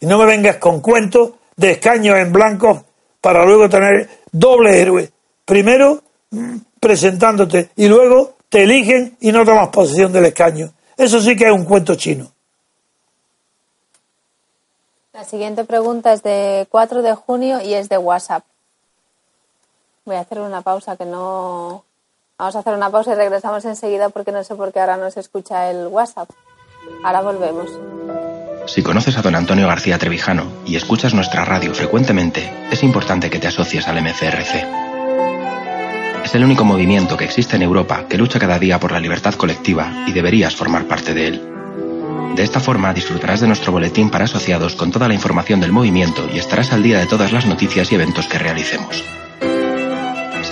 Y 0.00 0.06
no 0.06 0.18
me 0.18 0.26
vengas 0.26 0.56
con 0.56 0.80
cuentos 0.80 1.32
de 1.56 1.72
escaños 1.72 2.18
en 2.18 2.32
blanco 2.32 2.84
para 3.20 3.44
luego 3.44 3.68
tener 3.68 4.08
doble 4.30 4.80
héroe. 4.80 5.10
Primero 5.44 6.02
mm, 6.30 6.56
presentándote 6.78 7.70
y 7.76 7.88
luego 7.88 8.34
te 8.48 8.64
eligen 8.64 9.16
y 9.20 9.32
no 9.32 9.44
tomas 9.44 9.68
posesión 9.68 10.12
del 10.12 10.26
escaño. 10.26 10.72
Eso 10.96 11.20
sí 11.20 11.36
que 11.36 11.46
es 11.46 11.52
un 11.52 11.64
cuento 11.64 11.94
chino. 11.94 12.30
La 15.12 15.24
siguiente 15.24 15.64
pregunta 15.64 16.12
es 16.12 16.22
de 16.22 16.66
4 16.70 17.02
de 17.02 17.14
junio 17.14 17.60
y 17.60 17.74
es 17.74 17.88
de 17.88 17.98
WhatsApp. 17.98 18.44
Voy 20.06 20.16
a 20.16 20.20
hacer 20.20 20.38
una 20.40 20.60
pausa 20.60 20.96
que 20.96 21.06
no. 21.06 21.84
Vamos 22.38 22.56
a 22.56 22.58
hacer 22.58 22.74
una 22.74 22.90
pausa 22.90 23.12
y 23.12 23.14
regresamos 23.14 23.64
enseguida 23.64 24.10
porque 24.10 24.32
no 24.32 24.44
sé 24.44 24.54
por 24.54 24.70
qué 24.70 24.80
ahora 24.80 24.98
no 24.98 25.10
se 25.10 25.20
escucha 25.20 25.70
el 25.70 25.86
WhatsApp. 25.86 26.28
Ahora 27.02 27.22
volvemos. 27.22 27.70
Si 28.66 28.82
conoces 28.82 29.16
a 29.16 29.22
don 29.22 29.34
Antonio 29.34 29.66
García 29.66 29.98
Trevijano 29.98 30.44
y 30.66 30.76
escuchas 30.76 31.14
nuestra 31.14 31.44
radio 31.44 31.72
frecuentemente, 31.74 32.52
es 32.70 32.82
importante 32.82 33.30
que 33.30 33.38
te 33.38 33.48
asocies 33.48 33.88
al 33.88 34.02
MCRC. 34.02 34.66
Es 36.24 36.34
el 36.34 36.44
único 36.44 36.64
movimiento 36.64 37.16
que 37.16 37.24
existe 37.24 37.56
en 37.56 37.62
Europa 37.62 38.06
que 38.08 38.18
lucha 38.18 38.38
cada 38.38 38.58
día 38.58 38.78
por 38.80 38.92
la 38.92 39.00
libertad 39.00 39.34
colectiva 39.34 40.04
y 40.06 40.12
deberías 40.12 40.54
formar 40.54 40.86
parte 40.86 41.14
de 41.14 41.28
él. 41.28 42.34
De 42.36 42.42
esta 42.42 42.60
forma 42.60 42.92
disfrutarás 42.92 43.40
de 43.40 43.46
nuestro 43.46 43.72
boletín 43.72 44.10
para 44.10 44.24
asociados 44.24 44.74
con 44.76 44.90
toda 44.90 45.08
la 45.08 45.14
información 45.14 45.60
del 45.60 45.72
movimiento 45.72 46.28
y 46.30 46.38
estarás 46.38 46.72
al 46.72 46.82
día 46.82 46.98
de 46.98 47.06
todas 47.06 47.32
las 47.32 47.46
noticias 47.46 47.90
y 47.92 47.94
eventos 47.94 48.26
que 48.26 48.38
realicemos. 48.38 49.04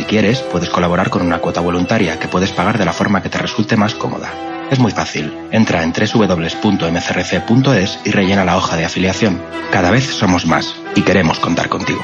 Si 0.02 0.08
quieres, 0.08 0.42
puedes 0.42 0.68
colaborar 0.68 1.10
con 1.10 1.22
una 1.22 1.38
cuota 1.38 1.60
voluntaria 1.60 2.18
que 2.18 2.26
puedes 2.26 2.50
pagar 2.50 2.76
de 2.76 2.84
la 2.84 2.92
forma 2.92 3.22
que 3.22 3.28
te 3.28 3.38
resulte 3.38 3.76
más 3.76 3.94
cómoda. 3.94 4.32
Es 4.68 4.80
muy 4.80 4.90
fácil. 4.90 5.32
Entra 5.52 5.84
en 5.84 5.92
www.mcrc.es 5.92 6.80
y 8.04 8.10
rellena 8.10 8.44
la 8.44 8.56
hoja 8.56 8.76
de 8.76 8.84
afiliación. 8.84 9.40
Cada 9.70 9.92
vez 9.92 10.02
somos 10.02 10.44
más 10.44 10.74
y 10.96 11.02
queremos 11.02 11.38
contar 11.38 11.68
contigo. 11.68 12.00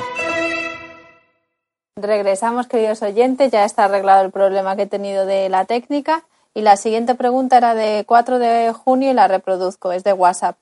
Regresamos, 1.96 2.68
queridos 2.68 3.02
oyentes. 3.02 3.50
Ya 3.50 3.64
está 3.64 3.86
arreglado 3.86 4.24
el 4.24 4.30
problema 4.30 4.76
que 4.76 4.82
he 4.82 4.86
tenido 4.86 5.26
de 5.26 5.48
la 5.48 5.64
técnica. 5.64 6.22
Y 6.54 6.62
la 6.62 6.76
siguiente 6.76 7.16
pregunta 7.16 7.56
era 7.56 7.74
de 7.74 8.04
4 8.06 8.38
de 8.38 8.72
junio 8.72 9.10
y 9.10 9.14
la 9.14 9.26
reproduzco. 9.26 9.90
Es 9.90 10.04
de 10.04 10.12
WhatsApp. 10.12 10.56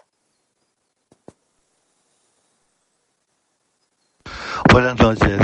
Buenas 4.72 4.98
noches. 4.98 5.38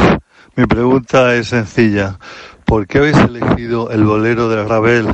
Mi 0.54 0.66
pregunta 0.66 1.34
es 1.34 1.48
sencilla. 1.48 2.18
¿Por 2.66 2.86
qué 2.86 2.98
habéis 2.98 3.16
elegido 3.16 3.90
el 3.90 4.04
bolero 4.04 4.50
de 4.50 4.62
Ravel 4.62 5.06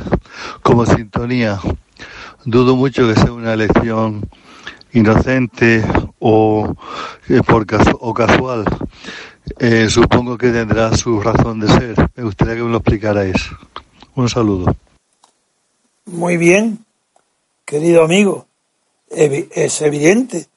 como 0.61 0.85
sintonía? 0.85 1.61
Dudo 2.43 2.75
mucho 2.75 3.07
que 3.07 3.17
sea 3.17 3.31
una 3.31 3.53
elección 3.53 4.29
inocente 4.91 5.81
o, 6.19 6.75
eh, 7.29 7.39
por 7.47 7.65
o 8.01 8.13
casual. 8.13 8.65
Eh, 9.59 9.87
supongo 9.89 10.37
que 10.37 10.49
tendrá 10.49 10.93
su 10.97 11.21
razón 11.21 11.61
de 11.61 11.69
ser. 11.69 12.09
Me 12.17 12.23
gustaría 12.25 12.55
que 12.55 12.63
me 12.63 12.71
lo 12.71 12.77
explicarais. 12.79 13.49
Un 14.15 14.27
saludo. 14.27 14.75
Muy 16.05 16.35
bien, 16.35 16.83
querido 17.63 18.03
amigo. 18.03 18.45
Es 19.09 19.81
evidente. 19.81 20.47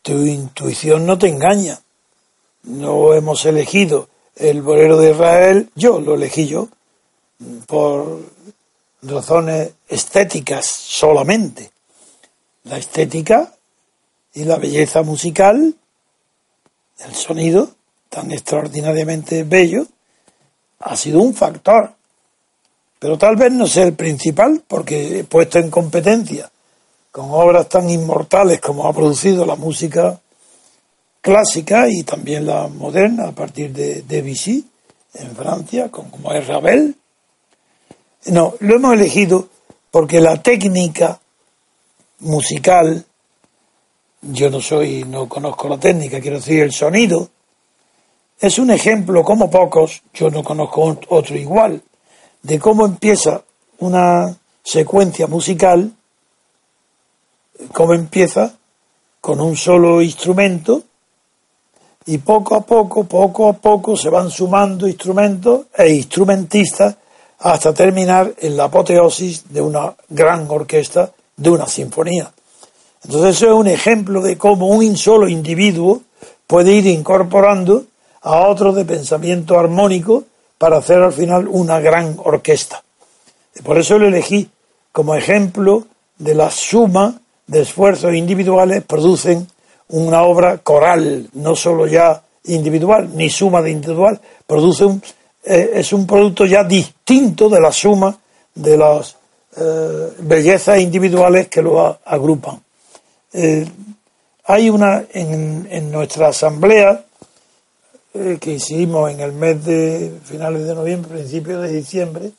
Tu 0.00 0.12
intuición 0.24 1.04
no 1.04 1.18
te 1.18 1.28
engaña. 1.28 1.78
No 2.62 3.12
hemos 3.12 3.44
elegido 3.44 4.08
el 4.36 4.62
bolero 4.62 4.98
de 4.98 5.12
Israel, 5.12 5.70
yo 5.74 6.00
lo 6.00 6.14
elegí 6.14 6.46
yo, 6.46 6.68
por 7.66 8.20
razones 9.02 9.72
estéticas 9.88 10.66
solamente. 10.66 11.70
La 12.64 12.78
estética 12.78 13.52
y 14.32 14.44
la 14.44 14.56
belleza 14.56 15.02
musical, 15.02 15.74
el 16.98 17.14
sonido 17.14 17.70
tan 18.08 18.30
extraordinariamente 18.32 19.44
bello, 19.44 19.86
ha 20.80 20.96
sido 20.96 21.20
un 21.20 21.34
factor. 21.34 21.92
Pero 22.98 23.18
tal 23.18 23.36
vez 23.36 23.52
no 23.52 23.66
sea 23.66 23.84
el 23.84 23.94
principal, 23.94 24.62
porque 24.66 25.20
he 25.20 25.24
puesto 25.24 25.58
en 25.58 25.70
competencia 25.70 26.50
con 27.14 27.30
obras 27.30 27.68
tan 27.68 27.88
inmortales 27.88 28.60
como 28.60 28.88
ha 28.88 28.92
producido 28.92 29.46
la 29.46 29.54
música 29.54 30.20
clásica 31.24 31.88
y 31.88 32.02
también 32.02 32.44
la 32.44 32.68
moderna 32.68 33.28
a 33.28 33.32
partir 33.32 33.72
de 33.72 34.02
Debussy 34.02 34.62
en 35.14 35.34
Francia, 35.34 35.90
como 35.90 36.30
es 36.34 36.46
Ravel. 36.46 36.94
No, 38.26 38.52
lo 38.60 38.76
hemos 38.76 38.92
elegido 38.92 39.48
porque 39.90 40.20
la 40.20 40.42
técnica 40.42 41.18
musical, 42.18 43.06
yo 44.20 44.50
no 44.50 44.60
soy, 44.60 45.04
no 45.04 45.26
conozco 45.26 45.66
la 45.66 45.78
técnica, 45.78 46.20
quiero 46.20 46.36
decir 46.36 46.62
el 46.62 46.72
sonido, 46.72 47.30
es 48.38 48.58
un 48.58 48.70
ejemplo 48.70 49.24
como 49.24 49.50
pocos, 49.50 50.02
yo 50.12 50.28
no 50.28 50.44
conozco 50.44 50.98
otro 51.08 51.36
igual, 51.38 51.82
de 52.42 52.58
cómo 52.58 52.84
empieza 52.84 53.42
una 53.78 54.36
secuencia 54.62 55.26
musical, 55.26 55.90
cómo 57.72 57.94
empieza 57.94 58.58
con 59.22 59.40
un 59.40 59.56
solo 59.56 60.02
instrumento 60.02 60.82
y 62.06 62.18
poco 62.18 62.54
a 62.54 62.60
poco, 62.60 63.04
poco 63.04 63.48
a 63.48 63.54
poco 63.54 63.96
se 63.96 64.10
van 64.10 64.30
sumando 64.30 64.86
instrumentos 64.86 65.66
e 65.76 65.88
instrumentistas 65.90 66.96
hasta 67.38 67.72
terminar 67.72 68.32
en 68.38 68.56
la 68.56 68.64
apoteosis 68.64 69.52
de 69.52 69.60
una 69.60 69.94
gran 70.08 70.46
orquesta, 70.48 71.10
de 71.36 71.50
una 71.50 71.66
sinfonía. 71.66 72.30
Entonces 73.04 73.36
eso 73.36 73.46
es 73.46 73.52
un 73.52 73.68
ejemplo 73.68 74.20
de 74.22 74.38
cómo 74.38 74.68
un 74.68 74.96
solo 74.96 75.28
individuo 75.28 76.02
puede 76.46 76.72
ir 76.72 76.86
incorporando 76.86 77.84
a 78.22 78.48
otros 78.48 78.74
de 78.76 78.84
pensamiento 78.84 79.58
armónico 79.58 80.24
para 80.58 80.78
hacer 80.78 81.02
al 81.02 81.12
final 81.12 81.46
una 81.48 81.80
gran 81.80 82.16
orquesta. 82.22 82.82
Por 83.62 83.78
eso 83.78 83.98
lo 83.98 84.06
elegí 84.06 84.48
como 84.92 85.14
ejemplo 85.14 85.84
de 86.18 86.34
la 86.34 86.50
suma 86.50 87.20
de 87.46 87.62
esfuerzos 87.62 88.14
individuales 88.14 88.82
producen 88.84 89.46
una 89.88 90.22
obra 90.22 90.58
coral, 90.58 91.28
no 91.34 91.54
solo 91.54 91.86
ya 91.86 92.22
individual, 92.44 93.10
ni 93.14 93.30
suma 93.30 93.62
de 93.62 93.70
individual, 93.70 94.20
produce 94.46 94.84
un, 94.84 95.02
eh, 95.44 95.72
es 95.74 95.92
un 95.92 96.06
producto 96.06 96.46
ya 96.46 96.64
distinto 96.64 97.48
de 97.48 97.60
la 97.60 97.72
suma 97.72 98.16
de 98.54 98.76
las 98.76 99.16
eh, 99.56 100.12
bellezas 100.20 100.78
individuales 100.80 101.48
que 101.48 101.62
lo 101.62 101.98
agrupan. 102.04 102.62
Eh, 103.32 103.66
hay 104.46 104.70
una 104.70 105.04
en, 105.12 105.66
en 105.70 105.90
nuestra 105.90 106.28
asamblea 106.28 107.04
que 108.40 108.52
hicimos 108.52 109.10
en 109.10 109.18
el 109.18 109.32
mes 109.32 109.64
de 109.64 110.20
finales 110.24 110.68
de 110.68 110.74
noviembre, 110.76 111.10
principios 111.14 111.62
de 111.62 111.72
diciembre 111.72 112.30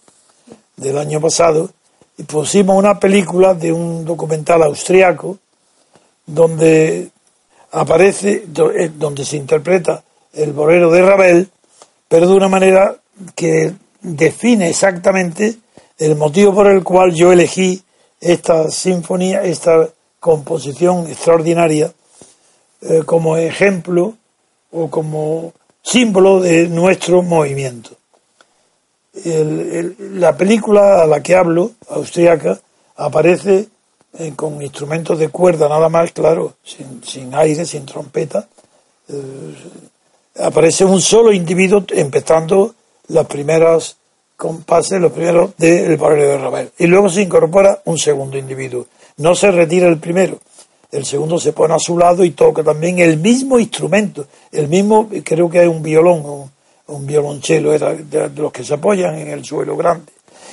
del 0.77 0.97
año 0.97 1.19
pasado, 1.19 1.69
y 2.17 2.23
pusimos 2.23 2.77
una 2.77 2.97
película 2.97 3.53
de 3.53 3.73
un 3.73 4.05
documental 4.05 4.63
austriaco 4.63 5.37
donde 6.25 7.09
aparece 7.75 8.45
eh, 8.45 8.91
donde 8.95 9.25
se 9.25 9.35
interpreta 9.35 10.03
el 10.33 10.53
bolero 10.53 10.89
de 10.91 11.01
Ravel, 11.01 11.49
pero 12.07 12.27
de 12.27 12.33
una 12.33 12.47
manera 12.47 12.95
que 13.35 13.73
define 14.01 14.69
exactamente 14.69 15.57
el 15.97 16.15
motivo 16.15 16.53
por 16.53 16.67
el 16.67 16.83
cual 16.83 17.13
yo 17.13 17.33
elegí 17.33 17.81
esta 18.21 18.69
sinfonía, 18.69 19.43
esta 19.43 19.89
composición 20.19 21.07
extraordinaria, 21.07 21.91
eh, 22.81 23.01
como 23.05 23.35
ejemplo 23.35 24.13
o 24.71 24.89
como 24.89 25.53
símbolo 25.81 26.39
de 26.39 26.67
nuestro 26.67 27.21
movimiento. 27.21 27.91
la 29.13 30.35
película 30.35 31.01
a 31.01 31.07
la 31.07 31.21
que 31.21 31.35
hablo, 31.35 31.71
austriaca, 31.89 32.59
aparece 32.95 33.67
eh, 34.17 34.33
con 34.35 34.61
instrumentos 34.61 35.19
de 35.19 35.29
cuerda 35.29 35.67
nada 35.69 35.89
más, 35.89 36.11
claro, 36.11 36.53
sin, 36.63 37.33
aire, 37.33 37.65
sin 37.65 37.85
trompeta, 37.85 38.47
eh, 39.09 39.55
aparece 40.41 40.85
un 40.85 41.01
solo 41.01 41.31
individuo 41.31 41.83
empezando 41.89 42.75
los 43.07 43.25
primeros 43.27 43.97
compases, 44.35 44.99
los 44.99 45.11
primeros 45.11 45.55
del 45.57 45.97
barrio 45.97 46.27
de 46.27 46.37
Ravel. 46.37 46.71
Y 46.77 46.87
luego 46.87 47.09
se 47.09 47.21
incorpora 47.21 47.81
un 47.85 47.97
segundo 47.97 48.37
individuo. 48.37 48.87
No 49.17 49.35
se 49.35 49.51
retira 49.51 49.87
el 49.87 49.97
primero. 49.97 50.39
El 50.91 51.05
segundo 51.05 51.39
se 51.39 51.53
pone 51.53 51.73
a 51.73 51.79
su 51.79 51.97
lado 51.97 52.23
y 52.23 52.31
toca 52.31 52.63
también 52.63 52.99
el 52.99 53.17
mismo 53.17 53.59
instrumento, 53.59 54.27
el 54.51 54.67
mismo, 54.67 55.09
creo 55.23 55.49
que 55.49 55.61
es 55.61 55.67
un 55.67 55.83
violón 55.83 56.49
un 56.87 57.05
violonchelo, 57.05 57.73
era 57.73 57.93
de 57.93 58.29
los 58.29 58.51
que 58.51 58.63
se 58.63 58.75
apoyan 58.75 59.15
en 59.17 59.29
el 59.29 59.43
suelo 59.43 59.75
grande. 59.75 60.11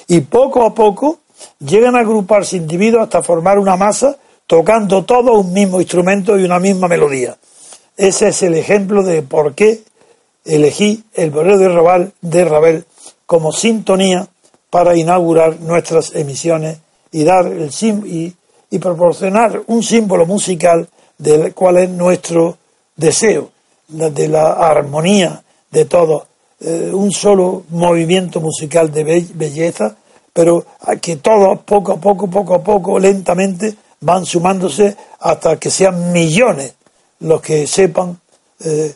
Y 0.09 0.21
poco 0.21 0.65
a 0.65 0.75
poco 0.75 1.21
llegan 1.59 1.97
a 1.97 2.01
agruparse 2.01 2.57
individuos 2.57 3.05
hasta 3.05 3.23
formar 3.23 3.59
una 3.59 3.77
masa 3.77 4.17
tocando 4.47 5.05
todo 5.05 5.35
un 5.35 5.53
mismo 5.53 5.81
instrumento 5.81 6.39
y 6.39 6.45
una 6.45 6.59
misma 6.59 6.89
melodía. 6.89 7.37
Ese 7.97 8.29
es 8.29 8.43
el 8.43 8.55
ejemplo 8.55 9.03
de 9.03 9.23
por 9.23 9.55
qué 9.55 9.83
elegí 10.45 11.05
el 11.15 11.31
bolero 11.31 11.59
de 11.59 11.69
Ravel, 11.69 12.13
de 12.21 12.45
Ravel 12.45 12.85
como 13.27 13.53
sintonía 13.53 14.27
para 14.71 14.97
inaugurar 14.97 15.61
nuestras 15.61 16.15
emisiones 16.15 16.79
y 17.13 17.25
dar 17.25 17.47
el 17.47 17.71
y, 17.81 18.35
y 18.71 18.79
proporcionar 18.79 19.63
un 19.67 19.83
símbolo 19.83 20.27
musical 20.27 20.89
del 21.19 21.55
cual 21.55 21.79
es 21.79 21.91
nuestro 21.91 22.57
deseo, 22.97 23.51
de 23.89 24.29
la 24.29 24.53
armonía 24.53 25.43
de 25.71 25.85
todo, 25.85 26.27
eh, 26.61 26.91
un 26.93 27.13
solo 27.13 27.65
movimiento 27.71 28.41
musical 28.41 28.91
de 28.93 29.27
belleza 29.35 29.97
pero 30.33 30.65
que 31.01 31.17
todos 31.17 31.61
poco 31.61 31.93
a 31.93 31.97
poco, 31.97 32.29
poco 32.29 32.55
a 32.55 32.63
poco, 32.63 32.99
lentamente 32.99 33.75
van 34.01 34.25
sumándose 34.25 34.97
hasta 35.21 35.59
que 35.59 35.71
sean 35.71 36.13
millones 36.13 36.75
los 37.21 37.41
que 37.41 37.67
sepan 37.67 38.19
eh, 38.65 38.95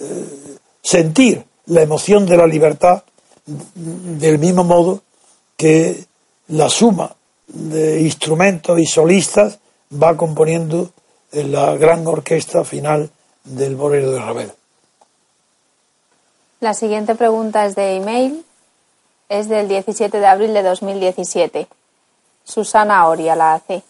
eh, 0.00 0.56
sentir 0.82 1.44
la 1.66 1.82
emoción 1.82 2.26
de 2.26 2.36
la 2.36 2.46
libertad 2.46 3.02
del 3.46 4.38
mismo 4.38 4.64
modo 4.64 5.02
que 5.56 6.04
la 6.48 6.68
suma 6.68 7.14
de 7.46 8.00
instrumentos 8.00 8.78
y 8.78 8.86
solistas 8.86 9.58
va 9.92 10.16
componiendo 10.16 10.90
la 11.32 11.76
gran 11.76 12.06
orquesta 12.06 12.64
final 12.64 13.10
del 13.44 13.76
bolero 13.76 14.12
de 14.12 14.18
Ravel. 14.18 14.52
La 16.60 16.74
siguiente 16.74 17.14
pregunta 17.14 17.66
es 17.66 17.74
de 17.74 17.96
email, 17.96 18.44
es 19.30 19.48
del 19.48 19.68
17 19.68 20.18
de 20.18 20.26
abril 20.26 20.52
de 20.52 20.62
2017. 20.62 21.68
Susana 22.44 23.06
Oria 23.06 23.36
la 23.36 23.54
hace. 23.54 23.82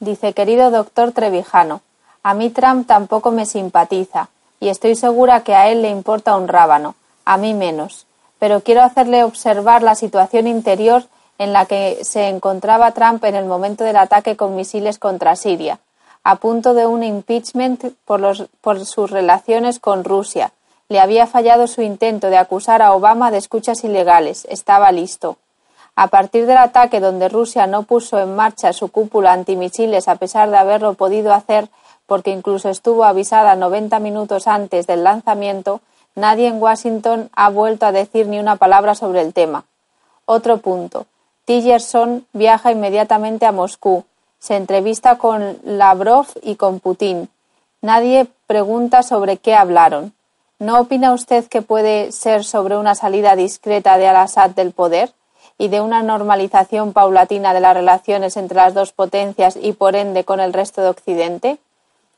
Dice, 0.00 0.32
querido 0.32 0.70
doctor 0.70 1.12
Trevijano, 1.12 1.82
a 2.22 2.32
mí 2.32 2.48
Trump 2.48 2.86
tampoco 2.88 3.30
me 3.30 3.44
simpatiza 3.44 4.30
y 4.58 4.70
estoy 4.70 4.96
segura 4.96 5.44
que 5.44 5.54
a 5.54 5.68
él 5.68 5.82
le 5.82 5.90
importa 5.90 6.36
un 6.36 6.48
rábano, 6.48 6.94
a 7.26 7.36
mí 7.36 7.52
menos, 7.52 8.06
pero 8.38 8.62
quiero 8.62 8.82
hacerle 8.82 9.22
observar 9.22 9.82
la 9.82 9.94
situación 9.94 10.46
interior 10.46 11.04
en 11.38 11.52
la 11.52 11.66
que 11.66 11.98
se 12.02 12.28
encontraba 12.28 12.92
Trump 12.92 13.22
en 13.24 13.34
el 13.34 13.44
momento 13.44 13.84
del 13.84 13.96
ataque 13.98 14.34
con 14.34 14.56
misiles 14.56 14.98
contra 14.98 15.36
Siria, 15.36 15.78
a 16.24 16.36
punto 16.36 16.72
de 16.72 16.86
un 16.86 17.02
impeachment 17.02 17.84
por, 18.06 18.20
los, 18.20 18.46
por 18.62 18.84
sus 18.86 19.10
relaciones 19.10 19.78
con 19.78 20.04
Rusia. 20.04 20.52
Le 20.90 20.98
había 20.98 21.28
fallado 21.28 21.68
su 21.68 21.82
intento 21.82 22.30
de 22.30 22.36
acusar 22.36 22.82
a 22.82 22.94
Obama 22.94 23.30
de 23.30 23.38
escuchas 23.38 23.84
ilegales. 23.84 24.44
Estaba 24.50 24.90
listo. 24.90 25.36
A 25.94 26.08
partir 26.08 26.46
del 26.46 26.56
ataque 26.56 26.98
donde 26.98 27.28
Rusia 27.28 27.68
no 27.68 27.84
puso 27.84 28.18
en 28.18 28.34
marcha 28.34 28.72
su 28.72 28.88
cúpula 28.88 29.32
antimisiles 29.32 30.08
a 30.08 30.16
pesar 30.16 30.50
de 30.50 30.56
haberlo 30.56 30.94
podido 30.94 31.32
hacer 31.32 31.68
porque 32.06 32.32
incluso 32.32 32.70
estuvo 32.70 33.04
avisada 33.04 33.54
90 33.54 34.00
minutos 34.00 34.48
antes 34.48 34.88
del 34.88 35.04
lanzamiento, 35.04 35.80
nadie 36.16 36.48
en 36.48 36.60
Washington 36.60 37.30
ha 37.36 37.50
vuelto 37.50 37.86
a 37.86 37.92
decir 37.92 38.26
ni 38.26 38.40
una 38.40 38.56
palabra 38.56 38.96
sobre 38.96 39.20
el 39.20 39.32
tema. 39.32 39.66
Otro 40.24 40.58
punto. 40.58 41.06
Tillerson 41.44 42.26
viaja 42.32 42.72
inmediatamente 42.72 43.46
a 43.46 43.52
Moscú. 43.52 44.02
Se 44.40 44.56
entrevista 44.56 45.18
con 45.18 45.56
Lavrov 45.62 46.26
y 46.42 46.56
con 46.56 46.80
Putin. 46.80 47.28
Nadie 47.80 48.26
pregunta 48.48 49.04
sobre 49.04 49.36
qué 49.36 49.54
hablaron. 49.54 50.12
¿No 50.60 50.78
opina 50.78 51.14
usted 51.14 51.46
que 51.46 51.62
puede 51.62 52.12
ser 52.12 52.44
sobre 52.44 52.76
una 52.76 52.94
salida 52.94 53.34
discreta 53.34 53.96
de 53.96 54.06
Al-Assad 54.06 54.50
del 54.50 54.72
poder 54.72 55.10
y 55.56 55.68
de 55.68 55.80
una 55.80 56.02
normalización 56.02 56.92
paulatina 56.92 57.54
de 57.54 57.60
las 57.60 57.74
relaciones 57.74 58.36
entre 58.36 58.56
las 58.56 58.74
dos 58.74 58.92
potencias 58.92 59.56
y 59.58 59.72
por 59.72 59.96
ende 59.96 60.24
con 60.24 60.38
el 60.38 60.52
resto 60.52 60.82
de 60.82 60.90
Occidente? 60.90 61.56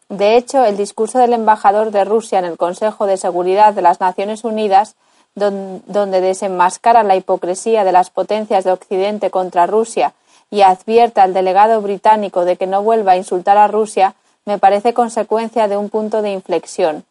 De 0.09 0.36
hecho, 0.36 0.64
el 0.64 0.76
discurso 0.76 1.20
del 1.20 1.34
embajador 1.34 1.93
de 1.93 2.05
Rusia 2.05 2.40
en 2.40 2.45
el 2.45 2.57
Consejo 2.57 3.07
de 3.07 3.16
Seguridad 3.16 3.74
de 3.74 3.82
las 3.82 4.01
Naciones 4.01 4.43
Unidas 4.43 4.97
donde 5.36 6.20
desenmascara 6.20 7.05
la 7.05 7.14
hipocresía 7.14 7.84
de 7.84 7.93
las 7.93 8.11
potencias 8.11 8.64
de 8.64 8.72
Occidente 8.72 9.30
contra 9.30 9.68
Rusia 9.68 10.14
y 10.51 10.62
advierte 10.62 11.20
al 11.20 11.32
delegado 11.32 11.80
británico 11.80 12.45
de 12.45 12.57
que 12.57 12.66
no 12.66 12.82
vuelva 12.82 13.12
a 13.12 13.16
insultar 13.16 13.57
a 13.57 13.68
Rusia, 13.68 14.16
me 14.47 14.59
parece 14.59 14.95
consecuencia 14.95 15.68
de 15.68 15.76
un 15.76 15.90
punto 15.90 16.22
de 16.22 16.32
inflexión. 16.32 17.05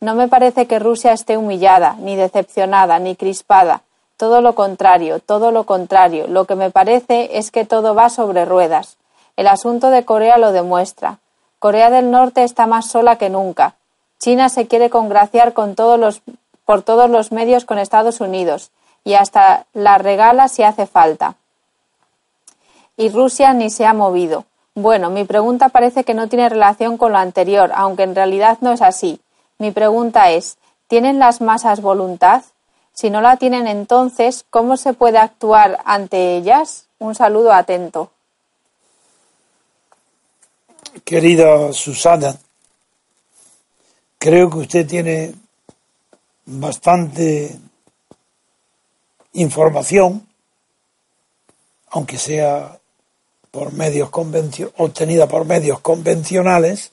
No 0.00 0.14
me 0.14 0.28
parece 0.28 0.66
que 0.66 0.78
Rusia 0.78 1.12
esté 1.12 1.36
humillada, 1.36 1.96
ni 1.98 2.16
decepcionada, 2.16 2.98
ni 2.98 3.16
crispada. 3.16 3.82
Todo 4.16 4.40
lo 4.40 4.54
contrario, 4.54 5.18
todo 5.18 5.50
lo 5.50 5.64
contrario. 5.64 6.26
Lo 6.28 6.44
que 6.44 6.54
me 6.54 6.70
parece 6.70 7.38
es 7.38 7.50
que 7.50 7.64
todo 7.64 7.94
va 7.94 8.10
sobre 8.10 8.44
ruedas. 8.44 8.96
El 9.36 9.48
asunto 9.48 9.90
de 9.90 10.04
Corea 10.04 10.38
lo 10.38 10.52
demuestra. 10.52 11.18
Corea 11.58 11.90
del 11.90 12.10
Norte 12.10 12.44
está 12.44 12.66
más 12.66 12.86
sola 12.86 13.16
que 13.16 13.30
nunca. 13.30 13.74
China 14.18 14.48
se 14.48 14.66
quiere 14.66 14.90
congraciar 14.90 15.52
con 15.52 15.74
todos 15.74 15.98
los 15.98 16.22
por 16.64 16.82
todos 16.82 17.10
los 17.10 17.32
medios 17.32 17.64
con 17.64 17.78
Estados 17.78 18.20
Unidos 18.20 18.70
y 19.04 19.14
hasta 19.14 19.66
la 19.74 19.98
regala 19.98 20.48
si 20.48 20.62
hace 20.62 20.86
falta. 20.86 21.34
Y 22.96 23.10
Rusia 23.10 23.52
ni 23.52 23.70
se 23.70 23.84
ha 23.84 23.92
movido. 23.92 24.44
Bueno, 24.74 25.10
mi 25.10 25.24
pregunta 25.24 25.68
parece 25.68 26.04
que 26.04 26.14
no 26.14 26.28
tiene 26.28 26.48
relación 26.48 26.96
con 26.96 27.12
lo 27.12 27.18
anterior, 27.18 27.70
aunque 27.74 28.04
en 28.04 28.14
realidad 28.14 28.58
no 28.60 28.72
es 28.72 28.82
así. 28.82 29.20
Mi 29.58 29.70
pregunta 29.70 30.30
es, 30.30 30.56
¿tienen 30.88 31.18
las 31.18 31.40
masas 31.40 31.80
voluntad? 31.80 32.42
Si 32.92 33.10
no 33.10 33.20
la 33.20 33.36
tienen 33.36 33.66
entonces, 33.66 34.44
¿cómo 34.50 34.76
se 34.76 34.92
puede 34.92 35.18
actuar 35.18 35.80
ante 35.84 36.36
ellas? 36.36 36.86
Un 36.98 37.14
saludo 37.14 37.52
atento. 37.52 38.10
Querida 41.04 41.72
Susana, 41.72 42.36
creo 44.18 44.48
que 44.48 44.58
usted 44.58 44.86
tiene 44.86 45.34
bastante 46.46 47.58
información, 49.32 50.26
aunque 51.90 52.16
sea 52.16 52.78
por 53.50 53.72
medios 53.72 54.10
obtenida 54.76 55.28
por 55.28 55.44
medios 55.44 55.80
convencionales, 55.80 56.92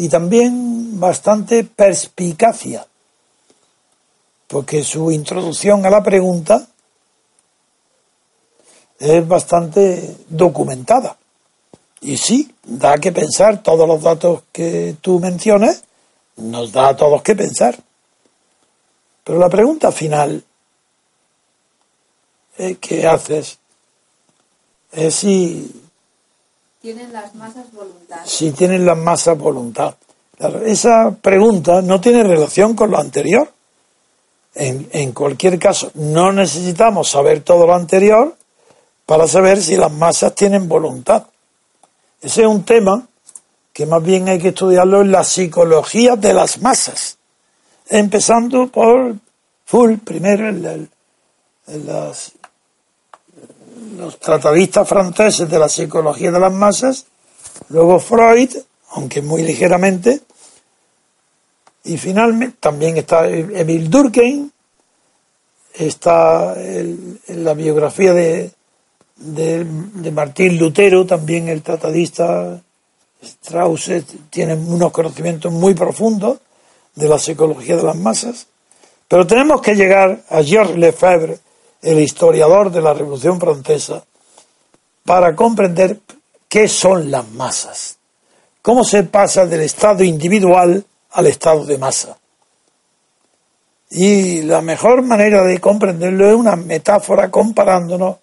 y 0.00 0.08
también 0.08 0.98
bastante 0.98 1.62
perspicacia, 1.62 2.86
porque 4.48 4.82
su 4.82 5.10
introducción 5.10 5.84
a 5.84 5.90
la 5.90 6.02
pregunta 6.02 6.66
es 8.98 9.28
bastante 9.28 10.16
documentada. 10.30 11.18
Y 12.00 12.16
sí, 12.16 12.50
da 12.64 12.96
que 12.96 13.12
pensar, 13.12 13.62
todos 13.62 13.86
los 13.86 14.02
datos 14.02 14.44
que 14.52 14.96
tú 15.02 15.20
mencionas, 15.20 15.84
nos 16.38 16.72
da 16.72 16.88
a 16.88 16.96
todos 16.96 17.20
que 17.20 17.36
pensar. 17.36 17.78
Pero 19.22 19.38
la 19.38 19.50
pregunta 19.50 19.92
final 19.92 20.42
eh, 22.56 22.76
que 22.76 23.06
haces 23.06 23.58
es 24.92 25.14
si 25.14 25.79
tienen 26.80 27.12
las 27.12 27.34
masas 27.34 27.72
voluntad. 27.72 28.20
Si 28.24 28.52
tienen 28.52 28.86
las 28.86 28.96
masas 28.96 29.38
voluntad. 29.38 29.94
Esa 30.64 31.10
pregunta 31.10 31.82
no 31.82 32.00
tiene 32.00 32.22
relación 32.22 32.74
con 32.74 32.90
lo 32.90 32.98
anterior. 32.98 33.52
En, 34.54 34.88
en, 34.92 35.12
cualquier 35.12 35.58
caso, 35.58 35.90
no 35.94 36.32
necesitamos 36.32 37.08
saber 37.08 37.42
todo 37.42 37.66
lo 37.66 37.74
anterior 37.74 38.34
para 39.06 39.28
saber 39.28 39.62
si 39.62 39.76
las 39.76 39.92
masas 39.92 40.34
tienen 40.34 40.68
voluntad. 40.68 41.26
Ese 42.20 42.42
es 42.42 42.46
un 42.48 42.64
tema 42.64 43.06
que 43.72 43.86
más 43.86 44.02
bien 44.02 44.28
hay 44.28 44.38
que 44.38 44.48
estudiarlo 44.48 45.02
en 45.02 45.12
la 45.12 45.22
psicología 45.22 46.16
de 46.16 46.34
las 46.34 46.60
masas 46.60 47.18
empezando 47.90 48.68
por 48.68 49.16
Full, 49.66 49.98
primero 49.98 50.48
el, 50.48 50.88
los 53.96 54.18
tratadistas 54.18 54.88
franceses 54.88 55.48
de 55.48 55.58
la 55.58 55.68
psicología 55.68 56.30
de 56.30 56.40
las 56.40 56.52
masas, 56.52 57.06
luego 57.68 57.98
Freud, 57.98 58.50
aunque 58.90 59.22
muy 59.22 59.42
ligeramente, 59.42 60.20
y 61.84 61.96
finalmente 61.96 62.56
también 62.60 62.96
está 62.96 63.28
Emil 63.28 63.90
Durkheim, 63.90 64.50
está 65.74 66.54
en 66.56 67.20
la 67.28 67.54
biografía 67.54 68.12
de, 68.12 68.50
de, 69.16 70.10
Martín 70.12 70.58
Lutero, 70.58 71.06
también 71.06 71.48
el 71.48 71.62
tratadista 71.62 72.60
Strauss 73.22 73.90
tiene 74.30 74.54
unos 74.54 74.92
conocimientos 74.92 75.52
muy 75.52 75.74
profundos 75.74 76.38
de 76.94 77.08
la 77.08 77.18
psicología 77.18 77.76
de 77.76 77.82
las 77.82 77.96
masas, 77.96 78.46
pero 79.08 79.26
tenemos 79.26 79.60
que 79.60 79.74
llegar 79.74 80.22
a 80.28 80.42
Georges 80.42 80.76
Lefebvre, 80.76 81.38
el 81.82 82.00
historiador 82.00 82.70
de 82.70 82.82
la 82.82 82.94
Revolución 82.94 83.40
Francesa, 83.40 84.04
para 85.04 85.34
comprender 85.34 85.98
qué 86.48 86.68
son 86.68 87.10
las 87.10 87.28
masas, 87.30 87.96
cómo 88.62 88.84
se 88.84 89.04
pasa 89.04 89.46
del 89.46 89.62
estado 89.62 90.04
individual 90.04 90.84
al 91.12 91.26
estado 91.26 91.64
de 91.64 91.78
masa. 91.78 92.16
Y 93.90 94.42
la 94.42 94.62
mejor 94.62 95.02
manera 95.02 95.42
de 95.42 95.58
comprenderlo 95.58 96.28
es 96.28 96.36
una 96.36 96.54
metáfora 96.54 97.30
comparándonos 97.30 98.16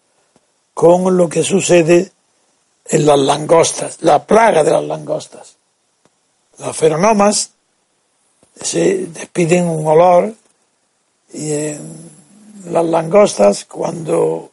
con 0.73 1.17
lo 1.17 1.27
que 1.27 1.43
sucede 1.43 2.11
en 2.85 3.05
las 3.05 3.19
langostas, 3.19 3.97
la 4.01 4.23
plaga 4.25 4.63
de 4.63 4.71
las 4.71 4.83
langostas. 4.83 5.57
Las 6.59 6.75
feronomas 6.75 7.51
se 8.61 9.07
despiden 9.07 9.67
un 9.67 9.85
olor 9.85 10.33
y 11.33 11.51
en 11.51 12.16
las 12.71 12.85
langostas 12.85 13.65
cuando 13.65 14.51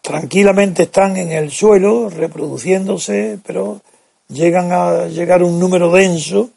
tranquilamente 0.00 0.84
están 0.84 1.16
en 1.16 1.32
el 1.32 1.50
suelo 1.50 2.10
reproduciéndose, 2.10 3.38
pero 3.44 3.80
llegan 4.28 4.72
a 4.72 5.06
llegar 5.06 5.42
un 5.42 5.58
número 5.58 5.90
denso 5.90 6.50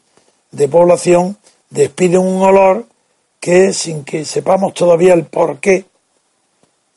de 0.50 0.68
población, 0.68 1.36
despiden 1.70 2.20
un 2.20 2.42
olor 2.42 2.86
que 3.40 3.72
sin 3.72 4.04
que 4.04 4.24
sepamos 4.24 4.74
todavía 4.74 5.14
el 5.14 5.24
por 5.24 5.58
qué, 5.58 5.84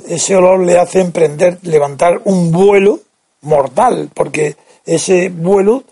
ese 0.07 0.35
olor 0.35 0.61
le 0.61 0.79
hace 0.79 1.01
emprender, 1.01 1.59
levantar 1.61 2.21
un 2.25 2.51
vuelo 2.51 2.99
mortal, 3.41 4.09
porque 4.13 4.55
ese 4.85 5.29
vuelo 5.29 5.83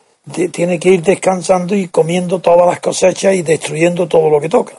tiene 0.52 0.80
que 0.80 0.90
ir 0.90 1.04
descansando 1.04 1.76
y 1.76 1.88
comiendo 1.88 2.40
todas 2.40 2.68
las 2.68 2.80
cosechas 2.80 3.36
y 3.36 3.42
destruyendo 3.44 4.08
todo 4.08 4.30
lo 4.30 4.42
que 4.42 4.50
toca. 4.50 4.74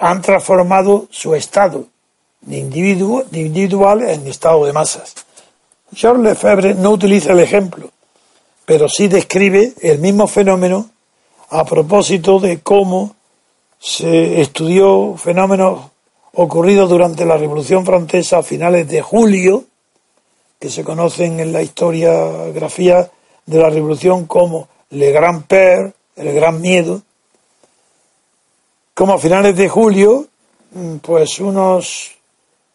Han 0.00 0.22
transformado 0.22 1.06
su 1.10 1.34
estado 1.34 1.86
de 2.40 2.58
individual 2.58 4.02
en 4.02 4.26
estado 4.26 4.64
de 4.64 4.72
masas. 4.72 5.14
Charles 5.94 6.22
Lefebvre 6.22 6.74
no 6.74 6.90
utiliza 6.90 7.32
el 7.32 7.40
ejemplo, 7.40 7.90
pero 8.64 8.88
sí 8.88 9.08
describe 9.08 9.72
el 9.80 9.98
mismo 9.98 10.26
fenómeno 10.26 10.90
a 11.50 11.64
propósito 11.64 12.38
de 12.38 12.60
cómo 12.60 13.14
se 13.78 14.40
estudió 14.40 15.16
fenómenos 15.16 15.90
ocurridos 16.34 16.90
durante 16.90 17.24
la 17.24 17.36
Revolución 17.36 17.86
Francesa 17.86 18.38
a 18.38 18.42
finales 18.42 18.88
de 18.88 19.00
julio, 19.02 19.64
que 20.58 20.68
se 20.68 20.84
conocen 20.84 21.40
en 21.40 21.52
la 21.52 21.62
historiografía 21.62 23.10
de 23.46 23.58
la 23.58 23.70
Revolución 23.70 24.26
como 24.26 24.68
Le 24.90 25.10
Grand 25.12 25.46
Père, 25.46 25.92
el 26.16 26.32
Gran 26.34 26.60
Miedo, 26.60 27.02
como 28.98 29.12
a 29.12 29.18
finales 29.18 29.54
de 29.54 29.68
julio, 29.68 30.26
pues 31.02 31.38
unos 31.38 32.16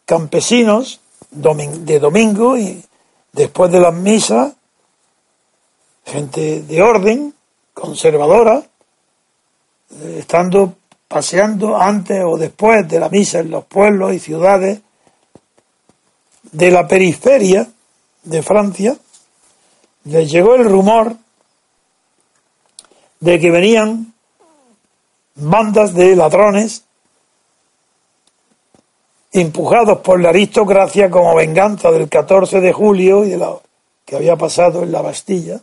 campesinos 0.06 0.98
de 1.30 1.98
domingo 1.98 2.56
y 2.56 2.82
después 3.30 3.70
de 3.70 3.78
las 3.78 3.92
misas, 3.92 4.54
gente 6.06 6.62
de 6.62 6.80
orden, 6.80 7.34
conservadora, 7.74 8.62
eh, 10.00 10.16
estando 10.20 10.76
paseando 11.08 11.76
antes 11.76 12.22
o 12.24 12.38
después 12.38 12.88
de 12.88 13.00
la 13.00 13.10
misa 13.10 13.40
en 13.40 13.50
los 13.50 13.66
pueblos 13.66 14.14
y 14.14 14.18
ciudades 14.18 14.80
de 16.52 16.70
la 16.70 16.88
periferia 16.88 17.68
de 18.22 18.42
Francia, 18.42 18.96
les 20.04 20.30
llegó 20.30 20.54
el 20.54 20.64
rumor 20.64 21.16
de 23.20 23.38
que 23.38 23.50
venían 23.50 24.13
bandas 25.34 25.94
de 25.94 26.16
ladrones 26.16 26.84
empujados 29.32 29.98
por 29.98 30.20
la 30.20 30.28
aristocracia 30.28 31.10
como 31.10 31.34
venganza 31.34 31.90
del 31.90 32.08
14 32.08 32.60
de 32.60 32.72
julio 32.72 33.24
y 33.24 33.30
de 33.30 33.38
lo 33.38 33.62
que 34.04 34.16
había 34.16 34.36
pasado 34.36 34.82
en 34.82 34.92
la 34.92 35.02
Bastilla, 35.02 35.60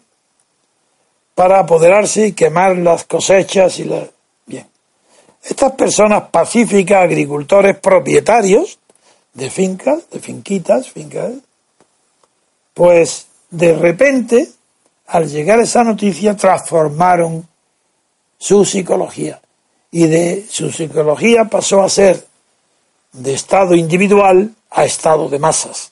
para 1.35 1.59
apoderarse 1.59 2.27
y 2.27 2.33
quemar 2.33 2.77
las 2.77 3.05
cosechas 3.05 3.79
y 3.79 3.85
las... 3.85 4.09
Bien. 4.45 4.67
Estas 5.43 5.71
personas 5.73 6.23
pacíficas, 6.29 7.03
agricultores 7.03 7.77
propietarios 7.77 8.77
de 9.33 9.49
fincas, 9.49 10.09
de 10.09 10.19
finquitas, 10.19 10.89
fincas, 10.89 11.33
pues 12.73 13.27
de 13.49 13.73
repente, 13.73 14.49
al 15.07 15.29
llegar 15.29 15.59
esa 15.59 15.83
noticia, 15.83 16.35
transformaron 16.35 17.47
su 18.37 18.65
psicología. 18.65 19.39
Y 19.91 20.07
de 20.07 20.45
su 20.49 20.71
psicología 20.71 21.45
pasó 21.45 21.81
a 21.81 21.89
ser 21.89 22.25
de 23.11 23.33
estado 23.33 23.75
individual 23.75 24.55
a 24.69 24.85
estado 24.85 25.27
de 25.29 25.37
masas. 25.37 25.91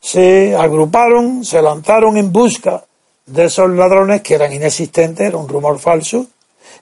Se 0.00 0.54
agruparon, 0.54 1.44
se 1.44 1.60
lanzaron 1.60 2.16
en 2.16 2.32
busca 2.32 2.84
de 3.26 3.44
esos 3.46 3.68
ladrones 3.70 4.22
que 4.22 4.34
eran 4.34 4.52
inexistentes, 4.52 5.26
era 5.26 5.36
un 5.36 5.48
rumor 5.48 5.78
falso, 5.78 6.26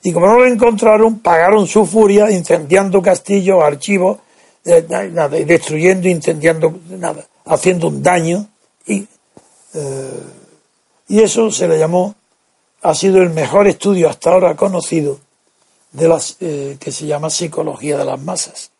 y 0.02 0.12
como 0.12 0.26
no 0.26 0.38
lo 0.38 0.46
encontraron, 0.46 1.18
pagaron 1.20 1.66
su 1.66 1.84
furia 1.84 2.30
incendiando 2.30 3.02
castillos, 3.02 3.62
archivos, 3.62 4.18
eh, 4.64 4.84
nada, 4.88 5.28
destruyendo, 5.28 6.08
incendiando, 6.08 6.78
nada, 6.90 7.24
haciendo 7.46 7.88
un 7.88 8.02
daño. 8.02 8.46
Y, 8.86 9.06
eh, 9.74 10.22
y 11.08 11.20
eso 11.20 11.50
se 11.50 11.66
le 11.66 11.78
llamó, 11.78 12.14
ha 12.82 12.94
sido 12.94 13.22
el 13.22 13.30
mejor 13.30 13.66
estudio 13.66 14.08
hasta 14.08 14.30
ahora 14.30 14.54
conocido 14.54 15.18
de 15.92 16.08
las 16.08 16.36
eh, 16.40 16.76
que 16.78 16.92
se 16.92 17.06
llama 17.06 17.30
psicología 17.30 17.96
de 17.96 18.04
las 18.04 18.20
masas. 18.20 18.70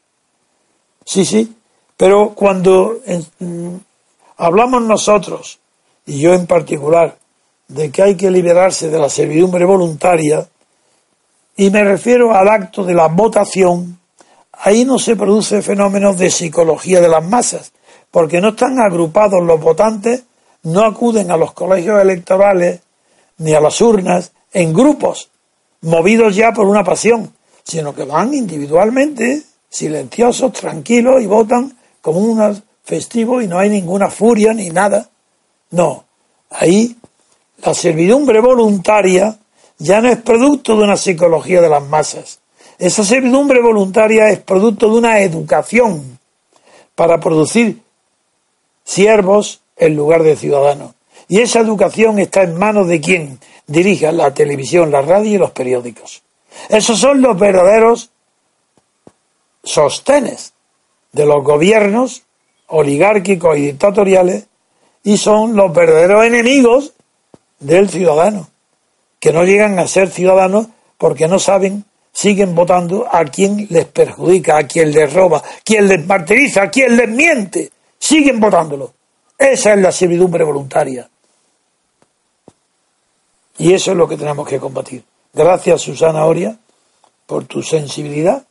Sí, 1.05 1.25
sí, 1.25 1.57
pero 1.97 2.31
cuando 2.35 3.01
mm, 3.39 3.75
hablamos 4.37 4.83
nosotros, 4.83 5.59
y 6.07 6.21
yo 6.21 6.35
en 6.35 6.47
particular, 6.47 7.17
de 7.67 7.91
que 7.91 8.03
hay 8.03 8.17
que 8.17 8.31
liberarse 8.31 8.89
de 8.89 8.99
la 8.99 9.09
servidumbre 9.09 9.65
voluntaria, 9.65 10.49
y 11.57 11.71
me 11.71 11.83
refiero 11.83 12.35
al 12.35 12.49
acto 12.49 12.85
de 12.85 12.95
la 12.95 13.09
votación, 13.09 13.99
ahí 14.53 14.85
no 14.85 14.99
se 14.99 15.17
produce 15.17 15.61
fenómenos 15.63 16.17
de 16.19 16.31
psicología 16.31 17.01
de 17.01 17.09
las 17.09 17.25
masas, 17.25 17.73
porque 18.11 18.41
no 18.41 18.51
están 18.51 18.79
agrupados 18.81 19.43
los 19.43 19.61
votantes, 19.61 20.25
no 20.63 20.85
acuden 20.85 21.31
a 21.31 21.37
los 21.37 21.53
colegios 21.53 22.01
electorales 22.01 22.81
ni 23.39 23.55
a 23.55 23.61
las 23.61 23.81
urnas 23.81 24.33
en 24.53 24.73
grupos, 24.73 25.31
movidos 25.83 26.35
ya 26.35 26.53
por 26.53 26.67
una 26.67 26.85
pasión, 26.85 27.33
sino 27.65 27.95
que 27.95 28.05
van 28.05 28.35
individualmente 28.35 29.43
silenciosos, 29.69 30.53
tranquilos 30.53 31.23
y 31.23 31.27
votan 31.27 31.77
como 32.01 32.21
un 32.21 32.63
festivo 32.85 33.43
y 33.43 33.47
no 33.47 33.59
hay 33.59 33.69
ninguna 33.69 34.11
furia 34.11 34.53
ni 34.55 34.71
nada. 34.71 35.09
No, 35.71 36.05
ahí 36.51 36.97
la 37.59 37.75
servidumbre 37.75 38.41
voluntaria 38.41 39.39
ya 39.79 40.01
no 40.01 40.09
es 40.09 40.17
producto 40.19 40.77
de 40.77 40.85
una 40.85 40.97
psicología 40.97 41.61
de 41.61 41.69
las 41.69 41.87
masas. 41.87 42.41
Esa 42.79 43.05
servidumbre 43.05 43.61
voluntaria 43.61 44.31
es 44.31 44.39
producto 44.39 44.89
de 44.89 44.99
una 44.99 45.21
educación 45.21 46.19
para 46.95 47.21
producir 47.21 47.83
siervos 48.85 49.61
en 49.77 49.97
lugar 49.97 50.23
de 50.23 50.37
ciudadanos. 50.37 50.95
Y 51.29 51.41
esa 51.41 51.61
educación 51.61 52.19
está 52.19 52.43
en 52.43 52.57
manos 52.57 52.89
de 52.89 53.01
quien 53.01 53.39
dirija 53.67 54.11
la 54.13 54.33
televisión, 54.33 54.91
la 54.91 55.03
radio 55.03 55.35
y 55.35 55.39
los 55.39 55.51
periódicos. 55.51 56.23
Esos 56.69 56.99
son 56.99 57.21
los 57.21 57.39
verdaderos 57.39 58.11
sostenes 59.63 60.55
de 61.13 61.27
los 61.27 61.45
gobiernos 61.45 62.23
oligárquicos 62.67 63.59
y 63.59 63.67
dictatoriales 63.67 64.47
y 65.05 65.17
son 65.19 65.55
los 65.55 65.73
verdaderos 65.73 66.25
enemigos 66.25 66.93
del 67.61 67.89
ciudadano, 67.89 68.49
que 69.21 69.33
no 69.33 69.45
llegan 69.45 69.79
a 69.79 69.87
ser 69.87 70.11
ciudadanos 70.11 70.69
porque 70.97 71.29
no 71.29 71.39
saben, 71.39 71.85
siguen 72.13 72.55
votando 72.55 73.07
a 73.11 73.25
quien 73.25 73.67
les 73.71 73.85
perjudica, 73.87 74.59
a 74.59 74.67
quien 74.67 74.93
les 74.93 75.13
roba, 75.13 75.43
quien 75.65 75.89
les 75.89 76.05
martiriza, 76.07 76.63
a 76.63 76.71
quien 76.71 76.97
les 76.97 77.09
miente, 77.09 77.71
siguen 77.99 78.41
votándolo. 78.41 78.93
Esa 79.39 79.75
es 79.75 79.81
la 79.81 79.93
servidumbre 79.93 80.45
voluntaria. 80.45 81.09
Y 83.59 83.73
eso 83.73 83.91
es 83.91 83.97
lo 83.97 84.09
que 84.09 84.17
tenemos 84.17 84.47
que 84.49 84.59
combatir. 84.59 85.05
Gracias, 85.33 85.83
Susana 85.83 86.25
Oria, 86.25 86.57
por 87.27 87.45
tu 87.45 87.63
sensibilidad 87.63 88.45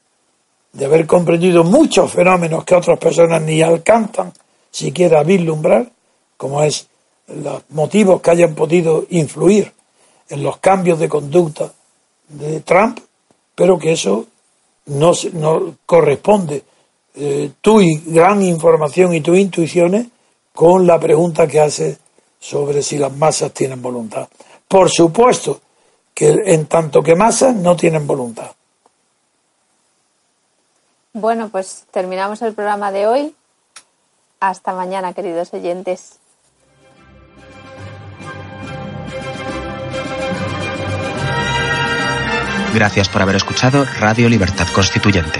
de 0.74 0.86
haber 0.86 1.08
comprendido 1.08 1.64
muchos 1.64 2.12
fenómenos 2.12 2.64
que 2.64 2.76
otras 2.76 2.99
personas 2.99 3.41
ni 3.41 3.62
alcanzan 3.62 4.34
siquiera 4.70 5.22
a 5.22 5.24
vislumbrar, 5.24 5.89
como 6.36 6.62
es 6.62 6.88
los 7.28 7.64
motivos 7.70 8.22
que 8.22 8.32
hayan 8.32 8.53
podido 8.53 9.05
influir 9.10 9.74
en 10.30 10.43
los 10.43 10.58
cambios 10.58 10.99
de 10.99 11.10
conducta 11.10 11.72
de 12.28 12.60
Trump, 12.62 12.99
pero 13.55 13.80
que 13.80 13.93
eso 13.93 14.28
no, 14.86 15.14
no 15.34 15.76
corresponde 15.86 16.64
eh, 17.16 17.51
tu 17.62 17.82
gran 18.05 18.41
información 18.43 19.14
y 19.14 19.22
tus 19.22 19.38
intuiciones 19.38 20.08
con 20.53 20.86
la 20.86 20.99
pregunta 20.99 21.47
que 21.47 21.60
hace 21.60 21.97
sobre 22.39 22.84
si 22.84 22.97
las 22.97 23.16
masas 23.16 23.51
tienen 23.53 23.82
voluntad. 23.82 24.28
Por 24.68 24.89
supuesto 24.89 25.61
que 26.13 26.36
en 26.45 26.65
tanto 26.65 27.01
que 27.01 27.15
masas 27.15 27.55
no 27.55 27.76
tienen 27.76 28.07
voluntad. 28.07 28.51
Bueno, 31.13 31.49
pues 31.49 31.86
terminamos 31.91 32.41
el 32.41 32.53
programa 32.53 32.91
de 32.91 33.07
hoy. 33.07 33.36
Hasta 34.39 34.74
mañana, 34.74 35.13
queridos 35.13 35.53
oyentes. 35.53 36.20
Gracias 42.74 43.09
por 43.09 43.22
haber 43.22 43.38
escuchado 43.38 43.86
Radio 43.99 44.30
Libertad 44.30 44.68
Constituyente. 44.74 45.39